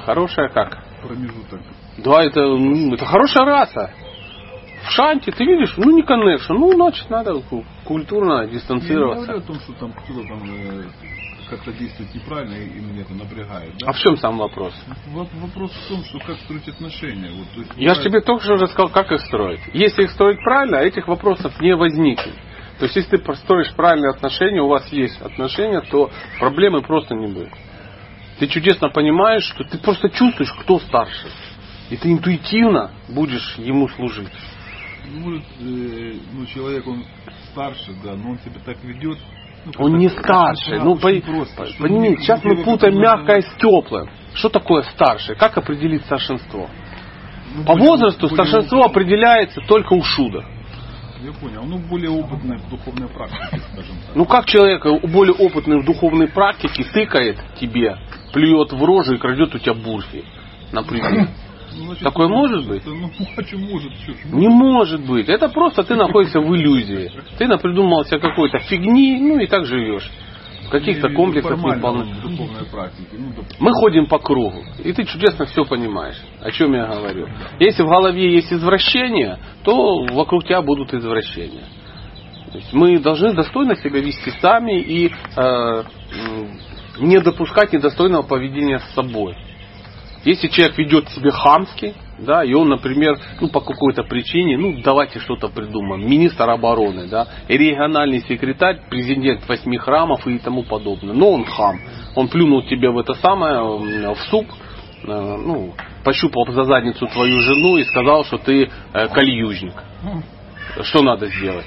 [0.05, 0.85] хорошая как?
[1.03, 1.61] Промежуток.
[1.99, 3.91] Да, это, это хорошая раса.
[4.85, 9.25] В шанте ты видишь, ну не коннекшн, ну значит надо ку- культурно Я не дистанцироваться.
[9.27, 10.85] говорю о том, что там кто-то там э,
[11.49, 13.73] как-то действует неправильно и, меня это напрягает.
[13.79, 13.89] Да?
[13.89, 14.75] А в чем сам вопрос?
[15.13, 17.31] Вопрос в том, что как строить отношения.
[17.31, 19.61] Вот, есть, Я же тебе только что уже сказал, как их строить.
[19.73, 22.35] Если их строить правильно, этих вопросов не возникнет.
[22.79, 27.29] То есть, если ты построишь правильные отношения, у вас есть отношения, то проблемы просто не
[27.29, 27.53] будет.
[28.39, 31.29] Ты чудесно понимаешь, что ты просто чувствуешь, кто старше.
[31.91, 34.29] И ты интуитивно будешь ему служить.
[35.13, 37.05] Ну, Может, э, ну, человек, он
[37.53, 39.19] старше, да, но он себя так ведет.
[39.67, 40.81] ну, Он не старше.
[40.83, 44.09] Ну, по- просто, по- понимаете, сейчас мы путаем мягкое с теплым.
[44.35, 45.37] Что такое старшее?
[45.37, 46.69] Как определить старшинство?
[47.55, 48.91] ну, По возрасту более старшинство опытный.
[49.03, 50.45] определяется только у Шуда.
[51.23, 51.63] Я понял.
[51.65, 54.15] Ну, более опытная в духовной практике, скажем так.
[54.17, 57.97] Ну как человек э, более опытный в духовной практике тыкает тебе,
[58.33, 60.25] плюет в рожу и крадет у тебя бурфи,
[60.73, 61.29] например.
[61.77, 62.83] Ну, значит, Такое ну, может быть?
[62.87, 63.93] Ну, что может?
[64.33, 65.29] Не может быть.
[65.29, 67.11] Это просто ты находишься в иллюзии.
[67.39, 70.09] Ты напридумал себе какой-то фигни, ну и так живешь.
[70.67, 71.59] В каких-то не комплексах.
[71.61, 77.29] Ну, доп- Мы ходим по кругу, и ты чудесно все понимаешь, о чем я говорю.
[77.61, 81.65] Если в голове есть извращения, то вокруг тебя будут извращения.
[82.51, 85.83] То есть мы должны достойно себя вести сами и э,
[87.01, 89.37] не допускать недостойного поведения с собой.
[90.25, 95.19] Если человек ведет себя хамски, да, и он, например, ну, по какой-то причине, ну, давайте
[95.19, 101.45] что-то придумаем, министр обороны, да, региональный секретарь, президент восьми храмов и тому подобное, но он
[101.45, 101.79] хам,
[102.15, 104.47] он плюнул тебе в это самое, в суп,
[105.03, 105.75] э, ну,
[106.05, 109.75] пощупал за задницу твою жену и сказал, что ты э, кольюжник.
[110.83, 111.67] Что надо сделать?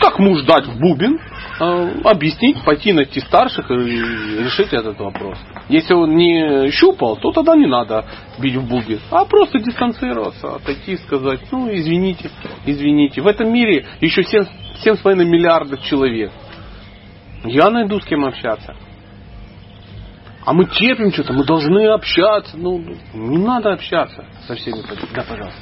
[0.00, 1.18] Как муж дать в бубен,
[1.58, 5.38] объяснить, пойти найти старших и решить этот вопрос.
[5.68, 8.04] Если он не щупал, то тогда не надо
[8.38, 12.30] бить в бубен, а просто дистанцироваться, отойти и сказать, ну извините,
[12.64, 13.20] извините.
[13.20, 14.44] В этом мире еще 7,
[14.84, 16.30] 7,5 миллиардов человек.
[17.44, 18.76] Я найду с кем общаться.
[20.44, 22.56] А мы терпим что-то, мы должны общаться.
[22.56, 22.82] Ну,
[23.12, 24.82] не надо общаться со всеми.
[25.14, 25.60] Да, пожалуйста.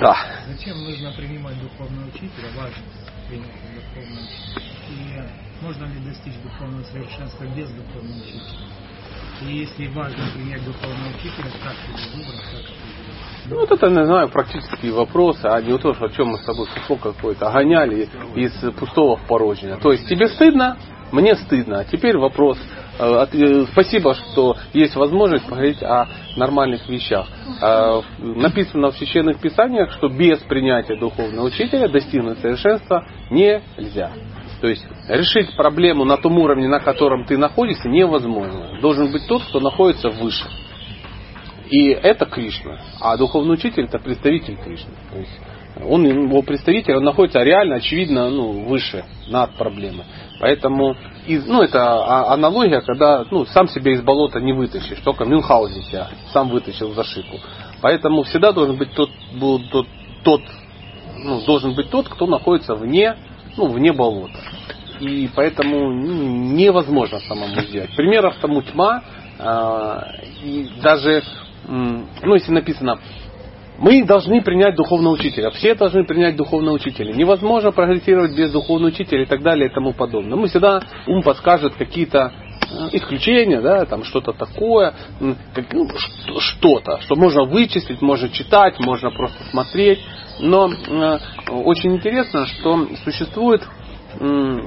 [0.00, 0.16] Да.
[0.48, 2.48] Зачем нужно принимать духовного учителя?
[2.56, 3.03] Важность
[3.34, 5.26] принятия духовного учителя.
[5.60, 8.68] И можно ли достичь духовного совершенства без духовного учителя?
[9.42, 12.94] И если важно принять духовного учителя, как его выбрать, как это?
[13.46, 16.44] Ну, вот это, не знаю, практические вопросы, а не то, что о чем мы с
[16.44, 19.76] тобой сухо какой-то гоняли из пустого в порожнее.
[19.76, 20.78] То есть тебе стыдно,
[21.12, 21.80] мне стыдно.
[21.80, 22.58] А теперь вопрос.
[22.98, 27.26] Э, э, Спасибо, что есть возможность поговорить о нормальных вещах.
[27.60, 34.10] Э, Написано в священных писаниях, что без принятия духовного учителя достигнуть совершенства нельзя.
[34.60, 38.80] То есть решить проблему на том уровне, на котором ты находишься, невозможно.
[38.80, 40.46] Должен быть тот, кто находится выше.
[41.70, 42.78] И это Кришна.
[43.00, 44.94] А духовный учитель это представитель Кришны.
[45.10, 45.40] То есть
[45.82, 50.04] он его представитель, он находится реально, очевидно, ну, выше, над проблемой.
[50.40, 50.96] Поэтому,
[51.26, 55.82] из, ну, это а- аналогия, когда ну, сам себя из болота не вытащишь, только Мюнхгаузен
[55.84, 57.38] себя сам вытащил за шику.
[57.80, 59.86] Поэтому всегда должен быть тот, был тот,
[60.22, 60.42] тот
[61.18, 63.16] ну, должен быть тот, кто находится вне,
[63.56, 64.38] ну, вне болота.
[65.00, 67.94] И поэтому ну, невозможно самому сделать.
[67.96, 69.02] Примеров тому тьма.
[69.38, 71.22] а, и даже,
[71.66, 72.98] ну, если написано,
[73.84, 75.50] мы должны принять духовного учителя.
[75.50, 77.12] Все должны принять духовного учителя.
[77.12, 80.38] Невозможно прогрессировать без духовного учителя и так далее и тому подобное.
[80.38, 82.32] Мы всегда ум подскажет какие-то
[82.62, 85.36] э, исключения, да, там что-то такое, ну,
[85.98, 90.00] что- что-то, что можно вычислить, можно читать, можно просто смотреть.
[90.40, 91.18] Но э,
[91.50, 93.62] очень интересно, что существует
[94.18, 94.58] э,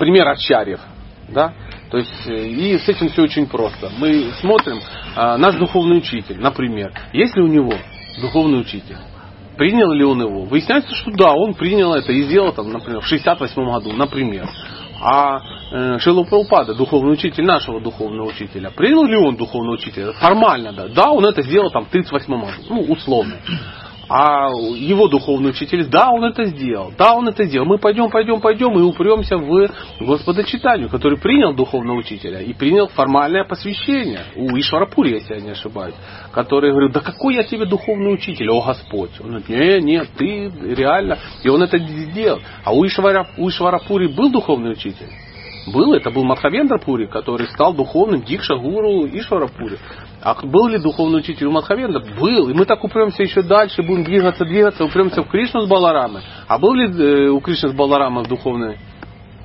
[0.00, 0.80] пример ачарьев,
[1.28, 1.52] да,
[1.90, 3.90] то есть э, и с этим все очень просто.
[3.98, 4.80] Мы смотрим,
[5.16, 7.72] а, наш духовный учитель, например, есть ли у него
[8.20, 8.96] духовный учитель?
[9.56, 10.44] Принял ли он его?
[10.44, 14.48] Выясняется, что да, он принял это и сделал, там, например, в 68 году, например.
[15.00, 15.38] А
[15.72, 20.12] э, Прабхупада, духовный учитель нашего духовного учителя, принял ли он духовного учителя?
[20.12, 20.88] Формально, да.
[20.88, 23.36] Да, он это сделал там в 38 году, ну, условно.
[24.08, 27.66] А его духовный учитель, да, он это сделал, да, он это сделал.
[27.66, 29.68] Мы пойдем, пойдем, пойдем и упремся в
[30.00, 35.94] Господочитанию, который принял духовного учителя и принял формальное посвящение у Ишварапури, если я не ошибаюсь,
[36.32, 39.10] который говорит, да какой я тебе духовный учитель, о Господь.
[39.20, 41.18] Он говорит, нет, нет, ты реально.
[41.42, 42.40] И он это сделал.
[42.64, 45.08] А у, Ишвара, у Ишварапури был духовный учитель?
[45.72, 49.78] Был, это был Мадхавендра Пури, который стал духовным Дикша Гуру Ишвара Пури.
[50.22, 52.02] А был ли духовный учитель у Мадхавендра?
[52.18, 52.48] Был.
[52.48, 56.22] И мы так упремся еще дальше, будем двигаться, двигаться, упремся в Кришну с Баларамой.
[56.46, 58.78] А был ли э, у Кришны с Баларамой духовный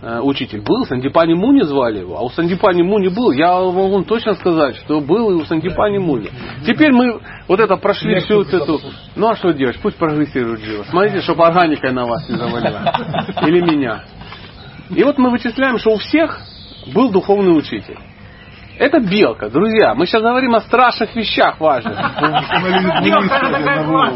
[0.01, 0.61] э, учитель?
[0.61, 0.85] Был.
[0.85, 2.17] Сандипани Муни звали его.
[2.17, 3.31] А у Сандипани Муни был.
[3.31, 6.29] Я могу точно сказать, что был и у Сандипани Муни.
[6.65, 8.79] Теперь мы вот это прошли всю вот эту...
[9.15, 9.77] Ну а что делать?
[9.81, 10.83] Пусть прогрессирует живо.
[10.83, 13.35] Смотрите, чтобы органикой на вас не завалила.
[13.45, 14.03] Или меня.
[14.95, 16.39] И вот мы вычисляем, что у всех
[16.93, 17.97] был духовный учитель.
[18.79, 19.93] Это белка, друзья.
[19.93, 21.95] Мы сейчас говорим о страшных вещах важных.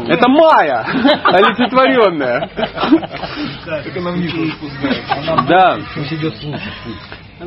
[0.08, 0.84] Это Майя,
[1.24, 2.50] олицетворенная.
[5.46, 5.78] Да.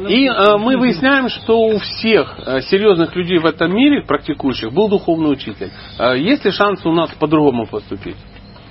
[0.07, 4.87] И э, мы выясняем, что у всех э, серьезных людей в этом мире, практикующих, был
[4.87, 5.69] духовный учитель.
[5.99, 8.15] Э, есть ли шанс у нас по-другому поступить?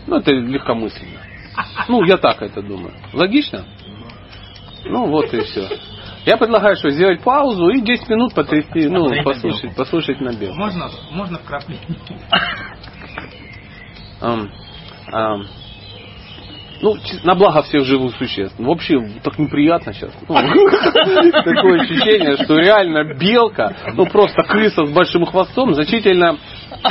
[0.07, 1.21] Ну, это легкомысленно.
[1.89, 2.95] Ну, я так это думаю.
[3.13, 3.65] Логично?
[4.85, 5.69] Ну, вот и все.
[6.27, 10.59] Я предлагаю, что сделать паузу и 10 минут потрясти, ну, послушать, послушать на белку.
[10.59, 11.87] Можно, можно вкрапление.
[14.21, 14.51] Ам,
[15.13, 15.47] ам.
[16.83, 18.55] Ну, на благо всех живых существ.
[18.59, 20.13] Ну, Вообще, так неприятно сейчас.
[20.27, 20.35] Ну,
[21.33, 26.39] такое ощущение, что реально белка, ну просто крыса с большим хвостом, значительно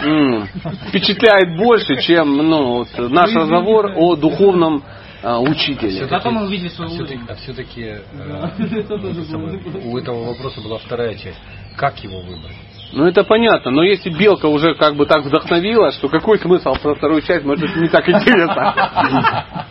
[0.04, 0.48] м,
[0.90, 4.84] впечатляет больше, чем ну, вот наш разговор о духовном
[5.22, 6.08] а, учителе.
[6.08, 7.34] Зато мы увидели свою Все-таки, улыбку.
[7.34, 7.96] а все-таки
[9.88, 11.40] у этого вопроса была вторая часть.
[11.76, 12.56] Как его выбрать?
[12.92, 16.96] Ну это понятно, но если белка уже как бы так вдохновила, что какой смысл про
[16.96, 18.74] вторую часть, может это не так интересно.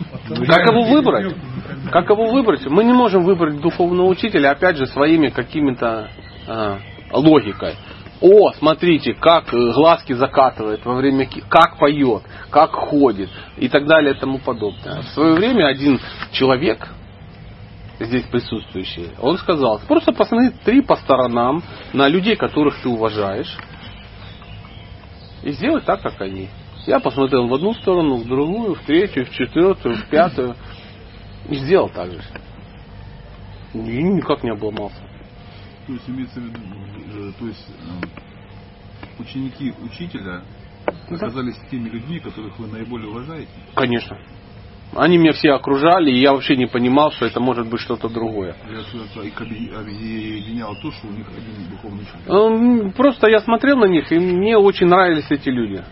[0.47, 1.35] Как его выбрать?
[1.91, 2.65] Как его выбрать?
[2.67, 6.11] Мы не можем выбрать духовного учителя, опять же, своими какими-то
[6.47, 6.77] а,
[7.11, 7.73] логикой.
[8.21, 14.13] О, смотрите, как э, глазки закатывает во время, как поет, как ходит и так далее
[14.13, 15.01] и тому подобное.
[15.01, 15.99] В свое время один
[16.31, 16.89] человек,
[17.99, 21.63] здесь присутствующий, он сказал, просто посмотри по сторонам
[21.93, 23.57] на людей, которых ты уважаешь,
[25.43, 26.49] и сделай так, как они.
[26.85, 30.55] Я посмотрел в одну сторону, в другую, в третью, в четвертую, в пятую.
[31.47, 32.21] И сделал так же.
[33.73, 35.08] И никак не обломался.
[35.89, 36.59] То есть имеется в виду,
[37.15, 40.43] э, то есть э, ученики учителя
[41.09, 43.49] оказались теми людьми, которых вы наиболее уважаете.
[43.73, 44.15] Конечно.
[44.95, 48.55] Они меня все окружали, и я вообще не понимал, что это может быть что-то другое.
[48.69, 52.19] Я их объединял то, что у них один духовный учитель.
[52.27, 55.83] Эм, Просто я смотрел на них, и мне очень нравились эти люди.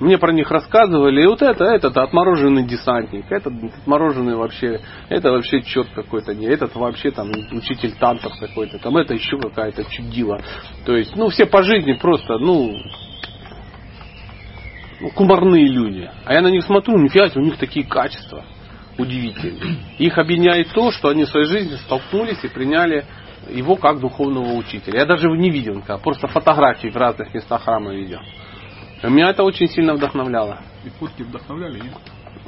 [0.00, 5.60] Мне про них рассказывали, и вот это, этот отмороженный десантник, этот отмороженный вообще, это вообще
[5.60, 10.40] черт какой-то, не, этот вообще там учитель танцев какой-то, там это еще какая-то чудила.
[10.86, 12.78] То есть, ну, все по жизни просто, ну,
[15.00, 16.10] ну, кумарные люди.
[16.24, 18.44] А я на них смотрю, нифига у них такие качества
[18.96, 19.76] удивительные.
[19.98, 23.04] Их объединяет то, что они в своей жизни столкнулись и приняли
[23.50, 25.00] его как духовного учителя.
[25.00, 28.20] Я даже его не видел просто фотографии в разных местах храма видел.
[29.02, 30.58] Меня это очень сильно вдохновляло.
[30.84, 31.94] И фотки вдохновляли, нет?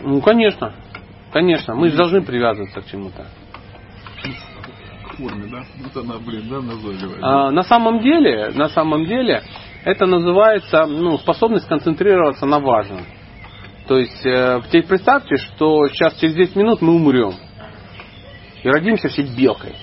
[0.02, 0.74] Ну, конечно.
[1.32, 3.26] Конечно, мы же должны привязываться к чему-то.
[5.08, 5.64] К форме, да?
[5.82, 7.18] Вот она, блин, да, назойливая.
[7.22, 9.42] А, на самом деле, на самом деле,
[9.84, 13.00] это называется ну, способность концентрироваться на важном.
[13.88, 17.34] То есть, э, теперь представьте, что сейчас через 10 минут мы умрем.
[18.62, 19.74] И родимся все белкой.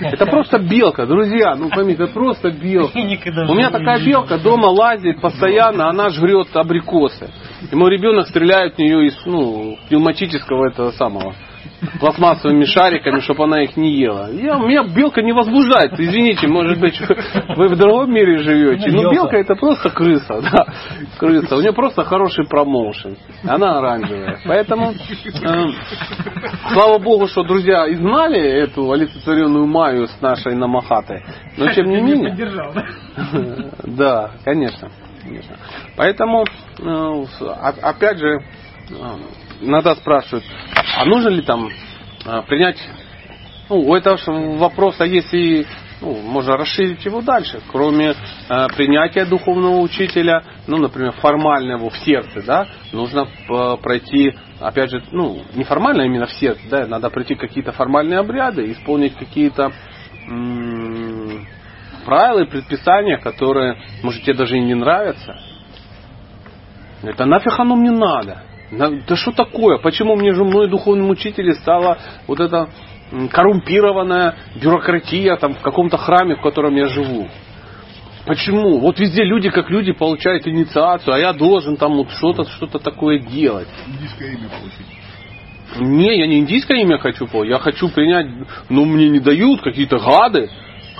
[0.00, 2.98] Это просто белка, друзья, ну поймите, это просто белка.
[2.98, 7.30] У меня такая белка дома лазит постоянно, она жрет абрикосы.
[7.70, 11.34] И мой ребенок стреляет в нее из ну, пневматического этого самого
[11.98, 14.30] пластмассовыми шариками, чтобы она их не ела.
[14.30, 15.98] Я, меня белка не возбуждает.
[15.98, 17.00] Извините, может быть,
[17.56, 18.90] вы в другом мире живете.
[18.90, 20.40] Но белка это просто крыса.
[20.40, 20.66] Да,
[21.18, 21.56] крыса.
[21.56, 23.16] У нее просто хороший промоушен.
[23.46, 24.40] Она оранжевая.
[24.44, 25.66] Поэтому, э,
[26.72, 31.22] слава богу, что друзья изгнали эту олицетворенную Майю с нашей Намахатой.
[31.56, 32.36] Но тем не менее...
[33.84, 34.30] Да?
[34.44, 34.90] Конечно.
[35.22, 35.56] конечно.
[35.96, 36.44] Поэтому,
[36.78, 37.24] э,
[37.82, 38.40] опять же,
[38.90, 38.94] э,
[39.60, 40.44] иногда спрашивают,
[40.96, 41.68] а нужно ли там
[42.26, 42.78] э, принять,
[43.68, 44.18] ну, у этого
[44.56, 45.66] вопроса есть и,
[46.00, 52.42] ну, можно расширить его дальше, кроме э, принятия духовного учителя, ну, например, формального в сердце,
[52.42, 57.34] да, нужно э, пройти, опять же, ну, не формально именно в сердце, да, надо пройти
[57.34, 59.72] какие-то формальные обряды, исполнить какие-то
[60.28, 61.46] м,
[62.04, 65.36] правила и предписания, которые, может, тебе даже и не нравятся.
[67.02, 68.49] Это нафиг оно мне надо?
[68.70, 69.78] Да что такое?
[69.78, 72.68] Почему мне же мной духовным учителем стала вот эта
[73.30, 77.28] коррумпированная бюрократия там в каком-то храме, в котором я живу?
[78.26, 78.78] Почему?
[78.78, 83.18] Вот везде люди как люди получают инициацию, а я должен там вот что-то что такое
[83.18, 83.68] делать.
[83.86, 84.86] Индийское имя получить.
[85.78, 88.26] Не, я не индийское имя хочу получить, я хочу принять,
[88.68, 90.50] но мне не дают какие-то гады,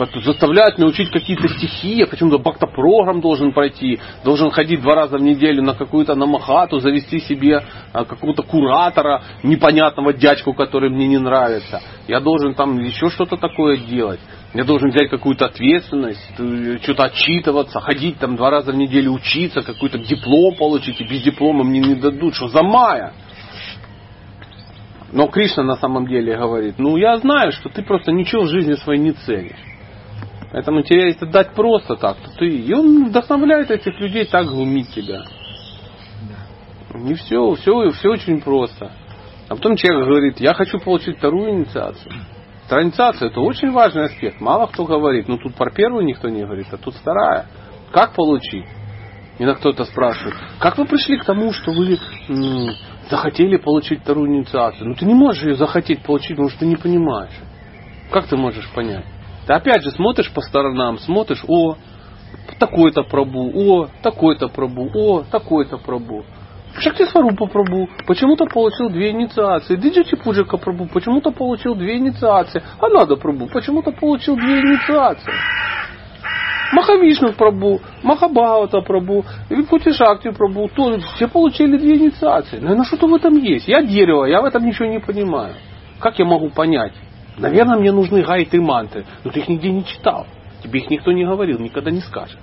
[0.07, 5.19] которые заставляют меня учить какие-то стихи, я почему-то бакта-программ должен пройти, должен ходить два раза
[5.19, 7.63] в неделю на какую-то намахату, завести себе
[7.93, 11.83] а, какого-то куратора, непонятного дядьку, который мне не нравится.
[12.09, 14.21] Я должен там еще что-то такое делать.
[14.55, 19.61] Я должен взять какую-то ответственность, э, что-то отчитываться, ходить там два раза в неделю учиться,
[19.61, 22.35] какой-то диплом получить, и без диплома мне не дадут.
[22.35, 23.13] Что за майя?
[25.13, 28.75] Но Кришна на самом деле говорит, ну я знаю, что ты просто ничего в жизни
[28.75, 29.59] своей не ценишь.
[30.53, 32.49] Поэтому тебе дать просто так, то ты...
[32.49, 35.23] И он вдохновляет этих людей так глумить тебя.
[36.95, 38.91] Не все, все, все очень просто.
[39.49, 42.13] А потом человек говорит, я хочу получить вторую инициацию.
[42.67, 44.41] Вторая инициация это очень важный аспект.
[44.41, 45.29] Мало кто говорит.
[45.29, 47.47] Ну тут про первую никто не говорит, а тут вторая.
[47.93, 48.67] Как получить?
[49.39, 51.99] Иногда кто-то спрашивает, как вы пришли к тому, что вы
[52.29, 52.75] м,
[53.09, 54.89] захотели получить вторую инициацию?
[54.89, 57.35] Ну ты не можешь ее захотеть получить, потому что ты не понимаешь.
[58.11, 59.07] Как ты можешь понять?
[59.51, 61.75] Ты опять же смотришь по сторонам, смотришь, о,
[62.61, 66.25] такой-то прабу, о, такой-то прабу, о, такой-то прабу.
[66.79, 69.75] Шакти Сварупа Прабу почему-то получил две инициации.
[69.75, 72.63] Диджити Пуджика Прабу почему-то получил две инициации.
[72.79, 75.33] Анада Прабу почему-то получил две инициации.
[76.73, 82.61] Махавишну Прабу, Махабхавата Прабу, Випути Шакти Прабу, тоже все получили две инициации.
[82.61, 83.67] Наверное, что-то в этом есть.
[83.67, 85.55] Я дерево, я в этом ничего не понимаю.
[85.99, 86.93] Как я могу понять?
[87.41, 90.27] Наверное, мне нужны гайты манты, но ты их нигде не читал.
[90.63, 92.39] Тебе их никто не говорил, никогда не скажет.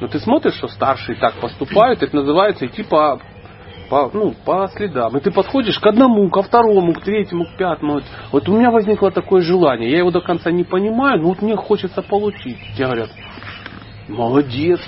[0.00, 3.20] Но ты смотришь, что старшие так поступают, это называется идти по,
[3.90, 5.16] по, ну, по следам.
[5.16, 8.00] И ты подходишь к одному, ко второму, к третьему, к пятому.
[8.30, 9.90] Вот у меня возникло такое желание.
[9.90, 12.58] Я его до конца не понимаю, но вот мне хочется получить.
[12.76, 13.10] Тебе говорят,
[14.06, 14.80] молодец,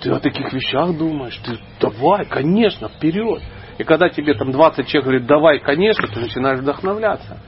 [0.00, 3.42] ты о таких вещах думаешь, ты давай, конечно, вперед.
[3.76, 7.38] И когда тебе там 20 человек говорит, давай, конечно, ты начинаешь вдохновляться.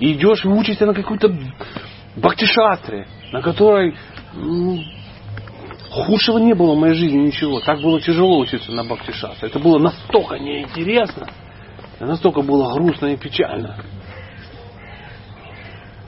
[0.00, 1.32] И идешь и учишься на какой-то
[2.16, 3.94] бхактишастре, на которой
[4.34, 4.82] ну,
[5.90, 7.60] худшего не было в моей жизни ничего.
[7.60, 9.48] Так было тяжело учиться на бхактишастре.
[9.48, 11.28] Это было настолько неинтересно,
[12.00, 13.76] настолько было грустно и печально.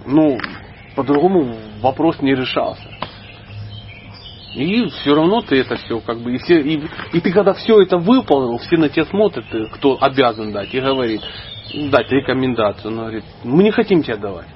[0.06, 0.38] Ну,
[0.96, 2.82] по-другому вопрос не решался.
[4.54, 6.82] И все равно ты это все как бы, и, все, и,
[7.12, 11.22] и ты когда все это выполнил, все на тебя смотрят, кто обязан дать, и говорит,
[11.90, 12.92] дать рекомендацию.
[12.92, 14.48] Он говорит, мы не хотим тебе давать.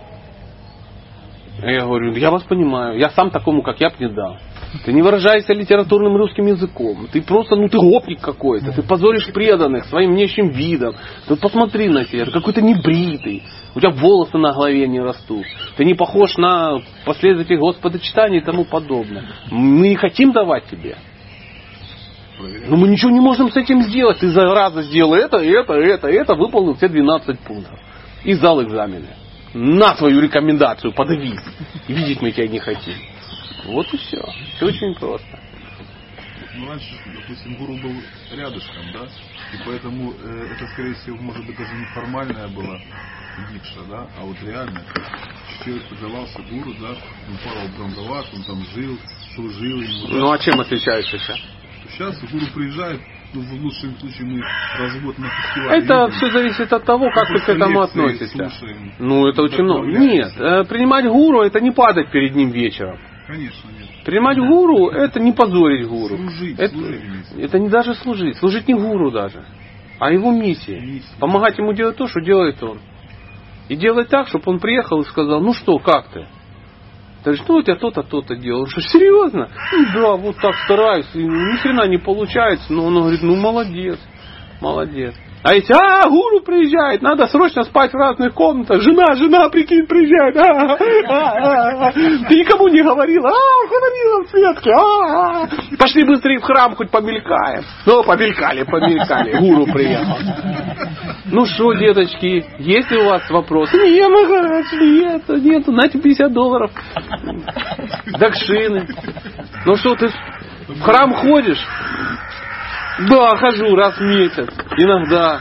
[1.62, 4.36] Я говорю, я вас понимаю, я сам такому, как я, бы не дал.
[4.84, 7.06] Ты не выражаешься литературным русским языком.
[7.10, 8.72] Ты просто, ну ты гопник какой-то.
[8.72, 10.94] Ты позоришь преданных своим внешним видом.
[11.26, 13.42] Ты посмотри на себя, какой-то небритый.
[13.74, 15.44] У тебя волосы на голове не растут.
[15.76, 19.24] Ты не похож на последователей Господа читания и тому подобное.
[19.50, 20.96] Мы не хотим давать тебе.
[22.38, 24.18] Но мы ничего не можем с этим сделать.
[24.18, 27.78] Ты за раза сделал это, это, это, это, выполнил все 12 пунктов.
[28.24, 29.08] И сдал экзамены.
[29.54, 31.40] На свою рекомендацию подавись.
[31.88, 32.94] Видеть мы тебя не хотим.
[33.66, 34.22] Вот и все.
[34.56, 35.38] Все очень просто.
[36.56, 37.94] Ну, раньше, допустим, гуру был
[38.32, 39.04] рядышком, да?
[39.52, 42.78] И поэтому э, это, скорее всего, может быть, даже неформальная была
[43.52, 44.08] дикша, да?
[44.18, 44.82] А вот реально,
[45.62, 46.88] человек подавался гуру, да?
[47.28, 48.98] Он парал Брандават, он там жил,
[49.34, 50.08] служил ему.
[50.08, 50.14] да?
[50.14, 51.38] Ну а чем отличается сейчас?
[51.90, 53.00] Сейчас гуру приезжает,
[53.34, 54.40] ну, в лучшем случае мы
[54.78, 55.78] развод на фестивале.
[55.78, 56.10] Это видим.
[56.10, 58.48] все зависит от того, как ты к этому относишься.
[58.48, 59.86] слушаем, Ну, это очень много.
[59.86, 62.98] Нет, э, принимать гуру это не падать перед ним вечером.
[63.26, 64.04] Конечно, нет.
[64.04, 66.16] Принимать гуру это не позорить гуру.
[66.16, 67.02] Служить, это, служить
[67.38, 68.36] это не даже служить.
[68.36, 69.44] Служить не гуру даже,
[69.98, 70.80] а его миссия.
[70.80, 71.14] Миссия.
[71.18, 72.78] Помогать ему делать то, что делает он.
[73.68, 76.26] И делать так, чтобы он приехал и сказал, ну что, как ты?
[77.26, 78.68] Ты говоришь, ну вот я то-то, то-то делал.
[78.68, 79.48] Что, серьезно?
[79.72, 81.08] Ну да, вот так стараюсь.
[81.12, 82.72] И ни хрена не получается.
[82.72, 83.98] Но он говорит, ну молодец,
[84.60, 85.12] молодец.
[85.42, 88.80] А эти, а, гуру приезжает, надо срочно спать в разных комнатах.
[88.80, 90.36] Жена, жена, прикинь, приезжает.
[90.36, 90.76] А,
[91.08, 91.92] а, а.
[91.92, 93.28] Ты никому не говорила.
[93.28, 95.76] А, говорила в Светке.
[95.78, 97.64] Пошли быстрее в храм, хоть помелькаем.
[97.86, 99.36] Ну, помелькали, помелькали.
[99.36, 100.16] Гуру приехал.
[101.28, 103.76] Ну что, деточки, есть ли у вас вопросы?
[103.76, 106.70] Не, Махарадж, нет, нет, на тебе 50 долларов.
[108.06, 108.86] Дакшины.
[109.64, 110.08] Ну что, ты
[110.68, 111.64] в храм ходишь?
[113.08, 114.48] Да, хожу раз в месяц.
[114.76, 115.40] Иногда.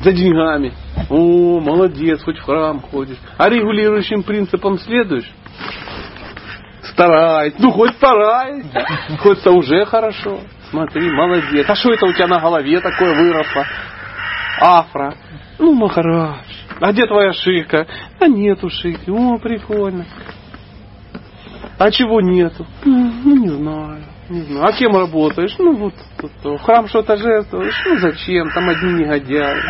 [0.00, 0.72] За деньгами.
[1.10, 3.18] О, молодец, хоть в храм ходишь.
[3.36, 5.30] А регулирующим принципам следуешь?
[6.84, 7.54] Стараюсь.
[7.58, 8.64] Ну, хоть стараюсь.
[9.20, 10.40] Хоть это уже хорошо.
[10.70, 11.66] смотри, молодец.
[11.68, 13.66] А что это у тебя на голове такое выросло?
[14.62, 15.14] Афра.
[15.58, 16.46] Ну, Махарадж.
[16.80, 17.86] А где твоя шика?
[18.20, 19.10] А нету шики.
[19.10, 20.04] О, прикольно.
[21.78, 22.64] А чего нету?
[22.84, 24.04] «М, Ну, не знаю.
[24.28, 24.66] Не знаю.
[24.66, 25.56] А кем работаешь?
[25.58, 27.74] Ну, вот, вот, в храм что-то жертвуешь?
[27.86, 28.50] Ну, зачем?
[28.52, 29.60] Там одни негодяи.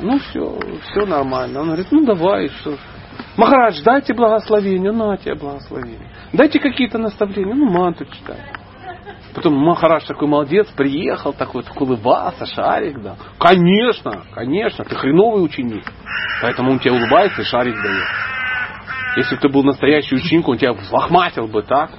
[0.00, 0.58] Ну, все,
[0.90, 1.60] все нормально.
[1.60, 2.78] Он говорит, ну, давай, что ж.
[3.36, 6.10] Махарадж, дайте благословение, на тебе благословение.
[6.32, 8.38] Дайте какие-то наставления, ну, манту читай.
[9.34, 13.16] Потом Махарадж такой молодец, приехал такой, такой улыбался, шарик дал.
[13.38, 15.84] Конечно, конечно, ты хреновый ученик.
[16.42, 18.06] Поэтому он тебе улыбается и шарик дает.
[19.16, 21.90] Если бы ты был настоящий ученик, он тебя взлохматил бы так.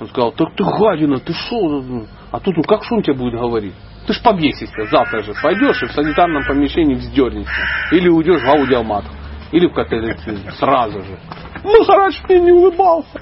[0.00, 1.82] Он сказал, так ты гадина, ты шо?
[2.30, 3.74] А тут, ну как что он тебе будет говорить?
[4.06, 7.62] Ты ж побесишься, завтра же пойдешь и в санитарном помещении вздернешься.
[7.90, 9.04] Или уйдешь в аудиомат.
[9.50, 11.18] Или в катализм сразу же.
[11.64, 13.20] Махарадж мне не улыбался.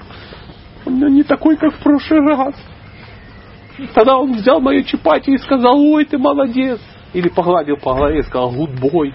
[0.85, 2.55] Он не такой, как в прошлый раз.
[3.93, 6.79] Тогда он взял мою чапати и сказал, ой, ты молодец.
[7.13, 9.13] Или погладил по голове и сказал, гудбой.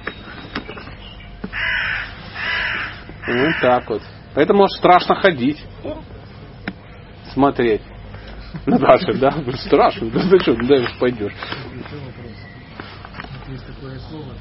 [3.26, 4.02] Вот так вот.
[4.34, 5.62] Поэтому страшно ходить.
[7.32, 7.82] Смотреть.
[8.66, 9.32] Ну, Даша, да?
[9.56, 10.10] Страшно.
[10.10, 11.32] Да ты что, ну, даже пойдешь.
[13.48, 14.32] Есть такое слово,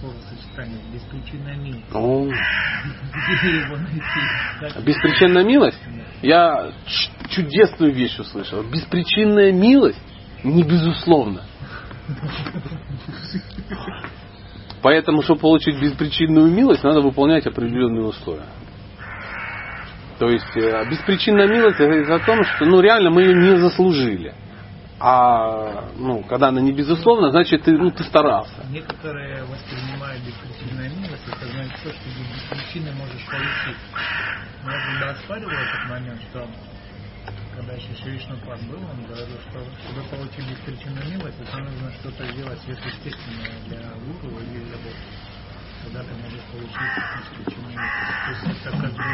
[0.00, 1.84] словосочетание беспричинная милость.
[1.92, 2.26] О,
[4.82, 5.80] Беспричинная милость?
[6.22, 6.72] Я
[7.34, 8.62] чудесную вещь услышал.
[8.62, 10.00] Беспричинная милость
[10.42, 11.42] не безусловно.
[14.82, 18.46] Поэтому, чтобы получить беспричинную милость, надо выполнять определенные условия.
[20.18, 24.34] То есть э, беспричинная милость говорит о том, что ну реально мы ее не заслужили.
[25.00, 28.64] А ну, когда она не безусловна, значит ты, ну, ты старался.
[28.70, 33.76] Некоторые воспринимают беспричинная милость, это значит то, что без причины можешь получить.
[34.64, 36.46] Я когда оспаривал этот момент, что
[37.54, 42.32] когда еще Шришну Пад был, он говорил, что чтобы получить беспричинную милость, это нужно что-то
[42.32, 44.96] сделать сверхъестественное для гуру или для Бога.
[45.84, 48.42] Тогда ты можешь получить беспричинную милость.
[48.42, 49.04] То есть это как бы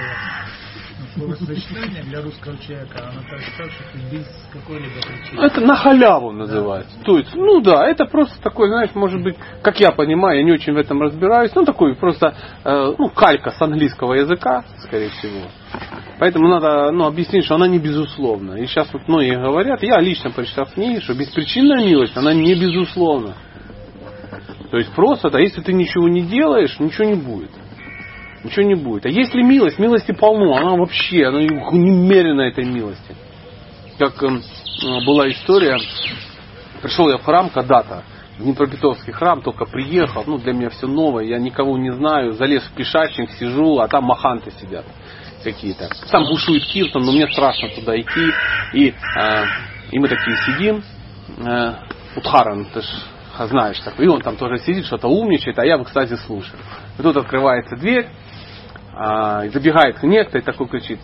[1.15, 3.65] словосочетание для русского человека, оно так, что
[4.11, 5.41] без какой-либо причины.
[5.41, 6.93] Это на халяву называется.
[7.05, 10.53] То есть, ну да, это просто такой, знаешь, может быть, как я понимаю, я не
[10.53, 15.49] очень в этом разбираюсь, ну такой просто, э, ну, калька с английского языка, скорее всего.
[16.19, 18.55] Поэтому надо ну, объяснить, что она не безусловна.
[18.55, 23.35] И сейчас вот многие говорят, я лично прочитал книги, что беспричинная милость, она не безусловна.
[24.71, 27.51] То есть просто, да, если ты ничего не делаешь, ничего не будет.
[28.43, 29.05] Ничего не будет.
[29.07, 33.15] А если милость, милости полно, она вообще, она немерена этой милости.
[33.99, 35.77] Как эм, э, была история,
[36.81, 38.03] пришел я в храм когда-то,
[38.39, 42.63] в Днепропетровский храм, только приехал, ну для меня все новое, я никого не знаю, залез
[42.63, 44.87] в пешачник, сижу, а там маханты сидят
[45.45, 45.91] какие-то.
[46.11, 48.31] Там бушует киртон, но мне страшно туда идти.
[48.73, 49.45] И, э,
[49.91, 50.83] и мы такие сидим,
[51.47, 51.75] э,
[52.17, 52.87] Утхаран, ты ж
[53.47, 56.59] знаешь, такой, и он там тоже сидит, что-то умничает, а я в экстазе слушаю.
[56.99, 58.09] И тут открывается дверь,
[59.03, 61.01] а, забегает некто и такой кричит,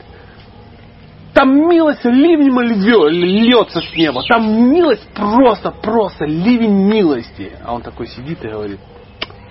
[1.33, 4.23] там милость ливнем львё- льется с неба.
[4.29, 7.53] Там милость просто, просто ливень милости.
[7.65, 8.81] А он такой сидит и говорит,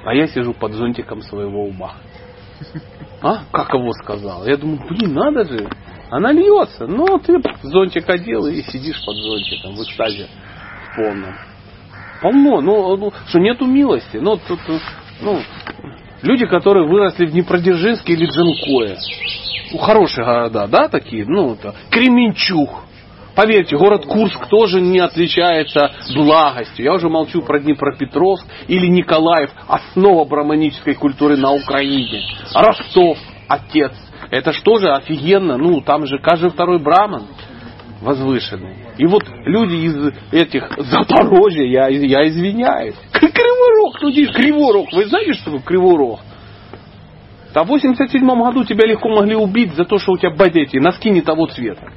[0.03, 1.95] а я сижу под зонтиком своего ума.
[3.23, 3.39] А?
[3.51, 4.45] Как его сказал?
[4.45, 5.67] Я думаю, блин, надо же.
[6.11, 6.85] Она льется.
[6.85, 10.27] Ну, ты зонтик одел и сидишь под зонтиком в экстазе
[10.91, 11.35] в полном.
[12.22, 12.61] Полно.
[12.61, 14.17] Ну, ну, что нету милости.
[14.17, 14.59] Ну, тут,
[15.22, 15.39] ну,
[16.26, 18.97] люди, которые выросли в Днепродзержинске или Джанкое.
[19.80, 21.26] Хорошие города, да, такие?
[21.26, 22.69] Ну, это Кременчуг.
[23.35, 26.85] Поверьте, город Курск тоже не отличается благостью.
[26.85, 32.23] Я уже молчу про Днепропетровск или Николаев, основа браманической культуры на Украине.
[32.53, 33.18] Ростов,
[33.49, 33.91] отец.
[34.31, 37.23] Это что же офигенно, ну там же каждый второй браман
[38.02, 38.85] возвышенный.
[38.97, 42.95] И вот люди из этих Запорожья, я, я извиняюсь.
[43.11, 44.93] Кривой Рог, люди, Кривой Рог.
[44.93, 46.19] Вы знаете, что такое Кривой Рог?
[47.53, 51.09] Да в 87 году тебя легко могли убить за то, что у тебя бадети, носки
[51.09, 51.89] не того цвета.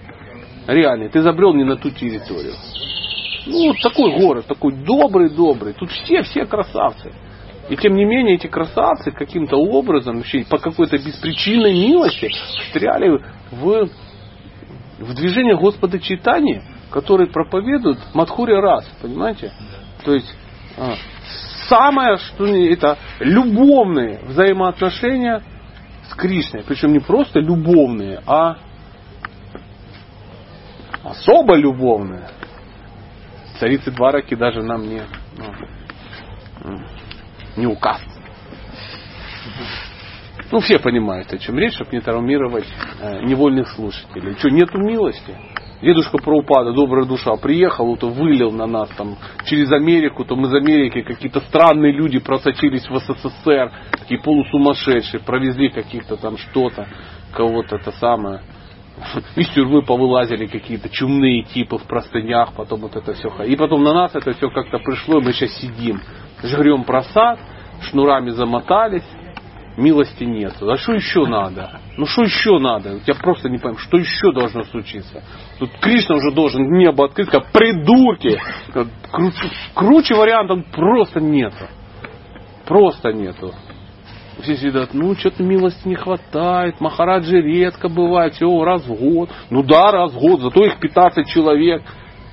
[0.66, 2.52] Реально, ты забрел не на ту территорию.
[3.46, 5.72] Ну, вот такой город, такой добрый-добрый.
[5.72, 7.12] Тут все, все красавцы.
[7.70, 12.30] И тем не менее эти красавцы каким-то образом, вообще по какой-то беспричинной милости
[12.66, 13.20] встряли
[13.50, 13.88] в,
[14.98, 19.52] в движение Господа Читания, который проповедует Мадхури раз, понимаете?
[20.05, 20.35] То есть
[20.77, 20.94] а,
[21.69, 25.43] самое, что это любовные взаимоотношения
[26.09, 26.62] с Кришной.
[26.66, 28.59] Причем не просто любовные, а
[31.05, 32.28] особо любовные.
[33.59, 35.02] Царицы Двараки даже нам не,
[36.65, 36.81] ну,
[37.56, 38.01] не указ.
[40.51, 42.66] Ну, все понимают, о чем речь, чтобы не травмировать
[43.01, 44.35] э, невольных слушателей.
[44.39, 45.36] Что, нету милости?
[45.80, 51.02] Дедушка Праупада, добрая душа, приехал, вот, вылил на нас там через Америку, там из Америки
[51.02, 56.88] какие-то странные люди просочились в СССР, такие полусумасшедшие, провезли каких-то там что-то,
[57.32, 58.40] кого-то это самое.
[59.36, 63.28] Из тюрьмы повылазили какие-то чумные типы в простынях, потом вот это все.
[63.44, 66.00] И потом на нас это все как-то пришло, и мы сейчас сидим,
[66.42, 67.38] жрем просад,
[67.82, 69.06] шнурами замотались,
[69.78, 70.55] милости нет.
[70.60, 71.80] А что еще надо?
[71.96, 73.00] Ну что еще надо?
[73.06, 75.22] Я просто не понимаю, что еще должно случиться?
[75.59, 78.40] Тут Кришна уже должен небо открыть, как придурки.
[79.10, 81.66] Круче, круче вариантов просто нету.
[82.66, 83.55] Просто нету.
[84.42, 89.30] Все сидят, ну что-то милости не хватает, Махараджи редко бывает, всего раз в год.
[89.50, 91.82] Ну да, раз в год, зато их 15 человек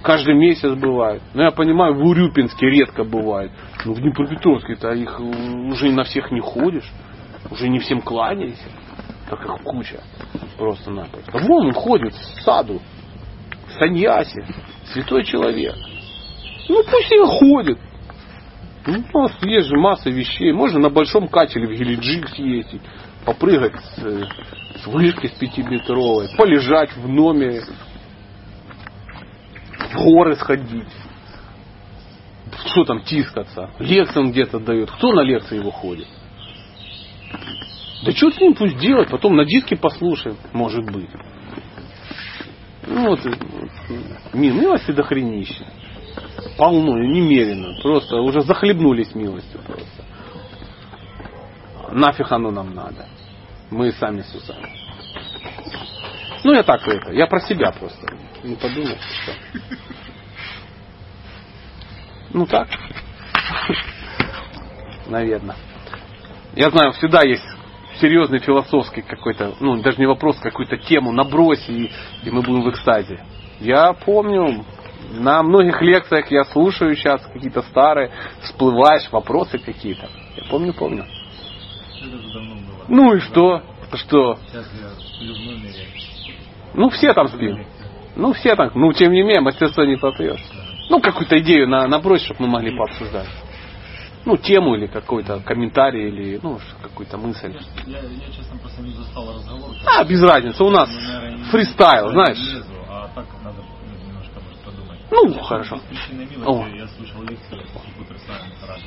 [0.04, 1.24] каждый месяц бывает.
[1.34, 3.52] Ну я понимаю, в Урюпинске редко бывает.
[3.86, 6.90] Ну в Днепропетровске-то их уже на всех не ходишь.
[7.52, 8.70] Уже не всем кланяйся.
[9.30, 10.02] Так их куча.
[10.58, 11.38] Просто-напросто.
[11.40, 12.82] Вон он ходит в саду.
[13.80, 14.46] Саньяси.
[14.94, 15.76] Святой человек.
[16.70, 17.80] Ну пусть и ходит.
[18.88, 20.52] Ну, у нас есть же масса вещей.
[20.52, 22.82] Можно на большом катере в Гелиджик съездить,
[23.26, 27.64] попрыгать с, с вышки с пятиметровой, полежать в номере,
[29.92, 30.88] в горы сходить.
[32.68, 33.72] Что там тискаться?
[33.80, 34.92] Лекции он где-то дает.
[34.92, 36.08] Кто на лекции выходит?
[38.04, 41.10] Да что с ним пусть делать, потом на диске послушаем, может быть.
[42.88, 43.20] Ну вот,
[44.34, 45.66] милости до хренища.
[46.58, 47.82] Полно, немерено.
[47.82, 50.06] Просто уже захлебнулись милостью просто.
[51.92, 53.08] Нафиг оно нам надо.
[53.72, 54.70] Мы сами с усами.
[56.44, 57.12] Ну, я так это.
[57.12, 58.08] Я про себя просто.
[58.44, 59.32] Не подумал, что.
[62.34, 62.68] Ну так.
[65.08, 65.56] Наверное.
[66.56, 67.55] Я знаю, всегда есть
[68.00, 71.92] серьезный философский какой-то, ну, даже не вопрос, какую-то тему набрось, и,
[72.24, 73.24] и мы будем в экстазе.
[73.60, 74.66] Я помню,
[75.14, 78.12] на многих лекциях я слушаю сейчас какие-то старые,
[78.42, 80.10] всплываешь, вопросы какие-то.
[80.36, 81.06] Я помню, помню.
[82.88, 83.62] Ну и что?
[83.94, 84.38] Что?
[86.74, 87.66] Ну все там спим.
[88.16, 90.44] Ну все там, ну тем не менее, мастерство не попьешь.
[90.90, 93.28] Ну какую-то идею на, набрось, чтобы мы могли пообсуждать.
[94.26, 97.56] Ну тему или какой-то комментарий или ну какую-то мысль.
[97.86, 99.76] Я, я, честно, просто не застал разговор.
[99.86, 102.38] А, без разницы, у нас Ну, наверное, фристайл, знаешь.
[102.38, 103.62] лезу, а так надо
[104.06, 105.00] немножко, может, подумать.
[105.12, 105.80] Ну, Сейчас хорошо.
[106.12, 107.62] Милости я слушал лекцию
[108.26, 108.86] Сарана Махараджа.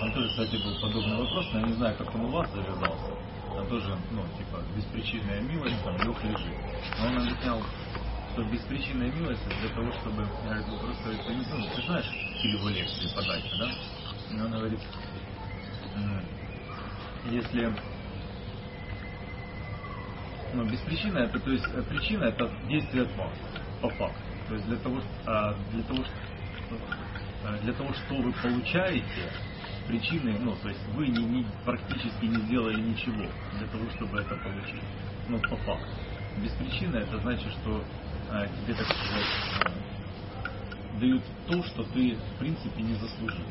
[0.00, 3.12] Там тоже, кстати, был подобный вопрос, но я не знаю, как он у вас завязался.
[3.54, 6.54] Там тоже, ну, типа, беспричинная милость, там, лег лежит.
[7.00, 7.60] Но он объяснял,
[8.32, 12.06] что беспричинная милость для того, чтобы, я говорю, просто это не ну, ты знаешь
[12.38, 13.68] стиль его лекции подачи, да?
[14.30, 14.80] И он говорит,
[17.24, 17.72] если
[20.52, 23.36] ну, беспричинная, это то есть э, причина это действие вас,
[23.82, 24.22] по факту.
[24.48, 26.04] То есть для того, а, для того,
[27.44, 29.30] а, для того, что вы получаете,
[29.86, 34.36] причины, ну, то есть вы не, не- практически не сделали ничего для того, чтобы это
[34.36, 34.82] получить.
[35.28, 35.88] Ну, по факту.
[36.38, 37.84] Без причины это значит, что
[38.30, 39.26] а, тебе, так сказать,
[39.64, 43.46] а, дают то, что ты, в принципе, не заслужил.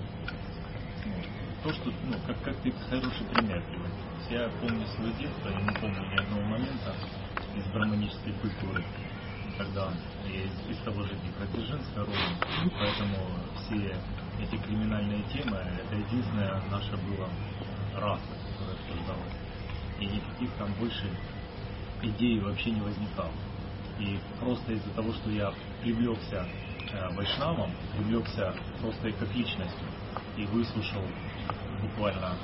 [1.64, 4.08] То, что, ну, как, как ты хороший пример приводил.
[4.30, 6.96] Я помню свое детство, я не помню ни одного момента
[7.56, 8.84] из браманической культуры,
[9.58, 9.92] когда
[10.26, 12.38] я из, из того же Днепродзержинска родом,
[12.80, 13.18] поэтому
[13.56, 13.96] все
[14.40, 17.30] эти криминальные темы, это единственная наша была
[17.96, 19.34] раса, которая обсуждалась.
[20.00, 21.10] И никаких там больше
[22.04, 23.32] идей вообще не возникало.
[24.00, 25.52] И просто из-за того, что я
[25.82, 26.46] привлекся
[26.92, 29.88] э, вайшнавом, привлекся просто как личностью
[30.38, 31.04] и выслушал
[31.82, 32.38] буквально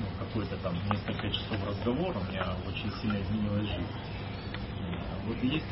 [0.00, 3.86] ну, какой-то там несколько часов разговора, у меня очень сильно изменилась жизнь.
[5.26, 5.66] Вот и есть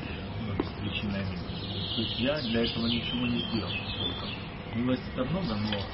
[0.46, 1.96] ну, беспричинная милость.
[1.96, 3.70] То есть я для этого ничего не сделал.
[3.98, 4.30] толком.
[4.74, 5.84] Милость это много, но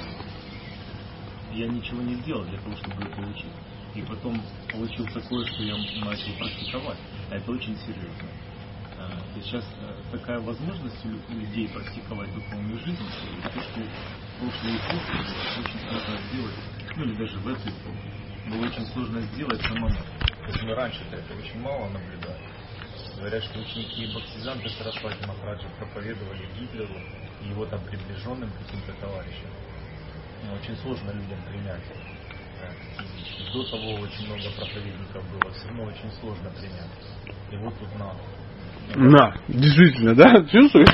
[1.52, 3.52] я ничего не сделал для того, чтобы ее получить.
[3.94, 4.40] И потом
[4.70, 6.98] получил такое, что я начал практиковать.
[7.30, 8.28] А это очень серьезно.
[8.98, 13.04] А, сейчас э, такая возможность у лю- людей практиковать духовную жизнь,
[13.42, 13.80] то, что
[14.46, 16.54] эпохе было очень сложно сделать,
[16.96, 18.12] ну или даже в этой эпохе,
[18.48, 19.98] было очень сложно сделать самому.
[19.98, 22.40] То есть мы раньше-то это очень мало наблюдали.
[23.16, 26.94] Говорят, что ученики Бхактисиданта Сарасвати Махараджа проповедовали Гитлеру
[27.42, 29.50] и его там приближенным каким-то товарищам.
[30.44, 31.82] Ну, очень сложно людям принять
[32.62, 32.72] э.
[33.52, 36.90] До того очень много проповедников было, все равно очень сложно принять.
[37.50, 38.20] И вот тут надо.
[38.94, 40.44] На, действительно, да?
[40.44, 40.88] Чувствуешь?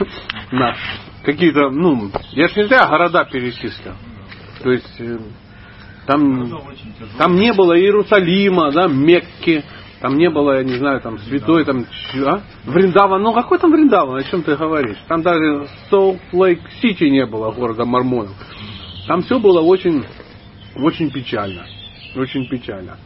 [0.51, 0.75] На.
[1.23, 3.95] Какие-то, ну, я ж не зря города перечислил.
[4.63, 5.19] То есть, э,
[6.07, 6.51] там,
[7.19, 9.65] там не было Иерусалима, да, Мекки,
[10.01, 11.87] Там не было, я не знаю, там святой, там,
[12.27, 12.43] а?
[12.67, 14.99] Вриндаван, ну какой там Вриндаван, о чем ты говоришь?
[15.09, 18.37] Там даже Солт Лейк Сити не было, города Мормонов.
[19.07, 20.05] Там все было очень,
[20.77, 21.65] очень печально.
[22.17, 22.99] Очень печально.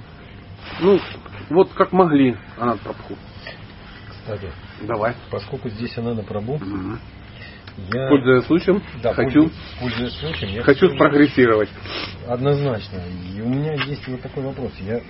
[0.81, 0.99] Ну,
[1.51, 3.15] вот как могли, Анат Прабху.
[4.11, 4.51] Кстати,
[4.81, 5.15] Давай.
[5.31, 7.01] поскольку здесь она на пробу, Мгм.
[7.93, 9.51] я Пользуясь случаем, да, хочу,
[9.81, 11.69] пользуясь- случаем, я хочу хочу спрогрессировать.
[12.27, 13.03] Однозначно.
[13.37, 14.73] И у меня есть вот такой вопрос.
[14.81, 15.03] Я, э,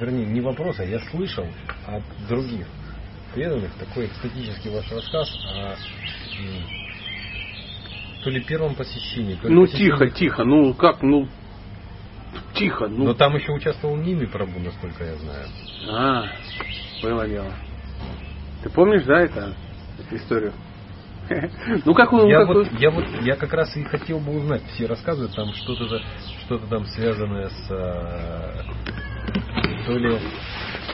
[0.00, 1.46] вернее, не вопрос, а я слышал
[1.86, 2.66] от других
[3.34, 5.74] преданных такой экстатический ваш рассказ о
[8.22, 11.28] то ли первом посещении, то ли Ну посещении- тихо, тихо, ну как, ну
[12.54, 13.04] тихо, ну.
[13.04, 15.46] Но там еще участвовал Ними Прабу, насколько я знаю.
[15.88, 16.24] А,
[17.02, 17.52] было дело.
[18.64, 19.54] Ты помнишь, да, это,
[19.98, 20.54] эту историю?
[21.84, 24.36] Ну как вы, я, как вот, вы- я вот я как раз и хотел бы
[24.36, 24.62] узнать.
[24.74, 26.00] Все рассказывают там что-то
[26.44, 28.62] что-то там связанное с э,
[29.86, 30.18] то ли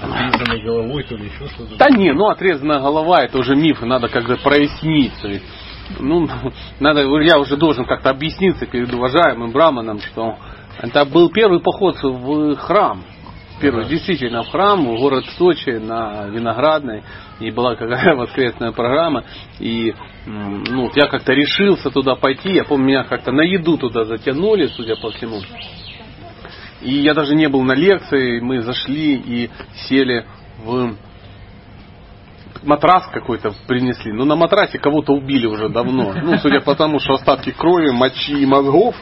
[0.00, 1.76] отрезанной головой, то ли еще что-то.
[1.76, 5.12] Да не, ну отрезанная голова это уже миф, надо как-то прояснить.
[5.22, 5.44] То есть,
[6.00, 6.28] ну,
[6.80, 10.38] надо, я уже должен как-то объясниться перед уважаемым браманом, что
[10.80, 13.04] это был первый поход в храм.
[13.60, 17.02] Первый, действительно, в храм, в город Сочи, на Виноградной.
[17.40, 19.24] И была какая воскресная программа.
[19.58, 19.94] И
[20.26, 22.52] ну, я как-то решился туда пойти.
[22.52, 25.40] Я помню, меня как-то на еду туда затянули, судя по всему.
[26.80, 29.50] И я даже не был на лекции, мы зашли и
[29.88, 30.24] сели
[30.64, 30.94] в
[32.62, 34.12] матрас какой-то принесли.
[34.12, 36.14] Ну, на матрасе кого-то убили уже давно.
[36.22, 38.94] Ну, судя по тому, что остатки крови, мочи и мозгов,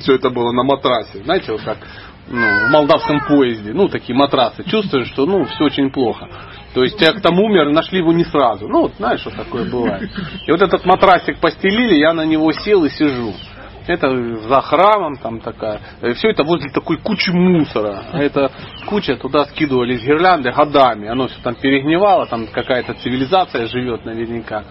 [0.00, 1.22] все это было на матрасе.
[1.24, 1.78] Знаете, вот как
[2.26, 4.64] ну, в молдавском поезде, ну, такие матрасы.
[4.64, 6.28] Чувствуешь, что, ну, все очень плохо.
[6.74, 8.68] То есть те, кто умер, нашли его не сразу.
[8.68, 10.10] Ну, вот знаешь, что такое бывает.
[10.46, 13.32] И вот этот матрасик постелили, я на него сел и сижу.
[13.86, 15.78] Это за храмом там такая.
[16.14, 18.04] Все это возле такой кучи мусора.
[18.14, 18.50] Это
[18.86, 21.08] куча, туда скидывались гирлянды годами.
[21.08, 24.64] Оно все там перегнивало, там какая-то цивилизация живет наверняка.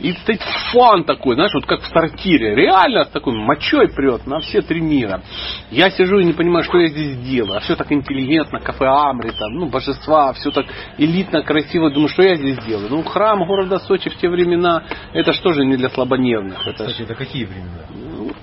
[0.00, 0.40] И стоит
[0.72, 2.54] фан такой, знаешь, вот как в сортире.
[2.54, 5.22] Реально с такой мочой прет на все три мира.
[5.70, 7.58] Я сижу и не понимаю, что я здесь делаю.
[7.58, 10.66] А все так интеллигентно, кафе Амри, там, ну, божества, все так
[10.98, 11.90] элитно, красиво.
[11.90, 12.88] Думаю, что я здесь делаю?
[12.90, 16.66] Ну, храм города Сочи в те времена, это что же не для слабонервных?
[16.66, 17.84] Это Кстати, это какие времена?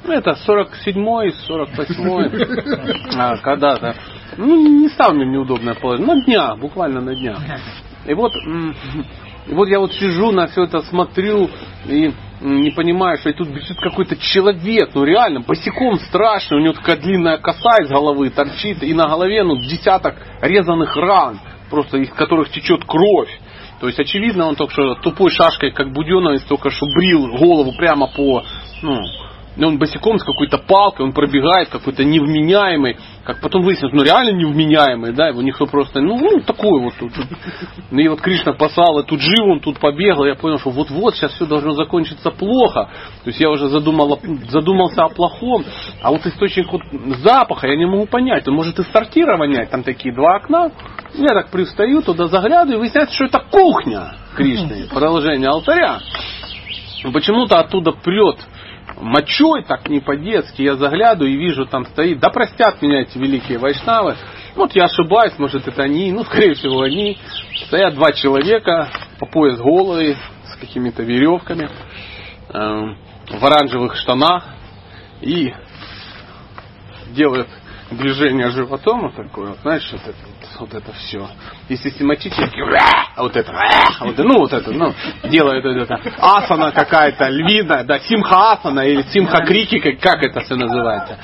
[0.03, 3.95] ну, это 47-й, 48-й, а, когда-то.
[4.38, 6.15] Ну, не самое неудобное положение.
[6.15, 7.40] На днях, буквально на днях.
[8.06, 8.32] И вот,
[9.47, 11.49] и вот я вот сижу, на все это смотрю
[11.88, 12.11] и
[12.41, 16.97] не понимаю, что и тут бежит какой-то человек, ну реально, босиком страшный, у него такая
[16.97, 21.39] длинная коса из головы торчит, и на голове ну десяток резаных ран,
[21.69, 23.30] просто из которых течет кровь.
[23.80, 28.07] То есть, очевидно, он только что тупой шашкой, как Буденовец, только что брил голову прямо
[28.07, 28.43] по,
[28.84, 28.99] ну,
[29.57, 34.31] и он босиком с какой-то палкой, он пробегает какой-то невменяемый, как потом выяснилось, ну реально
[34.31, 37.11] невменяемый, да, его никто просто, ну, ну такой вот тут.
[37.91, 41.15] Ну и вот Кришна послал, и тут жив он, тут побегал, я понял, что вот-вот
[41.15, 42.89] сейчас все должно закончиться плохо.
[43.23, 44.19] То есть я уже задумал,
[44.49, 45.64] задумался о плохом,
[46.02, 46.81] а вот источник вот
[47.23, 50.72] запаха я не могу понять, он может из сортира вонять, там такие два окна,
[51.14, 55.99] я так пристаю, туда заглядываю, и выясняется, что это кухня Кришны, продолжение алтаря.
[57.14, 58.38] Почему-то оттуда прет
[59.02, 60.61] мочой, так не по-детски.
[60.61, 64.15] Я заглядываю и вижу, там стоит, да простят меня эти великие вайшнавы.
[64.56, 67.18] Вот я ошибаюсь, может это они, ну скорее всего они.
[67.68, 71.69] Стоят два человека по пояс голые, с какими-то веревками,
[72.49, 72.98] эм,
[73.30, 74.45] в оранжевых штанах
[75.22, 75.53] и
[77.10, 77.48] делают
[77.91, 80.18] движение животом вот такое, вот, знаешь, вот это,
[80.60, 81.28] вот, это все.
[81.69, 82.61] И систематически,
[83.15, 84.94] а вот это, а вот, это, ну вот это, ну,
[85.26, 90.41] делают вот это, асана какая-то, львиная, да, симха асана или симха крики, как, как это
[90.41, 91.18] все называется.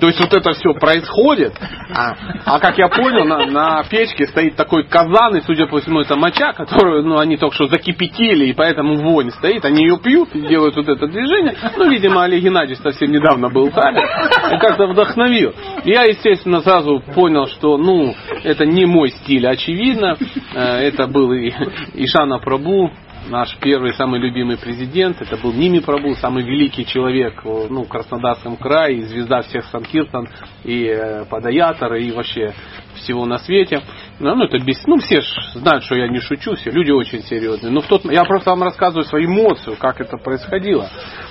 [0.00, 1.54] То есть вот это все происходит,
[1.94, 6.00] а, а как я понял, на, на печке стоит такой казан, и судя по всему
[6.00, 10.34] это моча, которую, ну, они только что закипятили, и поэтому вонь стоит, они ее пьют
[10.34, 11.56] и делают вот это движение.
[11.76, 15.54] Ну, видимо, Олег Геннадьевич совсем недавно был там, и как-то вдохновил.
[15.84, 20.16] Я, естественно, сразу понял, что, ну, это не мой стиль, очевидно.
[20.54, 21.50] Э, Это был и
[21.94, 22.90] Ишана Прабу,
[23.28, 25.20] наш первый, самый любимый президент.
[25.20, 30.28] Это был Ними Прабу, самый великий человек ну, в Краснодарском крае, звезда всех Санкиртан,
[30.64, 32.52] и э, Падаятор, и вообще
[32.96, 33.80] всего на свете.
[34.18, 34.84] Ну, ну, это без...
[34.86, 35.22] ну, все
[35.54, 37.72] знают, что я не шучу, все люди очень серьезные.
[37.72, 38.04] Но в тот...
[38.04, 40.88] Я просто вам рассказываю свою эмоцию, как это происходило.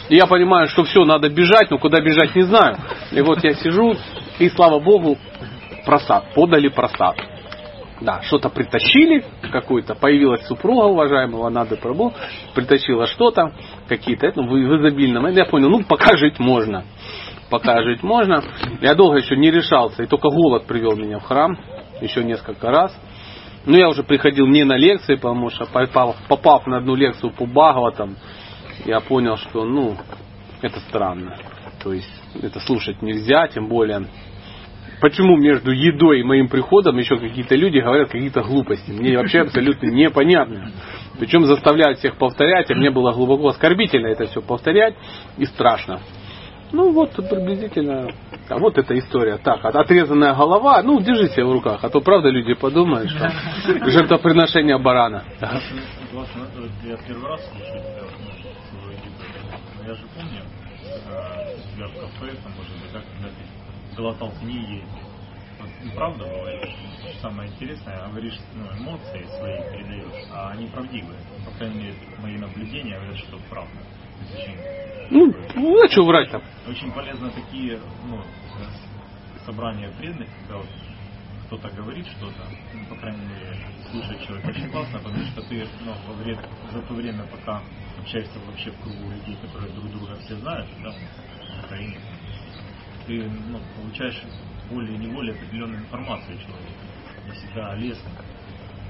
[0.09, 2.77] И я понимаю, что все, надо бежать, но куда бежать не знаю.
[3.11, 3.95] И вот я сижу,
[4.39, 5.17] и слава богу,
[5.85, 7.17] просад, подали просад.
[8.01, 12.13] Да, что-то притащили, какую-то, появилась супруга уважаемого Нады Прабу,
[12.55, 13.51] притащила что-то,
[13.89, 15.27] какие-то, ну, в в изобильном.
[15.27, 16.85] Я понял, ну, пока жить можно.
[17.49, 18.41] Пока жить можно.
[18.79, 21.57] Я долго еще не решался, и только голод привел меня в храм,
[21.99, 22.97] еще несколько раз.
[23.65, 27.45] Ну, я уже приходил не на лекции, потому что попав, попав на одну лекцию по
[27.45, 28.15] Бхагаватам,
[28.85, 29.97] я понял, что, ну,
[30.61, 31.35] это странно.
[31.83, 32.11] То есть,
[32.41, 34.05] это слушать нельзя, тем более
[35.01, 38.91] Почему между едой и моим приходом еще какие-то люди говорят какие-то глупости?
[38.91, 40.71] Мне вообще абсолютно непонятно.
[41.17, 44.95] Причем заставляют всех повторять, а мне было глубоко оскорбительно это все повторять
[45.37, 45.99] и страшно.
[46.71, 48.09] Ну вот приблизительно,
[48.47, 49.37] а вот эта история.
[49.37, 53.31] Так, отрезанная голова, ну держи себя в руках, а то правда люди подумают, что
[53.89, 55.23] жертвоприношение барана.
[55.41, 60.41] Я первый раз слушаю тебя, ну, я же помню,
[61.75, 63.59] тебя в кафе, там, может быть, как когда ты
[63.99, 64.83] глотал книги,
[65.59, 66.69] вот, правда бывает,
[67.21, 71.19] самое интересное, говоришь, ну, эмоции свои передаешь, а они правдивые.
[71.45, 73.71] По крайней мере, мои наблюдения говорят, что правда.
[75.11, 76.41] Ну, ну, а что врать там?
[76.67, 78.21] Очень полезно такие ну,
[79.45, 80.67] собрания преданных, когда вот
[81.47, 83.57] кто-то говорит что-то, ну, по крайней мере,
[83.89, 87.63] слушать человека очень классно, потому что ты ну, во время, за то время, пока
[87.99, 91.97] общаешься вообще в кругу людей, которые друг друга все знают, да, в Украине,
[93.09, 94.21] ты ну, получаешь
[94.69, 96.73] волей-неволей определенную информацию о человеке,
[97.25, 98.11] не всегда лестно.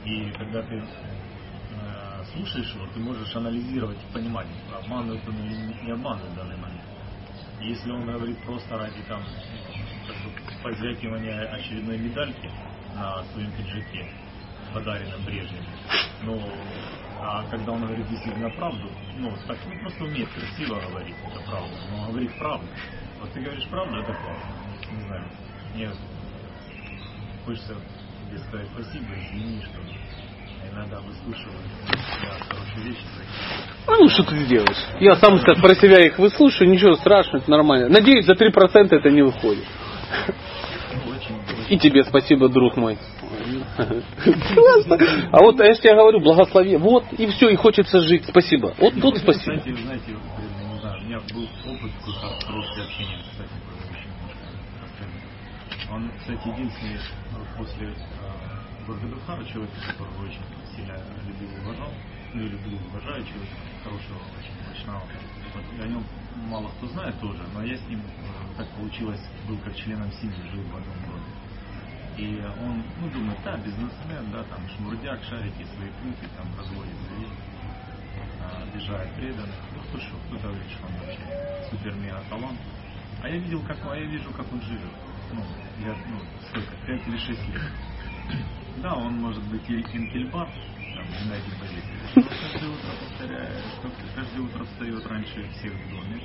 [0.04, 0.84] И когда ты
[2.34, 6.82] слушаешь его, ты можешь анализировать и понимать, обманывает он или не обманывает в данный момент.
[7.62, 9.24] И если он говорит просто ради там
[10.64, 12.52] позвякивания очередной медальки
[12.96, 14.06] на своем пиджаке,
[14.74, 15.64] подаренном Брежневу,
[16.24, 16.42] ну,
[17.22, 21.76] а когда он говорит действительно правду, ну, так ну, просто умеет красиво говорить, это правда,
[21.92, 22.68] но говорит правду.
[23.20, 24.96] Вот ты говоришь правду, это классно.
[24.96, 25.24] Не знаю,
[25.76, 25.90] мне
[27.46, 27.76] хочется
[28.30, 29.80] тебе сказать спасибо, извини, что
[30.72, 31.58] иногда выслушиваю
[32.48, 33.04] хорошие вещи.
[33.88, 34.86] А ну что ты делаешь?
[35.00, 37.90] Я сам как про себя их выслушаю, ничего страшного, это нормально.
[37.90, 39.66] Надеюсь, за 3% это не выходит.
[41.70, 42.98] И тебе спасибо, друг мой.
[44.56, 44.98] Классно.
[45.32, 46.78] А вот я же тебе говорю, благослови.
[46.78, 48.26] Вот, и все, и хочется жить.
[48.28, 48.74] Спасибо.
[48.80, 49.58] Вот тут спасибо.
[49.58, 50.16] Знаете, знаете,
[51.10, 51.92] меня был опыт
[52.46, 53.50] хорошее общение, кстати,
[55.90, 57.00] Он, кстати, единственный
[57.58, 57.96] после
[58.86, 60.46] Бургадухара, человек, которого очень
[60.76, 61.92] сильно любил и уважал,
[62.36, 63.50] ну и люблю, уважаю, человек
[63.84, 65.02] хорошего, очень мощного.
[65.56, 66.06] Вот, и о нем
[66.46, 68.04] мало кто знает тоже, но я с ним,
[68.56, 71.26] так э, получилось, был как членом семьи, жил в одном доме.
[72.18, 77.32] И он, ну, думает, да, бизнесмен, да, там, шмурдяк, шарики, свои пункты, там, разводит людей,
[78.62, 79.69] обижает преданных.
[79.92, 82.60] Ну, кто что, кто говорит, что он вообще супер-мега талант.
[83.24, 84.92] А я видел, как, а я вижу, как он живет.
[85.34, 85.44] Ну,
[85.86, 87.62] я, ну, сколько, 5 или 6 лет.
[88.78, 92.30] Да, он может быть и Инкельбар, там, Геннадий Борисович.
[92.52, 93.64] Каждое утро повторяет,
[94.16, 96.22] каждое утро встает раньше всех в доме.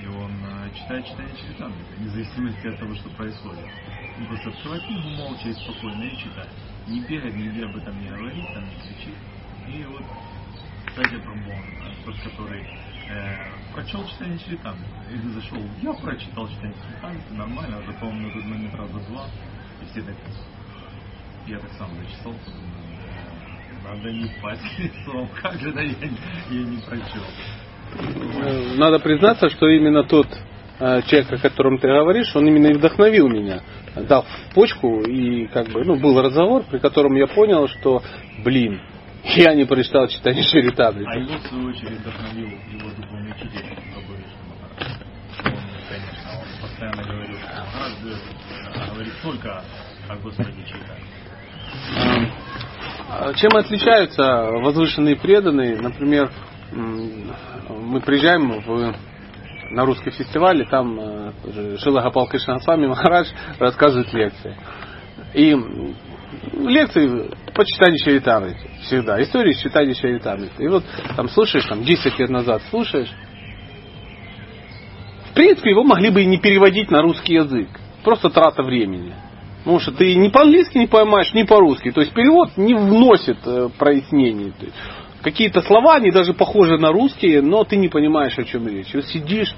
[0.00, 3.66] И он э, читает читание читания, вне зависимости от того, что происходит.
[4.18, 6.50] Он просто открывает книгу молча и спокойно и читает.
[6.86, 9.14] Не бегает, нигде об этом не говорит, там не кричит.
[9.68, 10.02] И вот,
[10.86, 14.86] кстати, Тромбон, тот, который э, прочел читание читания.
[15.12, 19.26] И зашел, я прочитал читание читания, нормально, а он на тот момент раза два,
[19.82, 20.16] и все так
[21.46, 22.34] я так сам зачесал,
[23.84, 25.94] надо не спать лицом, как же да я,
[26.50, 27.22] я не прочел.
[28.76, 30.26] Надо признаться, что именно тот
[30.78, 33.62] э, человек, о котором ты говоришь, он именно и вдохновил меня.
[33.96, 34.24] Дал
[34.54, 38.02] почку, и как бы, ну, был разговор, при котором я понял, что,
[38.44, 38.80] блин,
[39.24, 41.04] я не прочитал читание Шаритады.
[41.06, 43.64] А его, в свою очередь, вдохновил его духовный учитель,
[43.96, 45.52] Он,
[45.88, 47.36] конечно, он постоянно говорил,
[48.92, 49.62] говорит только
[50.08, 51.00] о Господе читать.
[53.08, 55.76] А, чем отличаются возвышенные преданные?
[55.80, 56.30] Например,
[56.72, 58.94] мы приезжаем в,
[59.70, 61.32] на русский фестиваль, и там
[61.78, 63.28] Шила Гапал Кришнасвами Махарадж
[63.58, 64.56] рассказывает лекции.
[65.34, 65.54] И
[66.42, 69.20] лекции по читанию Чаритамриты всегда.
[69.22, 70.64] Истории читания Чаритамриты.
[70.64, 70.84] И вот
[71.16, 73.10] там слушаешь, там 10 лет назад слушаешь.
[75.30, 77.68] В принципе, его могли бы и не переводить на русский язык.
[78.02, 79.14] Просто трата времени.
[79.58, 81.90] Потому что ты ни по-английски не поймаешь, ни по-русски.
[81.92, 84.52] То есть перевод не вносит э, прояснений.
[85.22, 88.94] Какие-то слова, они даже похожи на русские, но ты не понимаешь, о чем речь.
[88.94, 89.54] Вот сидишь,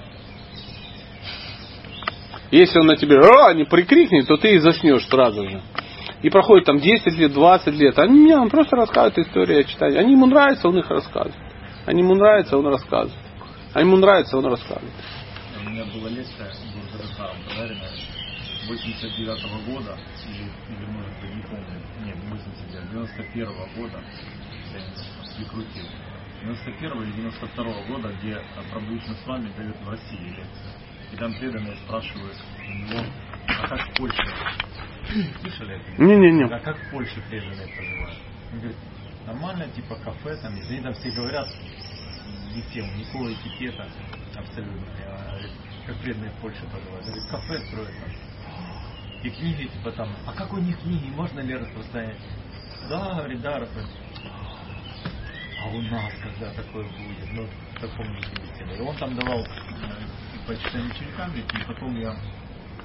[2.50, 5.62] если он на тебе а, не прикрикнет, то ты и заснешь сразу же.
[6.22, 7.98] И проходит там 10 лет, 20 лет.
[7.98, 9.96] Они мне он просто рассказывают историю читать.
[9.96, 11.34] Они ему нравится, он их рассказывает.
[11.84, 13.18] Они ему нравится, он рассказывает.
[13.74, 14.92] Они ему нравится, он рассказывает.
[15.64, 16.52] У меня была лекция
[17.48, 17.90] подаренная
[18.68, 19.96] 89 -го года,
[20.28, 24.00] или, или может быть, не помню, нет, 89 91 -го года,
[24.72, 24.80] я
[25.38, 25.86] не крутил.
[26.42, 28.40] 91 или 92 -го года, где
[28.70, 30.72] Прабхупишна с вами дает в России лекцию.
[31.12, 33.04] И там преданные спрашивают у него,
[33.46, 34.22] а как в Польше?
[35.40, 35.80] Слышали?
[35.98, 36.44] Не-не-не.
[36.44, 38.18] А как в Польше преданные проживают?
[38.52, 41.48] Он нормально, типа кафе, там, они там все говорят,
[42.54, 43.88] ни тем, никакого этикета,
[44.36, 44.84] абсолютно.
[45.00, 45.38] Я,
[45.86, 47.06] как преданные в Польше проживают.
[47.06, 48.10] Говорит, кафе строят там.
[49.22, 52.18] И книги, типа там, а как у них книги, можно ли распространять?
[52.88, 53.68] Да, говорит, да.
[55.62, 57.32] А у нас когда такое будет?
[57.32, 58.76] Ну, в таком виде.
[58.76, 59.46] И он там давал э,
[60.46, 62.16] по читанию ученикам, и потом я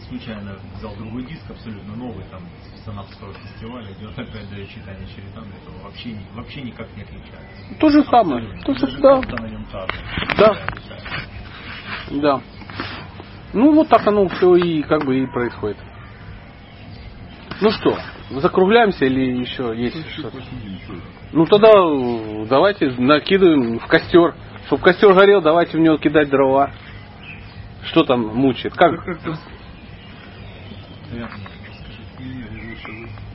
[0.09, 2.41] случайно взял другой диск, абсолютно новый, там,
[2.75, 7.79] с Санавского фестиваля, идет опять для читания Чаритам, это вообще, вообще никак не отличается.
[7.79, 8.47] То же самое.
[8.63, 8.73] Абсолютно.
[8.73, 9.21] То же, да.
[10.37, 10.55] Да.
[12.11, 12.41] Да.
[13.53, 15.77] Ну, вот так оно все и как бы и происходит.
[17.59, 17.97] Ну что,
[18.29, 20.37] закругляемся или еще есть что-то?
[21.31, 24.35] Ну тогда э, давайте накидываем в костер.
[24.67, 26.71] Чтобы костер горел, давайте в него кидать дрова.
[27.85, 28.75] Что там мучает?
[28.75, 28.91] Как?
[31.11, 31.29] Я-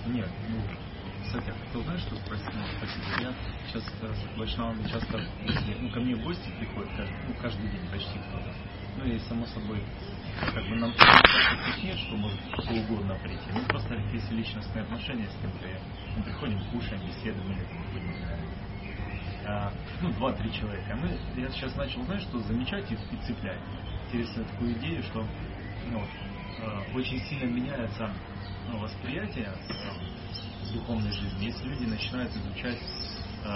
[0.07, 0.63] Нет, ну,
[1.25, 2.47] кстати, я хотел, знаешь, что спросить?
[2.55, 3.23] Ну, спасибо.
[3.23, 3.35] Я
[3.69, 8.19] сейчас с Вайшнавами часто, если, ну, ко мне гости приходят, каждый, ну, каждый день почти
[8.19, 8.55] кто-то.
[8.99, 9.83] Ну, и само собой,
[10.55, 10.93] как бы нам
[11.83, 13.53] нет, что может кто угодно прийти.
[13.55, 15.67] Ну, просто если личностные отношения с кем-то,
[16.17, 17.67] мы приходим, кушаем, беседуем или
[19.47, 19.73] а,
[20.03, 20.95] ну, два-три человека.
[20.97, 23.61] Мы, я сейчас начал, знаешь, что замечать и, и цеплять.
[24.09, 25.27] Интересную такую идею, что
[25.91, 26.32] ну, вот, э,
[26.95, 28.11] очень сильно меняется
[28.71, 32.79] ну, восприятие э, духовной жизни, если люди начинают изучать
[33.45, 33.49] э,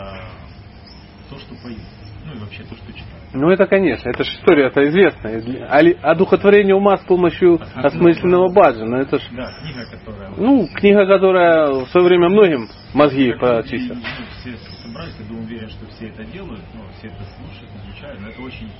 [1.30, 1.80] то, что поют.
[2.24, 3.22] Ну и вообще то, что читают.
[3.34, 5.68] Ну это конечно, это же история, это известная.
[5.68, 8.96] А ли- Одухотворение ума с помощью осмысленного баджана.
[8.96, 10.30] Это ж, Да, книга, которая...
[10.36, 13.94] ну, книга, которая в свое время многим мозги почистила.
[13.96, 18.20] ну, все собрались, я думаю, уверен, что все это делают, ну, все это слушают, изучают,
[18.20, 18.70] но это очень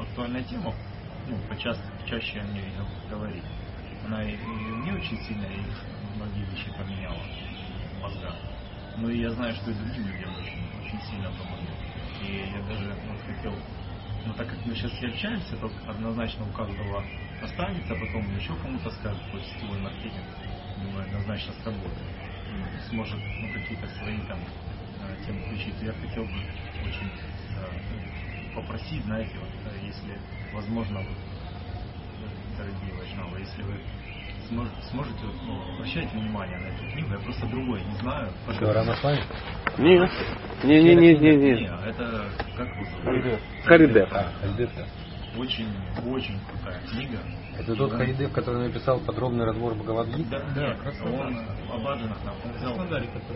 [0.00, 0.74] актуальная тема,
[1.28, 2.64] ну, почаще, чаще о ней
[3.10, 3.44] говорить.
[4.08, 5.60] Она и, и мне очень сильно и
[6.16, 7.22] многие вещи поменяла
[7.92, 8.34] в мозгах.
[8.96, 11.76] Ну и я знаю, что и другим людям очень, очень сильно помогает.
[12.24, 13.52] И я даже вот, хотел,
[14.24, 17.04] ну так как мы сейчас все общаемся, то однозначно у каждого
[17.42, 20.24] останется, а потом еще кому-то скажет, какой сетевой маркетинг,
[20.80, 22.08] думаю, однозначно сработает.
[22.48, 25.82] И сможет ну, какие-то свои там э, темы включить.
[25.82, 26.40] Я хотел бы
[26.82, 27.10] очень
[27.60, 30.18] э, попросить, знаете, вот, э, если
[30.54, 31.27] возможно, вот,
[32.58, 33.74] дорогие вайшнавы, если вы
[34.48, 38.28] сможете, сможете ну, обращайте внимание на эту книгу, я просто другой не знаю.
[38.60, 39.22] Рама с вами?
[39.78, 40.10] Нет.
[40.64, 42.24] Не, не, не, не, Не, это
[42.56, 43.40] как вы зовут?
[43.64, 44.08] Харидев.
[44.12, 44.86] А, да.
[45.38, 45.68] Очень,
[46.06, 47.18] очень крутая книга.
[47.58, 50.30] Это тот Хайдев, который написал подробный разбор Бхагавадгиты?
[50.30, 51.38] Да, да, он
[51.72, 52.76] об Аджанах там он взял.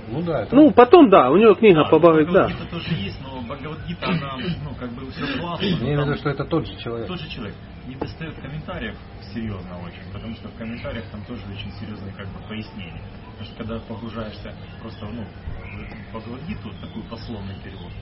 [0.08, 2.46] Ну да, это Ну, потом, да, у него книга А, по ну, Бхагавад- да.
[2.46, 5.64] Бхагавадгита тоже есть, но Бхагавадгита, она, ну, как бы все классно.
[5.64, 7.08] я имею в виду, что это тот же человек.
[7.08, 7.54] Тот же человек.
[7.86, 8.96] Не достает комментариев
[9.32, 13.02] серьезно очень, потому что в комментариях там тоже очень серьезные как бы пояснения.
[13.32, 17.92] Потому что когда погружаешься просто, ну, в Бхагавадгиту, такой пословный перевод,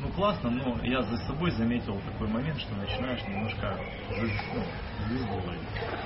[0.00, 3.76] ну классно, но я за собой заметил такой момент, что начинаешь немножко
[4.10, 4.62] ну,
[5.08, 5.60] звезду ловить.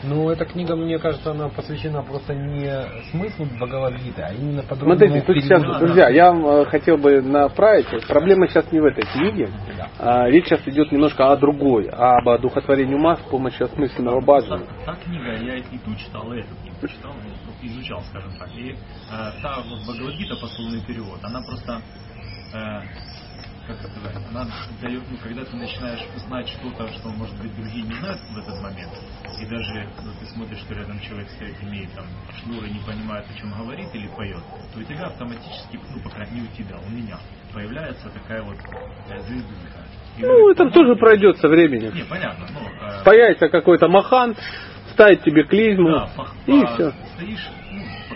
[0.05, 2.71] Ну, эта книга, мне кажется, она посвящена просто не
[3.11, 5.87] смыслу Бхагавадгиты, а именно подробному Смотрите, тут сейчас, переводу.
[5.87, 7.87] друзья, я вам э, хотел бы направить.
[8.07, 9.51] Проблема сейчас не в этой книге.
[9.99, 14.65] А, речь сейчас идет немножко о другой, об одухотворении ума с помощью осмысленного баджана.
[14.87, 17.13] Та, та книга, я и ту читал, и эту книгу читал,
[17.63, 18.49] изучал, скажем так.
[18.57, 18.77] И э,
[19.43, 21.83] та вот Бхагавадгита, пословный перевод, она просто,
[22.55, 22.83] э,
[23.75, 24.47] как сказать, она
[24.83, 28.61] дает, ну, когда ты начинаешь знать что-то, что, может быть, другие не знают в этот
[28.61, 28.93] момент,
[29.41, 32.07] и даже ну, ты смотришь, что рядом человек стоит, имеет там
[32.41, 34.43] шнур и не понимает, о чем говорит или поет,
[34.75, 37.19] то у тебя автоматически, ну, по крайней мере, у тебя, у меня,
[37.53, 39.81] появляется такая вот э, звездулька.
[40.19, 41.95] И Ну, это тоже пройдет со временем.
[41.95, 44.37] Не, понятно, ну, э, Появится какой-то махан,
[44.93, 46.11] ставит тебе клизму, да,
[46.47, 46.93] и все.
[47.15, 47.49] стоишь,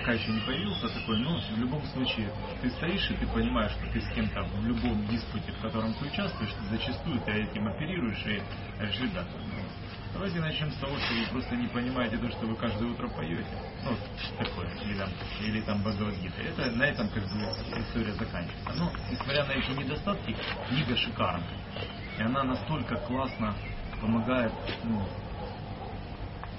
[0.04, 3.86] пока еще не появился такой, но в любом случае ты стоишь и ты понимаешь, что
[3.90, 8.22] ты с кем-то в любом диспуте, в котором ты участвуешь, ты зачастую ты этим оперируешь
[8.26, 8.42] и
[8.76, 9.62] говоришь, ребята, ну,
[10.12, 13.46] давайте начнем с того, что вы просто не понимаете то, что вы каждое утро поете.
[13.82, 13.96] Ну,
[14.36, 15.08] такое, или там,
[15.40, 16.42] или там Бхагавадгита.
[16.42, 18.72] Это на этом как бы история заканчивается.
[18.76, 20.36] Но, несмотря на эти недостатки,
[20.68, 21.48] книга шикарная.
[22.18, 23.54] И она настолько классно
[24.02, 24.52] помогает,
[24.82, 25.02] ну,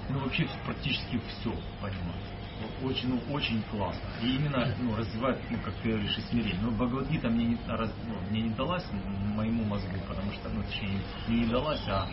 [0.08, 2.35] ну вообще практически все понимать.
[2.82, 4.08] Очень, ну, очень классно.
[4.22, 6.58] И именно ну, развивает, ну, как ты говоришь, и смирение.
[6.62, 11.00] Но Бхагавадгита мне не, раз- ну, мне не далась моему мозгу, потому что, ну, точнее,
[11.28, 12.08] мне не далась, а,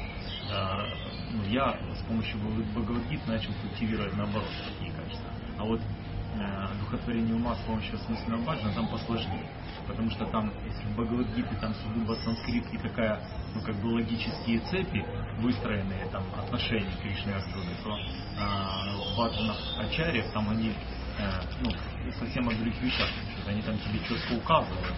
[0.51, 0.85] а,
[1.31, 5.31] ну, я с помощью Бхагавадгит начал культивировать наоборот такие качества.
[5.57, 9.47] А вот э, духотворение ума с помощью осмысленного баджана там посложнее.
[9.87, 13.19] Потому что там, если в Бхагавадгите там сугубо санскрит и такая,
[13.53, 15.05] ну как бы логические цепи,
[15.39, 17.97] выстроенные там отношения Кришны и Арджуны, то
[18.39, 21.71] а, в баджанах Ачарьев там они э, ну,
[22.19, 23.07] совсем о других вещах.
[23.47, 24.93] Они там тебе четко указывают.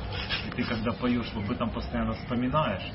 [0.47, 2.85] И ты когда поешь, об этом постоянно вспоминаешь.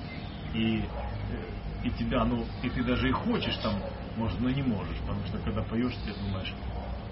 [0.55, 3.75] И, э, и тебя, ну, и ты даже и хочешь там,
[4.17, 4.97] может, но не можешь.
[5.07, 6.53] Потому что когда поешь, ты думаешь,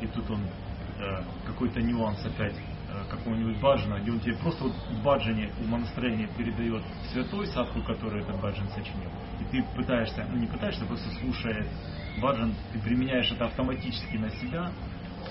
[0.00, 0.42] и тут он
[0.98, 2.77] э, какой-то нюанс опять э,
[3.10, 6.82] какого-нибудь баджана, где он тебе просто вот в баджане умонастроение передает
[7.12, 9.10] святой садку, который этот баджан сочинил.
[9.40, 11.66] И ты пытаешься, ну не пытаешься, просто слушая
[12.20, 14.72] баджан, ты применяешь это автоматически на себя,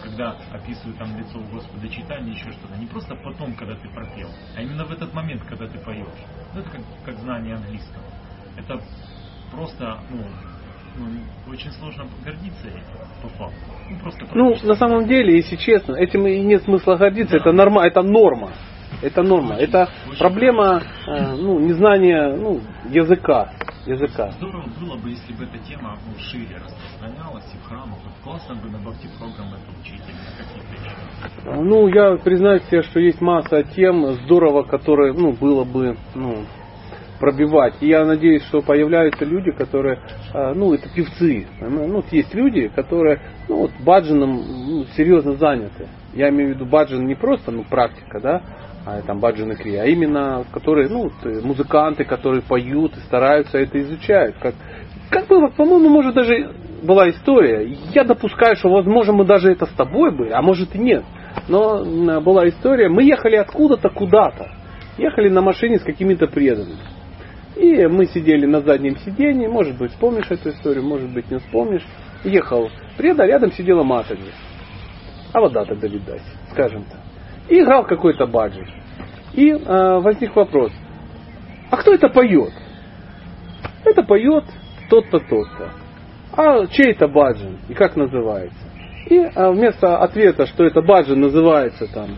[0.02, 2.78] когда описывают там лицо Господа читание, еще что-то.
[2.78, 6.08] Не просто потом, когда ты пропел, а именно в этот момент, когда ты поешь.
[6.54, 8.04] Ну, это как, как знание английского.
[8.56, 8.82] Это
[9.52, 10.24] просто, ну,
[10.98, 12.82] ну, очень сложно гордиться этим,
[13.22, 13.56] по факту.
[13.90, 17.86] Ну, просто Ну, на самом деле, если честно, этим и нет смысла гордиться, это норма,
[17.86, 18.52] это норма.
[19.02, 19.56] Это норма.
[19.56, 23.52] Это проблема э, ну, незнания ну, языка.
[23.86, 24.32] языка.
[24.32, 28.00] Здорово было бы, если бы эта тема ну, шире распространялась и в храмах.
[28.04, 30.02] Вот классно бы на бхакти программы это учить.
[31.46, 36.46] Ну, я признаюсь себе, что есть масса тем здорово, которые ну, было бы ну,
[37.20, 37.76] пробивать.
[37.82, 40.00] И я надеюсь, что появляются люди, которые,
[40.34, 41.48] а, ну, это певцы.
[41.60, 45.88] Ну, вот есть люди, которые, ну, вот баджаном ну, серьезно заняты.
[46.14, 48.42] Я имею в виду баджан не просто, ну, практика, да,
[48.86, 53.58] а там баджан и крия, а именно, которые, ну, э, музыканты, которые поют и стараются
[53.58, 54.38] это изучают.
[54.40, 54.56] Как,
[55.10, 56.54] как было, по-моему, может даже
[56.84, 57.68] была история.
[57.94, 61.04] Я допускаю, что, возможно, мы даже это с тобой были, а может и нет.
[61.48, 62.90] Но была история.
[62.90, 64.52] Мы ехали откуда-то куда-то.
[64.98, 66.97] Ехали на машине с какими-то преданными.
[67.58, 71.86] И мы сидели на заднем сиденье, может быть, вспомнишь эту историю, может быть, не вспомнишь.
[72.24, 74.32] Ехал преда, рядом сидела Матави.
[75.34, 76.22] А вода тогда видать,
[76.52, 77.00] скажем так.
[77.50, 78.66] И играл какой-то баджи.
[79.34, 80.72] И э, возник вопрос,
[81.72, 82.54] а кто это поет?
[83.84, 84.46] Это поет
[84.90, 85.72] тот-то, тот-то.
[86.34, 88.58] А чей это баджан и как называется?
[89.10, 92.10] И а, вместо ответа, что это баджан называется там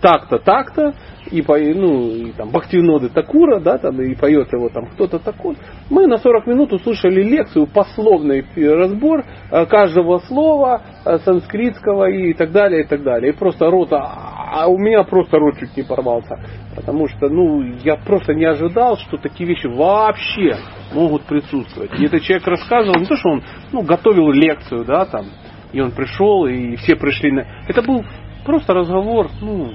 [0.00, 0.94] так-то, так-то,
[1.30, 5.56] и, по, ну, и там Бхактивиноды Такура, да, там, и поет его там кто-то такой,
[5.90, 12.52] мы на 40 минут услышали лекцию, пословный разбор э, каждого слова э, санскритского и так
[12.52, 13.32] далее, и так далее.
[13.32, 16.36] И просто рот, а а у меня просто рот чуть не порвался.
[16.74, 20.56] Потому что, ну, я просто не ожидал, что такие вещи вообще
[20.94, 21.90] могут присутствовать.
[21.98, 23.42] И этот человек рассказывал, не то, что он,
[23.72, 25.26] ну, готовил лекцию, да, там,
[25.72, 27.44] и он пришел, и все пришли на...
[27.68, 28.04] Это был
[28.44, 29.72] просто разговор, ну,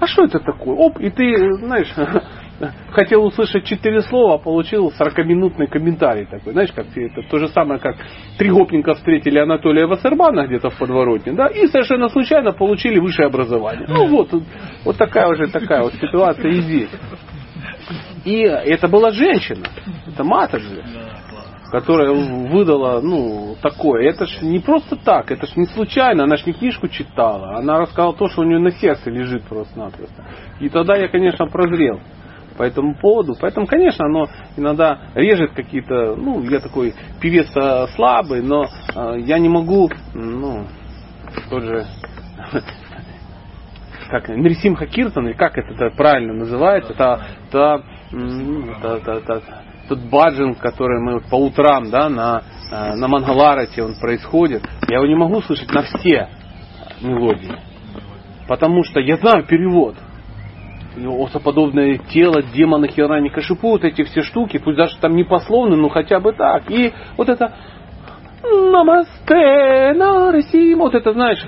[0.00, 0.74] а что это такое?
[0.74, 1.92] Оп, и ты, знаешь,
[2.90, 6.52] хотел услышать четыре слова, а получил 40-минутный комментарий такой.
[6.52, 7.96] Знаешь, как это то же самое, как
[8.38, 13.86] три гопника встретили Анатолия Вассермана где-то в подворотне, да, и совершенно случайно получили высшее образование.
[13.88, 14.30] Ну вот,
[14.84, 16.90] вот такая уже такая вот ситуация и здесь.
[18.24, 19.66] И это была женщина,
[20.06, 20.82] это Матаджи,
[21.74, 24.08] которая выдала, ну, такое.
[24.08, 27.80] Это ж не просто так, это ж не случайно, она ж не книжку читала, она
[27.80, 30.24] рассказала то, что у нее на сердце лежит просто-напросто.
[30.60, 31.98] И тогда я, конечно, прозрел
[32.56, 33.34] по этому поводу.
[33.40, 39.40] Поэтому, конечно, оно иногда режет какие-то, ну, я такой певец а, слабый, но а, я
[39.40, 40.68] не могу, ну,
[41.50, 41.86] тот же,
[44.10, 47.82] как Нрисимха Киртан, или как это правильно называется, это, это,
[48.12, 53.08] м, это- это- это тот баджан, который мы вот по утрам, да, на, э, на
[53.08, 56.28] Мангаларате он происходит, я его не могу слышать на все
[57.00, 57.56] мелодии.
[58.48, 59.96] Потому что я знаю перевод.
[60.96, 65.88] Осоподобное тело, демона, херани, кашипу, вот эти все штуки, пусть даже там не пословно, но
[65.88, 66.70] хотя бы так.
[66.70, 67.52] И вот это
[68.44, 70.78] Намасте, Нарасим.
[70.78, 71.44] Вот это, знаешь,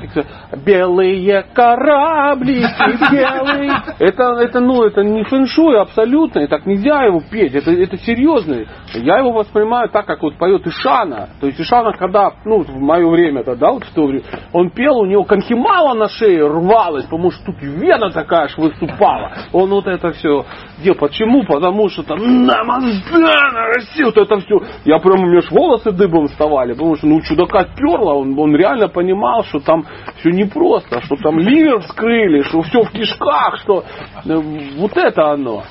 [0.64, 3.82] белые кораблики, белые.
[3.98, 7.54] Это, это, ну, это не фэншуй абсолютно, и так нельзя его петь.
[7.54, 8.64] Это, это серьезно.
[8.94, 11.28] Я его воспринимаю так, как вот поет Ишана.
[11.40, 14.06] То есть Ишана, когда, ну, в мое время тогда, вот в то
[14.52, 19.32] он пел, у него конхимала на шее рвалась, потому что тут вена такая аж выступала.
[19.52, 20.44] Он вот это все
[20.82, 20.98] делал.
[20.98, 21.44] Почему?
[21.44, 24.06] Потому что там Намасте, Нарасим.
[24.06, 24.60] Вот это все.
[24.84, 28.54] Я прям, у меня аж волосы дыбом вставали, потому что, ну, чудака перло, он, он
[28.54, 29.84] реально понимал, что там
[30.18, 33.84] все непросто, что там ливер вскрыли, что все в кишках, что
[34.24, 34.36] э,
[34.76, 35.64] вот это оно.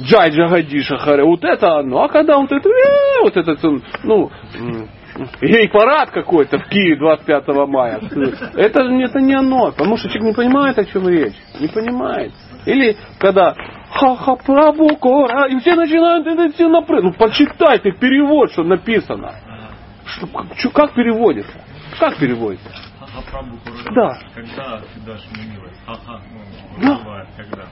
[0.00, 2.02] Джай Джагадиша Харе, вот это оно.
[2.02, 3.58] А когда вот это, э, вот этот,
[4.02, 4.30] ну,
[5.40, 8.00] гей-парад какой-то в Киеве 25 мая,
[8.54, 12.32] это, это не оно, потому что человек не понимает, о чем речь, не понимает.
[12.66, 13.54] Или когда
[13.90, 17.16] ха-ха праву кора, и все начинают это все напрыгнуть.
[17.18, 19.34] Ну, почитайте перевод, что написано.
[20.06, 21.52] Что, как, как переводится?
[21.98, 22.68] Как переводится?
[23.94, 24.18] Да.
[24.34, 25.80] Когда ты дашь мне милость?
[25.86, 26.20] Ага,
[26.78, 27.26] ну, Да.
[27.36, 27.64] когда.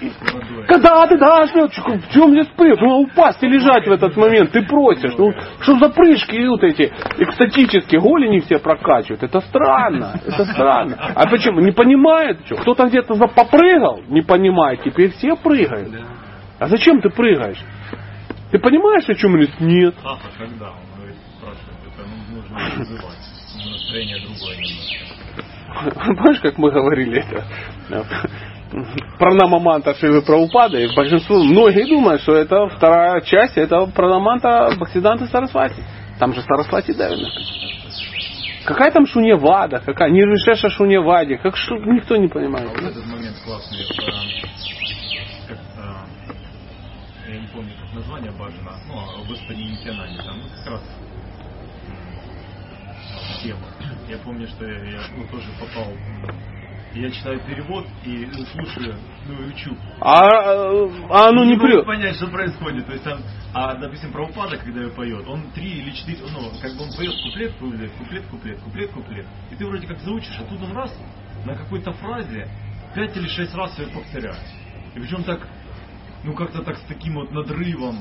[0.00, 0.66] Молодой.
[0.66, 2.80] Когда ты дашь, ну, чё, в чем здесь прыг?
[2.80, 5.14] Ну, упасть и лежать в этот момент, ты просишь.
[5.16, 9.22] Ну, что за прыжки идут эти экстатические, голени все прокачивают.
[9.22, 10.96] Это странно, это странно.
[11.14, 11.60] А почему?
[11.60, 12.56] Не понимает, что?
[12.56, 15.94] Кто-то где-то попрыгал, не понимает, теперь все прыгают.
[16.58, 17.62] А зачем ты прыгаешь?
[18.50, 19.50] Ты понимаешь, о чем речь?
[19.58, 19.94] Нет.
[20.04, 20.70] Ага, когда?
[20.70, 22.45] Он говорит, спрашивает, это ну, нужно вызывать.
[22.45, 26.16] Ну, Настроение другое немножко.
[26.22, 27.44] Помнишь, как мы говорили это?
[29.18, 35.82] Пранамаманта Шивы Праупада, и большинство, многие думают, что это вторая часть, это Пранаманта Бхактиданта Сарасвати.
[36.18, 37.66] Там же Сарасвати Деви написано.
[38.64, 42.68] Какая там шуньявада, какая нирвишеша шуньявади, как шу, никто не А понимает.
[42.68, 43.78] вот этот момент классный.
[43.78, 46.06] а, как, а,
[47.30, 48.72] я не помню, как название бажано.
[48.88, 50.16] Ну, о Господе Нитянане.
[50.18, 50.82] Там ну, как раз
[53.42, 53.68] тема.
[54.08, 55.92] Я помню, что я, я, ну, тоже попал.
[56.94, 58.96] Я читаю перевод и слушаю,
[59.26, 59.76] ну и учу.
[60.00, 60.28] А,
[61.10, 61.84] а оно не могу прет.
[61.84, 62.86] понять, что происходит.
[62.86, 63.20] То есть там,
[63.52, 67.12] а, допустим, Прабхупада, когда ее поет, он три или четыре, ну, как бы он поет
[67.22, 69.26] куплет, куплет, куплет, куплет, куплет, куплет.
[69.50, 70.96] И ты вроде как заучишь, а тут он раз
[71.44, 72.48] на какой-то фразе
[72.94, 74.40] пять или шесть раз ее повторяет.
[74.94, 75.46] И причем так,
[76.24, 78.00] ну как-то так с таким вот надрывом.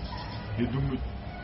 [0.57, 0.99] И думаю,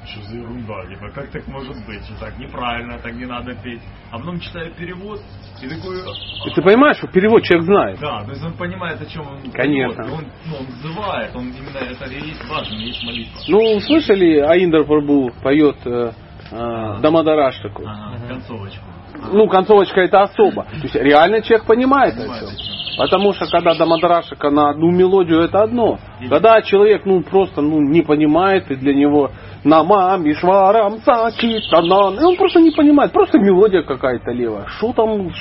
[0.05, 3.81] что за ерунда, типа, как так может быть, что так неправильно, так не надо петь.
[4.11, 5.19] А потом читаю перевод,
[5.61, 7.99] и такой, И ты понимаешь, что перевод человек знает.
[7.99, 10.03] да, то есть он понимает, о чем он Конечно.
[10.05, 13.39] Он, ну, он взывает, он именно это и есть важно, есть молитва.
[13.47, 16.11] Ну, слышали, Аиндр Прабу поет э,
[16.51, 17.83] э, Дамадараштаку?
[17.85, 18.83] Ага, концовочку.
[19.31, 20.63] Ну, концовочка это особо.
[20.63, 22.71] То есть реально человек понимает Понимает, о чем.
[22.97, 25.99] Потому что когда Дамадарашика на одну мелодию это одно.
[26.29, 29.31] Когда человек ну просто ну, не понимает и для него
[29.63, 32.19] Намам Ишварам Сачитанан.
[32.19, 33.11] И он просто не понимает.
[33.11, 34.67] Просто мелодия какая-то левая.
[34.67, 35.31] Что там,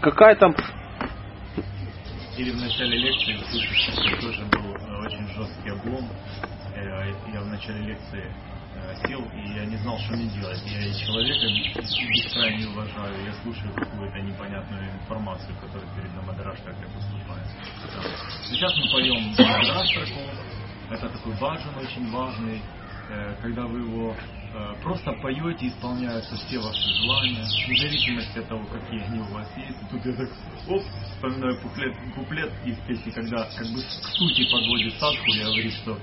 [0.00, 0.54] какая там.
[2.36, 3.36] Или в начале лекции,
[4.20, 6.08] тоже был э, очень жесткий облом.
[6.74, 8.24] Э, Я в начале лекции
[9.06, 10.60] сел, и я не знал, что мне делать.
[10.66, 11.46] Я человека
[12.12, 17.46] бескрайне уважаю, я слушаю какую-то непонятную информацию, которая перед Намадараштакой поступает.
[17.94, 18.02] Да.
[18.44, 20.20] Сейчас мы поем Намадараштаку,
[20.90, 22.60] это такой баджан очень важный,
[23.08, 28.64] э, когда вы его э, просто поете, исполняются все ваши желания, вне зависимости от того,
[28.66, 29.82] какие они у вас есть.
[29.82, 30.28] И тут я так,
[30.68, 30.82] оп,
[31.14, 35.98] вспоминаю куплет, куплет из песни, когда как бы к сути подводит садху, я говорю, что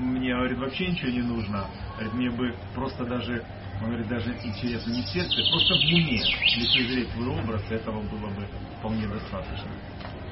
[0.00, 1.66] мне, говорит, вообще ничего не нужно.
[1.94, 3.44] Говорит, мне бы просто даже,
[3.80, 6.22] он говорит, даже интересно не сердце, просто в уме
[6.56, 8.46] лицезреть твой образ, этого было бы
[8.78, 9.70] вполне достаточно.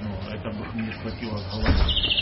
[0.01, 1.69] Ну, это бы мне схватило с головы.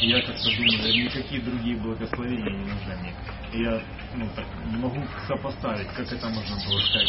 [0.01, 3.15] И я как-то думаю, никакие другие благословения не нужны мне.
[3.57, 3.81] Я,
[4.15, 4.45] ну, так
[4.79, 7.09] могу сопоставить, как это можно было сказать.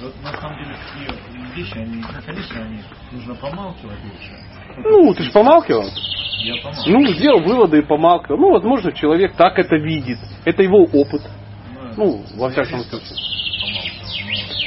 [0.00, 2.82] Вот на самом деле такие вещи, они, ну, конечно, они
[3.12, 4.36] нужно помалкивать лучше.
[4.78, 5.84] Ну, ты же помалкивал.
[6.38, 6.98] Я помалкиваю.
[6.98, 8.36] Ну, сделал выводы и помалкивал.
[8.36, 10.18] Ну, возможно, человек так это видит.
[10.44, 11.22] Это его опыт.
[11.96, 13.16] Ну, во всяком случае.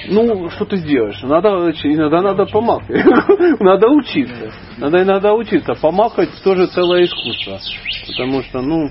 [0.07, 1.21] Ну, что ты сделаешь?
[1.23, 1.49] Надо,
[1.83, 3.05] иногда надо помалкивать.
[3.59, 4.51] Надо учиться.
[4.77, 5.73] Надо иногда учиться.
[5.75, 7.59] Помалкивать тоже целое искусство.
[8.07, 8.89] Потому что, ну,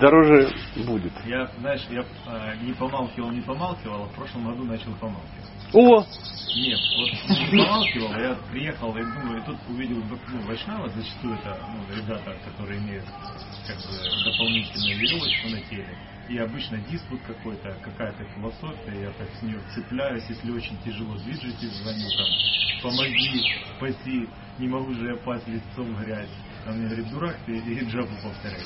[0.00, 0.50] дороже
[0.86, 1.12] будет.
[1.26, 5.46] Я, знаешь, я э, не помалкивал, не помалкивал, а в прошлом году начал помалкивать.
[5.72, 6.04] О,
[6.56, 11.34] Нет, вот не помалкивал, а я приехал и думаю, и тут увидел ну, Вайшнава, зачастую
[11.34, 13.04] это ну, ребята, которые имеют
[13.66, 15.98] как бы дополнительную веревочку на теле.
[16.28, 21.72] И обычно диспут какой-то, какая-то философия, я так с нее цепляюсь, если очень тяжело движетесь,
[21.82, 23.42] звоню там, помоги,
[23.76, 24.28] спаси,
[24.58, 26.28] не могу же я пасть лицом в грязь.
[26.66, 28.58] А мне говорит, дурак ты, и джабу повторяй.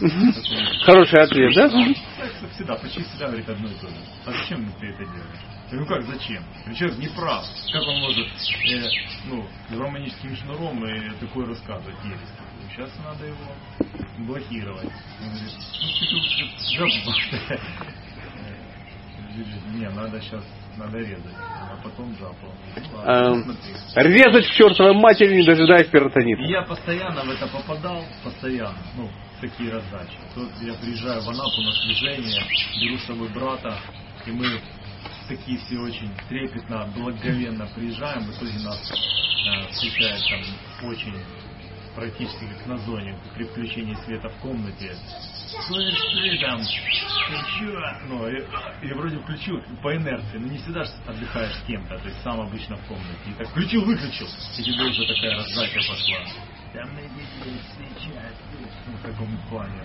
[0.86, 1.68] Хороший ответ, да?
[1.68, 3.96] так всегда, почти всегда говорит одно и то же.
[4.24, 5.40] А зачем ты это делаешь?
[5.70, 6.42] Я говорю, ну как зачем?
[6.74, 7.44] Человек не прав.
[7.72, 8.88] Как он может э,
[9.26, 9.46] ну,
[9.78, 12.39] романическим шнуром и такое рассказывать ересь?
[12.74, 13.36] Сейчас надо его
[14.26, 14.84] блокировать.
[14.84, 15.52] Он говорит,
[15.82, 16.06] ну ты
[19.78, 20.44] Не, надо сейчас,
[20.76, 22.52] надо резать, а потом жабу.
[22.76, 24.12] Ну ладно, смотри.
[24.12, 26.42] Резать к чертовой матери, не дожидаясь И перитонита.
[26.42, 29.08] я постоянно в это попадал, постоянно, ну,
[29.40, 30.16] такие раздачи.
[30.34, 32.42] Тут я приезжаю в Анапу на служение,
[32.80, 33.78] беру с собой брата,
[34.26, 34.60] и мы
[35.28, 41.14] такие все очень трепетно, благоговенно приезжаем, в итоге нас э, встречает там очень
[41.94, 44.96] практически как на зоне, при включении света в комнате.
[45.66, 47.80] Слышь, ты там, ты чё?
[48.06, 48.42] Ну, и,
[48.86, 52.40] и вроде включил по инерции, но не всегда ж отдыхаешь с кем-то, то есть сам
[52.40, 53.30] обычно в комнате.
[53.30, 54.26] И так включил, выключил,
[54.58, 56.18] и тебе уже такая раздача пошла.
[56.72, 58.36] Там идите встречать,
[58.86, 59.82] ну, в таком плане.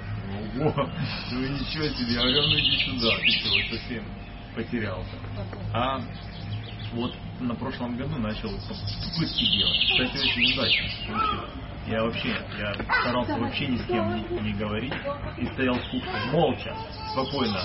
[0.59, 0.89] Ого,
[1.31, 4.05] ну ничего себе, я говорю, ну иди сюда, ты вот совсем
[4.55, 5.17] потерялся.
[5.73, 5.99] А
[6.93, 9.77] вот на прошлом году начал попытки делать.
[9.91, 11.64] Кстати, очень удачно получилось.
[11.87, 14.93] Я вообще, я старался вообще ни с кем не, не говорить
[15.37, 16.75] и стоял в кухне молча,
[17.11, 17.61] спокойно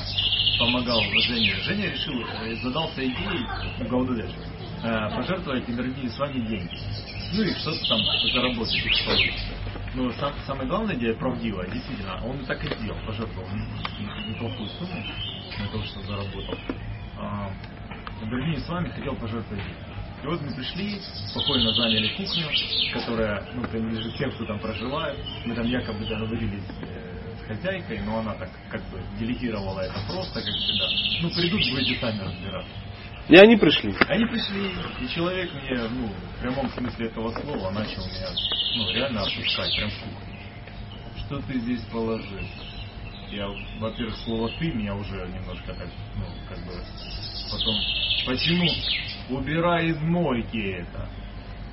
[0.59, 1.55] помогал Жене.
[1.62, 3.47] Женя решил, э, задался идеей
[3.80, 4.30] у Гаудадеш
[4.82, 6.78] э, пожертвовать энергии с вами деньги.
[7.32, 8.01] Ну и что-то там
[8.34, 9.47] заработать, если получится.
[9.94, 13.48] Но сам, самая главная идея правдивая, действительно, он так и сделал, пожертвовал
[14.28, 15.02] неплохую сумму
[15.59, 16.59] на то, что заработал.
[18.30, 19.90] Берлине с вами хотел пожертвовать деньги.
[20.22, 22.47] И вот мы пришли, спокойно заняли кухню,
[22.92, 25.18] которая ну, принадлежит тем, кто там проживает.
[25.47, 30.42] Мы там якобы договорились э, с хозяйкой, но она так как бы делегировала это просто,
[30.42, 30.88] как всегда.
[31.22, 32.72] Ну, придут, будете сами разбираться.
[33.28, 33.94] И они пришли.
[34.09, 38.28] Они пришли, и человек мне, ну, в прямом смысле этого слова, начал меня,
[38.76, 40.36] ну, реально опускать, прям в кухню.
[41.16, 42.40] Что ты здесь положил?
[43.30, 43.47] Я,
[43.78, 46.72] во-первых, слово ты меня уже немножко так, ну, как бы,
[47.52, 47.76] потом,
[48.26, 48.68] почему?
[49.31, 51.09] Убирай из мойки это.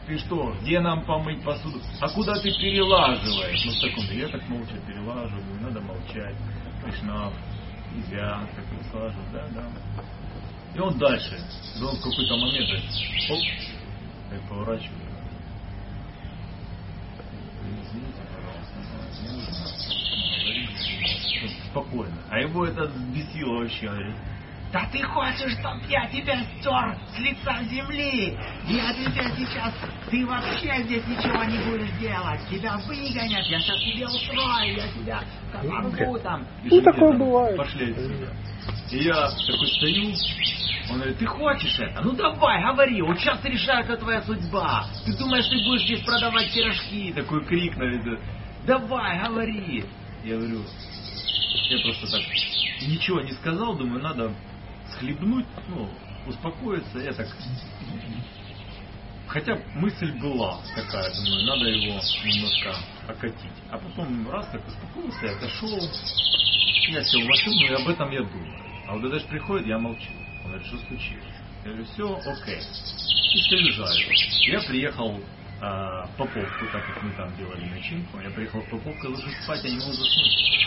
[0.06, 1.82] Ты что, где нам помыть посуду?
[2.00, 3.66] А куда ты перелаживаешь?
[3.66, 6.36] Ну, в таком, я так молча перелаживаю, надо молчать.
[6.84, 7.32] Кришна,
[7.94, 9.68] нельзя, так переслаживать, да, да.
[10.76, 11.38] И он дальше.
[11.82, 12.70] Он в какой-то момент,
[13.30, 13.40] оп,
[14.30, 14.90] так говорите,
[21.72, 22.18] Спокойно.
[22.30, 23.88] А его это взбесило вообще.
[23.88, 24.16] Говорит,
[24.72, 28.38] Да ты хочешь, чтоб я тебя стер с лица земли?
[28.66, 29.74] Я тебя сейчас...
[30.10, 32.42] Ты вообще здесь ничего не будешь делать.
[32.50, 35.24] Тебя выгонят, я сейчас тебе устрою, я тебя
[35.54, 36.46] порву там.
[36.64, 38.34] «Пишите там, Пошли отсюда.
[38.92, 40.14] И я такой стою,
[40.90, 42.02] он говорит, ты хочешь это?
[42.02, 44.86] Ну давай, говори, вот сейчас решается твоя судьба.
[45.06, 47.14] Ты думаешь, ты будешь здесь продавать пирожки?
[47.14, 48.18] Такой крик на виду.
[48.66, 49.84] Давай, говори.
[50.24, 50.62] Я говорю,
[51.70, 52.22] я просто так
[52.88, 54.32] ничего не сказал, думаю, надо
[54.98, 55.90] схлебнуть, ну,
[56.28, 57.00] успокоиться.
[57.00, 57.28] Я так
[59.28, 62.76] Хотя мысль была такая, думаю, надо его немножко
[63.10, 63.52] окатить.
[63.70, 65.78] А потом раз так успокоился, я отошел,
[66.90, 68.64] я сел в машину, и об этом я думаю.
[68.88, 70.10] А вот когда же приходит, я молчу.
[70.46, 71.26] Он говорит, что случилось?
[71.66, 72.62] Я говорю, все, окей.
[73.34, 74.14] И жарю.
[74.50, 75.20] Я приехал
[75.60, 78.20] в Поповку, так как мы там делали начинку.
[78.22, 80.58] Я приехал в Поповку, я ложусь спать, я не могу заснуть.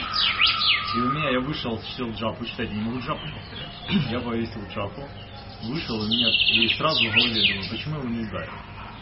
[0.97, 3.70] И у меня я вышел, сел джапу читать, я не могу джапу повторять.
[4.11, 5.03] Я повесил джапу,
[5.65, 8.53] вышел, и, меня, и сразу в голове думаю, почему его не ударил?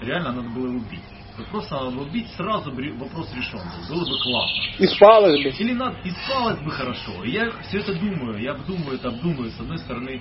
[0.00, 1.02] Реально надо было его убить.
[1.36, 3.96] Вот просто надо было убить, сразу вопрос решен был.
[3.96, 4.62] Было бы классно.
[4.78, 5.50] И спалось бы.
[5.50, 7.24] Или надо, и спалось бы хорошо.
[7.24, 9.50] И я все это думаю, я обдумываю это, обдумываю.
[9.50, 10.20] С одной стороны,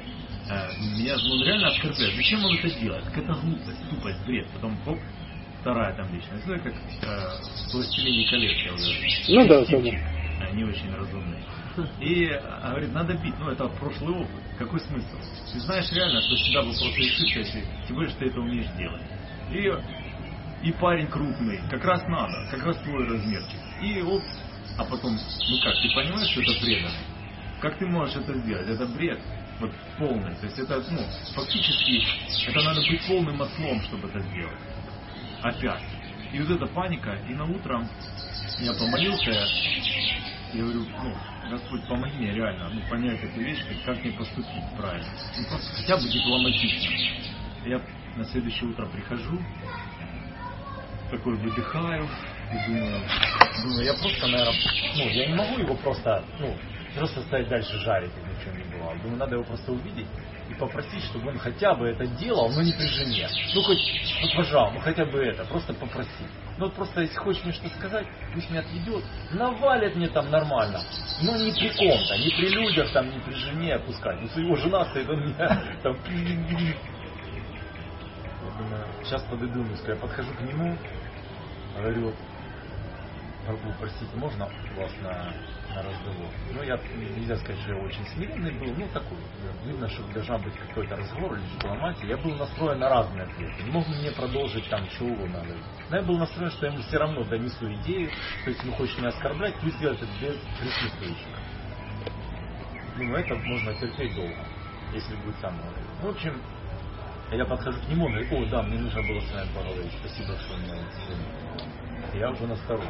[0.49, 0.68] э,
[0.98, 2.15] меня ну, реально оскорбляет.
[2.15, 3.03] Зачем он это делает?
[3.06, 4.48] Какая-то глупость, тупость, бред.
[4.53, 4.99] Потом, оп,
[5.61, 6.45] вторая там личность.
[6.45, 6.77] Ну, как э,
[7.69, 8.94] в «Властелине колец» я уже.
[9.30, 10.48] Ну да, да.
[10.49, 11.44] Они очень разумные.
[11.99, 13.38] И а, говорит, надо бить.
[13.40, 14.44] Ну, это прошлый опыт.
[14.58, 15.18] Какой смысл?
[15.54, 18.72] Ты знаешь реально, что всегда был просто решиться, если тем более, что ты это умеешь
[18.78, 19.02] делать.
[19.52, 23.60] И, и парень крупный, как раз надо, как раз твой размерчик.
[23.82, 24.24] И оп,
[24.78, 27.18] а потом, ну как, ты понимаешь, что это преданный?
[27.62, 28.68] Как ты можешь это сделать?
[28.68, 29.20] Это бред.
[29.60, 30.36] Вот полный.
[30.36, 31.02] То есть это, ну,
[31.34, 32.04] фактически,
[32.48, 34.60] это надо быть полным ослом, чтобы это сделать.
[35.41, 35.82] Опять.
[36.32, 37.88] И вот эта паника, и на утро
[38.60, 39.32] я помолился,
[40.54, 41.16] я говорю, ну,
[41.49, 45.07] Господь, помоги мне реально ну, понять эту вещь, как, мне поступить правильно.
[45.38, 46.91] Ну, просто хотя бы дипломатично.
[47.65, 47.82] Я
[48.15, 49.40] на следующее утро прихожу,
[51.10, 52.07] такой выдыхаю
[52.52, 53.02] и думаю,
[53.64, 54.56] думаю, я просто, наверное,
[54.95, 56.53] ну, я не могу его просто, ну,
[56.95, 58.98] просто стоять дальше жарить, как ни в чем не бывало.
[58.98, 60.07] Думаю, надо его просто увидеть
[60.49, 63.30] и попросить, чтобы он хотя бы это делал, но не при жене.
[63.53, 63.80] Ну, хоть,
[64.22, 66.26] ну, пожалуйста, ну, хотя бы это, просто попроси.
[66.57, 70.81] Ну, вот просто, если хочешь мне что сказать, пусть меня отведет, навалит мне там нормально.
[71.21, 74.19] Ну, не при ком-то, не при людях, там, не при жене опускать.
[74.21, 75.95] Ну, его жена стоит, он меня там...
[78.43, 80.75] Я думаю, сейчас подойду, я подхожу к нему,
[81.75, 82.11] говорю,
[83.47, 85.34] Прабу, простите, можно вас на,
[85.78, 86.28] на разговор?
[86.54, 86.80] Ну, я,
[87.16, 89.18] нельзя сказать, что я очень смиренный был, ну, такой,
[89.66, 92.08] видно, что должна быть какой-то разговор или дипломатия.
[92.08, 93.64] Я был настроен на разные ответы.
[93.72, 95.44] Мог мне продолжить там, что угодно.
[95.90, 98.10] Но я был настроен, что я ему все равно донесу идею,
[98.44, 101.28] то есть, ему хочет меня оскорблять, пусть сделать это без присутствующих.
[102.98, 104.45] Ну, это можно терпеть долго,
[104.94, 105.86] если будет сам говорить.
[106.02, 106.41] В общем,
[107.32, 110.36] я подхожу к нему, он говорит, о, да, мне нужно было с вами поговорить, спасибо,
[110.40, 110.76] что меня
[112.16, 112.90] Я уже насторожен.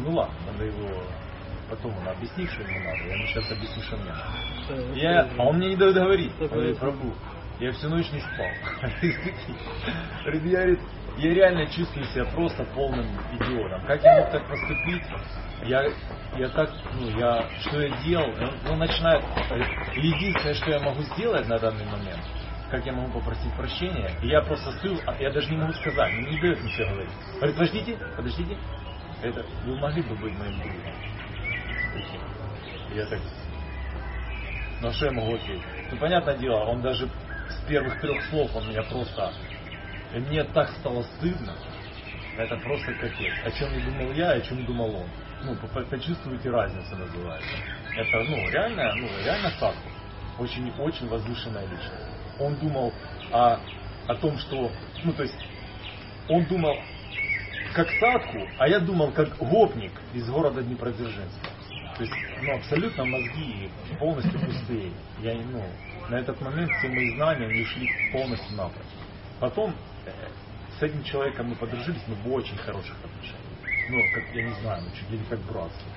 [0.00, 1.04] Ну ладно, надо его
[1.68, 3.04] потом он объяснит, что ему надо.
[3.04, 4.98] Я ему сейчас объясню, что мне надо.
[4.98, 6.32] Я, а он мне не дает говорить.
[6.40, 7.14] Он говорит, Прабу,
[7.60, 8.46] я всю ночь не спал.
[10.24, 10.80] Говорит, я, говорит,
[11.18, 13.86] я реально чувствую себя просто полным идиотом.
[13.86, 15.02] Как я мог так поступить?
[15.64, 15.84] Я,
[16.36, 18.28] я так, ну, я, что я делал?
[18.40, 19.24] Он, он начинает,
[19.94, 22.20] единственное, что я могу сделать на данный момент,
[22.70, 26.12] как я могу попросить прощения, и я просто стою, а я даже не могу сказать,
[26.12, 27.12] не дает ничего говорить.
[27.36, 28.58] Говорит, подождите, подождите,
[29.22, 31.13] это вы могли бы быть моим другом.
[32.90, 33.20] Я так,
[34.80, 35.62] ну что я могу ответить?
[35.90, 39.32] Ну, понятное дело, он даже с первых трех слов он меня просто...
[40.12, 41.56] И мне так стало стыдно.
[42.36, 43.32] Это просто капец.
[43.44, 45.08] О чем не думал я, о чем думал он.
[45.42, 47.56] Ну, по- по- почувствуйте разницу называется.
[47.96, 49.90] Это, ну, реально, ну, реально садку.
[50.38, 52.04] Очень, очень возвышенная личность.
[52.40, 52.92] Он думал
[53.32, 53.58] о,
[54.08, 54.72] о том, что,
[55.04, 55.34] ну, то есть,
[56.28, 56.80] он думал
[57.74, 61.53] как садку, а я думал как гопник из города Днепродзержинска.
[61.96, 64.90] То есть, ну, абсолютно мозги полностью пустые.
[65.20, 65.62] Я, ну,
[66.08, 68.84] на этот момент все мои знания не ушли полностью напрочь.
[69.38, 69.74] Потом
[70.06, 70.10] э,
[70.78, 73.44] с этим человеком мы подружились, мы в очень хороших отношениях.
[73.90, 75.88] Ну, как, я не знаю, ну, чуть ли не как братство.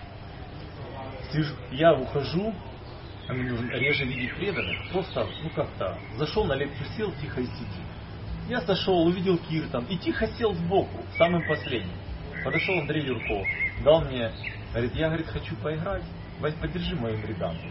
[1.72, 2.54] Я ухожу,
[3.28, 4.90] а мне нужно реже видеть преданных.
[4.92, 7.88] Просто, ну как-то, зашел на лекцию, сел, тихо и сидит.
[8.48, 11.98] Я сошел, увидел Киртан и тихо сел сбоку, самым последним.
[12.44, 13.46] Подошел Андрей Юрков,
[13.84, 14.32] дал мне,
[14.72, 16.04] говорит, я, говорит, хочу поиграть,
[16.40, 17.68] Вась, подержи мою бриданку.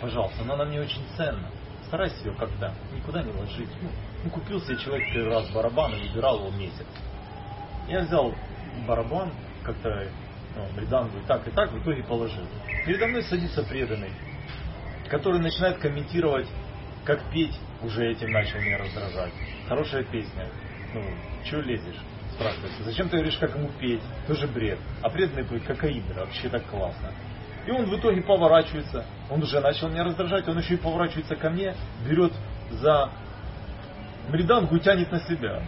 [0.00, 1.50] Пожалуйста, она мне очень ценна.
[1.86, 3.70] Старайся ее когда никуда не ложить.
[3.80, 3.88] Ну,
[4.24, 6.86] ну, купил себе человек первый раз барабан и выбирал его месяц.
[7.88, 8.34] Я взял
[8.86, 9.32] барабан,
[9.62, 10.08] как-то
[10.56, 12.44] ну, бриданку и так, и так, в итоге положил.
[12.84, 14.10] Передо мной садится преданный,
[15.08, 16.48] который начинает комментировать,
[17.04, 19.32] как петь, уже этим начал меня раздражать.
[19.68, 20.48] Хорошая песня.
[20.92, 21.02] Ну,
[21.44, 22.00] чего лезешь?
[22.36, 22.84] Спрашивается.
[22.84, 24.02] Зачем ты говоришь, как ему петь?
[24.26, 24.78] Тоже бред.
[25.02, 26.20] А преданный поет кокаидра.
[26.20, 27.12] Вообще так классно.
[27.66, 29.04] И он в итоге поворачивается.
[29.30, 30.46] Он уже начал меня раздражать.
[30.46, 31.74] Он еще и поворачивается ко мне,
[32.06, 32.32] берет
[32.70, 33.10] за
[34.30, 35.62] бриданку и тянет на себя.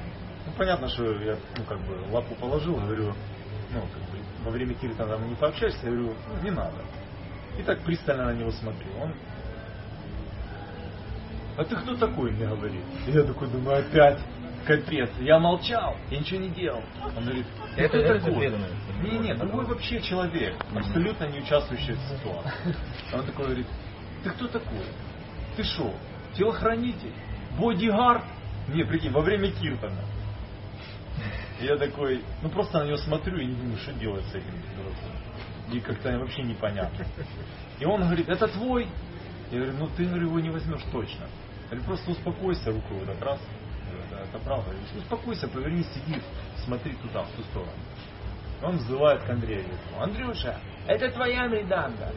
[0.47, 3.15] Ну, понятно, что я, ну, как бы, лапу положил, говорю,
[3.73, 6.77] ну, как бы, во время киртана мы не пообщаешься, я говорю, ну, не надо.
[7.59, 8.89] И так пристально на него смотрю.
[9.01, 9.13] Он
[11.59, 12.85] а ты кто такой, мне говорит.
[13.09, 14.21] И я такой думаю, опять,
[14.69, 15.09] капец.
[15.21, 16.83] Я молчал, я ничего не делал.
[17.03, 18.69] Он говорит, «Ты Это- преданный.
[19.03, 22.77] Не, не, другой вообще человек, абсолютно не участвующий в ситуации.
[23.15, 23.67] Он такой говорит,
[24.23, 24.85] ты кто такой?
[25.57, 25.95] Ты что,
[26.37, 27.15] телохранитель?
[27.59, 28.25] Бодигард?
[28.69, 30.05] Не, прикинь, во время Киртона.
[31.61, 35.73] Я такой, ну просто на него смотрю и не думаю, что делать с этим дураком.
[35.73, 37.07] И как-то вообще непонятно.
[37.79, 38.87] И он говорит, это твой?
[39.51, 41.27] Я говорю, ну ты говорю, его не возьмешь точно.
[41.71, 43.41] Я говорю, просто успокойся, руку вот так раз.
[44.33, 44.71] Я говорю, «Да, это правда.
[44.97, 46.21] Успокойся, повернись, сиди,
[46.65, 47.73] смотри туда, в ту сторону.
[48.63, 49.65] Он взывает к Андрею.
[49.99, 52.13] Андрюша, это твоя Мриданга.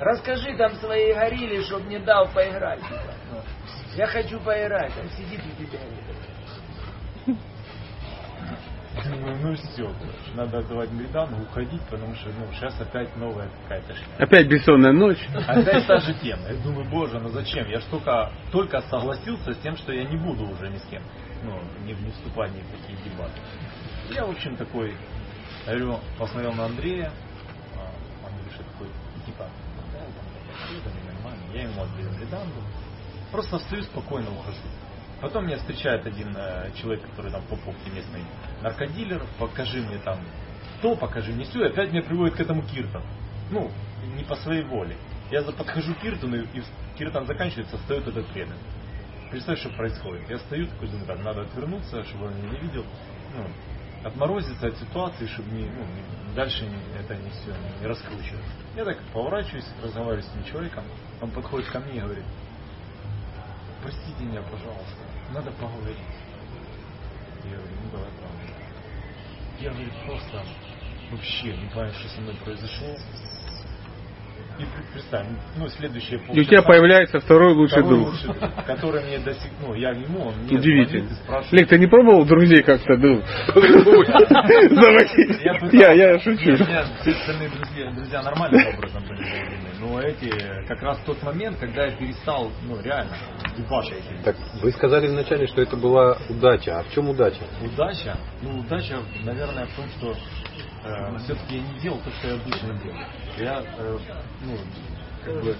[0.00, 2.80] Расскажи там своей горилле, чтоб мне дал поиграть.
[2.80, 3.14] типа.
[3.96, 5.78] Я хочу поиграть, он сидит у тебя.
[9.04, 13.94] Думаю, ну все, короче, надо отдавать Мридангу, уходить, потому что ну, сейчас опять новая какая-то
[13.94, 14.24] шляпа.
[14.24, 15.28] Опять бессонная ночь.
[15.46, 16.42] Опять та же тема.
[16.48, 17.68] Я думаю, боже, ну зачем?
[17.68, 21.02] Я ж только, только согласился с тем, что я не буду уже ни с кем,
[21.42, 23.40] ну, не, не вступать ни в дебаты.
[24.10, 24.94] Я, в общем, такой,
[25.66, 27.12] говорю, посмотрел на Андрея,
[27.76, 28.88] а Андрюша такой,
[29.24, 29.48] типа,
[29.92, 30.00] да,
[30.76, 31.42] это нормально.
[31.54, 32.60] Я ему отдаю Мридангу.
[33.30, 34.58] Просто встаю спокойно ухожу.
[35.20, 38.24] Потом меня встречает один э, человек, который там поповки местный
[38.62, 40.18] наркодилер, покажи мне там
[40.80, 43.04] то, покажи мне все, и опять меня приводит к этому Киртону.
[43.50, 43.70] Ну,
[44.16, 44.96] не по своей воле.
[45.30, 46.62] Я подхожу к Киртону, и
[46.98, 48.58] Киртон заканчивается, встает этот преданный.
[49.30, 50.28] Представь, что происходит.
[50.28, 52.84] Я стою, такой думаю, так, надо отвернуться, чтобы он меня не видел.
[53.34, 53.46] Ну,
[54.04, 55.86] отморозиться от ситуации, чтобы не, ну,
[56.34, 58.44] дальше не- это не все не раскручивать.
[58.74, 60.84] Я так поворачиваюсь, разговариваю с этим человеком.
[61.20, 62.24] Он подходит ко мне и говорит,
[63.82, 64.98] простите меня, пожалуйста,
[65.32, 65.96] надо поговорить.
[67.44, 68.54] Я говорю, ну давай поговорим.
[69.60, 70.44] Я, говорит, просто
[71.12, 72.96] вообще не понимаю, что со мной произошло.
[74.60, 75.26] И пр- представь,
[75.56, 78.08] ну, следующее И у тебя появляется второй лучший Второй друг.
[78.12, 81.08] лучший друг, который мне до сих ну, я ему, он мне Удивительно.
[81.26, 81.52] звонит.
[81.52, 83.22] Лек, ты не пробовал друзей как-то, ну,
[83.54, 85.72] заводить?
[85.72, 86.50] Я, Я, шучу.
[86.50, 89.24] У меня все остальные друзья, друзья нормальным образом были.
[89.80, 90.30] Но эти,
[90.68, 93.12] как раз тот момент, когда я перестал, ну, реально,
[93.56, 94.02] дебашить.
[94.24, 96.78] Так вы сказали вначале, что это была удача.
[96.78, 97.42] А в чем удача?
[97.64, 98.16] Удача?
[98.42, 100.14] Ну, удача, наверное, в том, что
[101.24, 102.98] все-таки я не делал то, что я обычно делал.
[103.38, 103.98] Я, э,
[104.42, 104.58] ну,
[105.24, 105.56] как бы,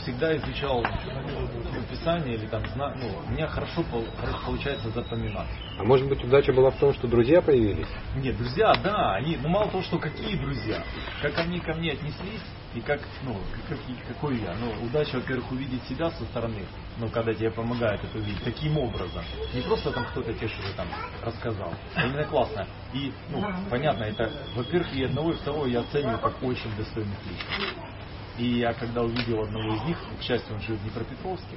[0.00, 3.84] всегда изучал ну, Писание или там, зна- ну, у меня хорошо,
[4.20, 5.48] хорошо получается запоминать.
[5.78, 7.88] А может быть удача была в том, что друзья появились?
[8.14, 10.84] Нет, друзья, да, они, ну мало того, что какие друзья,
[11.20, 12.42] как они ко мне отнеслись,
[12.74, 14.54] и как, ну, как, какой я.
[14.54, 16.66] Ну, удача, во-первых, увидеть себя со стороны,
[16.98, 19.22] ну, когда тебе помогает это увидеть, таким образом.
[19.54, 20.88] Не просто там кто-то тебе что-то там
[21.22, 21.72] рассказал.
[21.94, 22.66] А именно классно.
[22.94, 27.76] И, ну, понятно, это, во-первых, и одного, и второго я оцениваю как очень достойных личностей.
[28.38, 31.56] И я когда увидел одного из них, к счастью, он жил в Днепропетровске,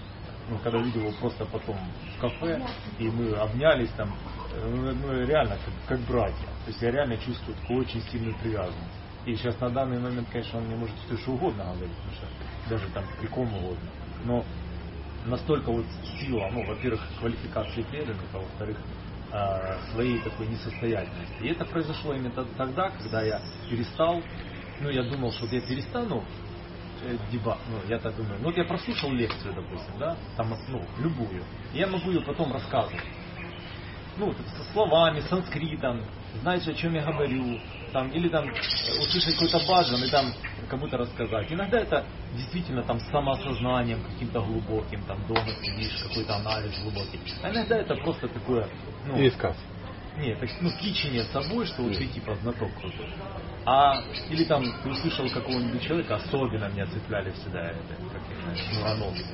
[0.50, 1.78] ну, когда видел его просто потом
[2.18, 2.62] в кафе,
[2.98, 4.16] и мы обнялись там,
[4.54, 6.46] э, ну, ну, реально как, как братья.
[6.66, 9.00] То есть я реально чувствую такую очень сильную привязанность.
[9.26, 12.28] И сейчас на данный момент, конечно, он мне может все что угодно говорить, потому что
[12.70, 13.90] даже там при ком угодно.
[14.24, 14.46] Но
[15.26, 15.86] настолько вот
[16.20, 18.78] сила, ну, во-первых, квалификации преданных, а во-вторых,
[19.32, 21.34] э, своей такой несостоятельности.
[21.42, 24.22] И это произошло именно тогда, когда я перестал,
[24.82, 26.24] ну, я думал, что вот я перестану
[27.04, 30.84] э, деба, ну, я так думаю, ну, вот я прослушал лекцию, допустим, да, там, ну,
[31.00, 33.04] любую, и я могу ее потом рассказывать.
[34.18, 36.04] Ну, со словами, санскритом,
[36.42, 37.60] знаешь, о чем я говорю,
[37.94, 38.50] там, или там
[39.00, 40.34] услышать какой-то баджан и там
[40.70, 41.52] кому-то рассказать.
[41.52, 47.20] Иногда это действительно там самоосознанием каким-то глубоким, там дома сидишь, какой-то анализ глубокий.
[47.42, 48.68] А иногда это просто такое,
[49.06, 49.58] ну, Пересказ.
[50.18, 53.10] нет, так, ну, кичение собой, что вот ты типа знаток крутой.
[53.66, 57.78] А, или там ты услышал какого-нибудь человека, особенно меня цепляли всегда, это,
[58.12, 59.26] как я знаю, шнуроногие.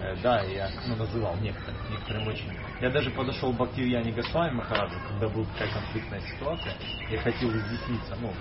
[0.00, 2.50] Э, Да, я ну, называл некоторых, некоторым очень.
[2.80, 6.74] Я даже подошел к Бхактивьяне Госвами Махараджу, когда была такая конфликтная ситуация,
[7.10, 8.32] я хотел изъясниться, ну,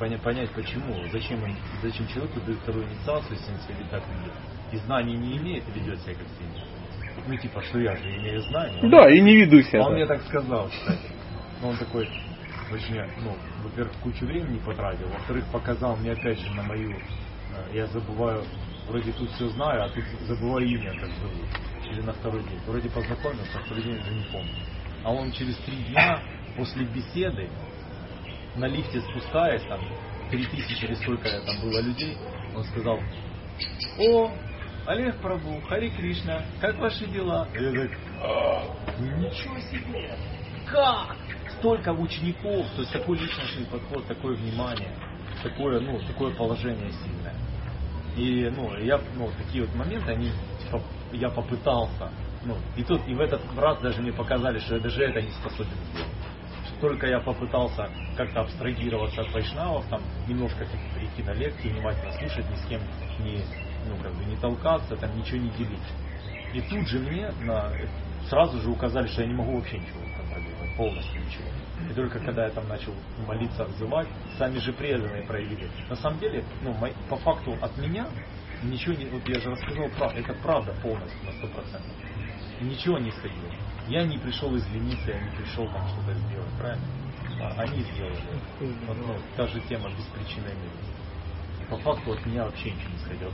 [0.00, 4.02] поня- понять почему, зачем, он- зачем человеку дают вторую инициацию, если он себя ведет так
[4.08, 4.32] ведет.
[4.72, 6.62] И знаний не имеет ведет себя как свинья.
[7.26, 8.78] Ну, типа, что я же имею знания.
[8.82, 9.94] Он- Да, и не веду себя Он так.
[9.94, 11.10] мне так сказал, кстати.
[11.60, 12.08] Но он такой,
[12.72, 17.86] очень, ну, во-первых, кучу времени потратил, во-вторых, показал мне опять же на мою, э, я
[17.88, 18.44] забываю,
[18.88, 21.46] вроде тут все знаю, а тут забываю имя, как зовут.
[21.90, 22.60] Или на второй день.
[22.66, 24.48] Вроде познакомился, а второй день уже не помню.
[25.04, 26.20] А он через три дня
[26.56, 27.50] после беседы
[28.56, 29.80] на лифте спускаясь, там,
[30.30, 32.16] три тысячи или сколько там было людей,
[32.54, 32.98] он сказал,
[33.98, 34.30] о,
[34.86, 37.46] Олег Прабу, Хари Кришна, как ваши дела?
[37.54, 38.64] Я так, «А,
[38.98, 40.16] ничего себе,
[40.66, 41.16] как?
[41.58, 44.90] Столько учеников, то есть такой личностный подход, такое внимание,
[45.42, 47.34] такое, ну, такое положение сильное.
[48.16, 50.32] И, ну, я, ну, такие вот моменты, они,
[50.64, 52.10] типа, я попытался,
[52.44, 55.30] ну, и тут, и в этот раз даже мне показали, что я даже это не
[55.30, 56.29] способен сделать.
[56.80, 62.56] Только я попытался как-то абстрагироваться от вайшнавов, там, немножко прийти на лекции, внимательно слушать, ни
[62.56, 62.80] с кем
[63.20, 63.42] не,
[63.86, 65.78] ну, как бы не толкаться, там, ничего не делить.
[66.54, 67.70] И тут же мне на,
[68.28, 71.48] сразу же указали, что я не могу вообще ничего контролировать, полностью ничего.
[71.90, 72.94] И только когда я там начал
[73.26, 75.68] молиться, взывать, сами же преданные проявили.
[75.88, 76.74] На самом деле, ну,
[77.08, 78.06] по факту от меня
[78.62, 81.92] ничего не, вот я же рассказал правду, это правда полностью на сто процентов.
[82.60, 83.50] Ничего не исходило.
[83.90, 86.86] Я не пришел извиниться, я не пришел там что-то сделать, правильно?
[87.40, 88.22] А они сделали.
[88.86, 90.54] Вот, ну, та же тема без причины
[91.68, 93.30] По факту от меня вообще ничего не исходило.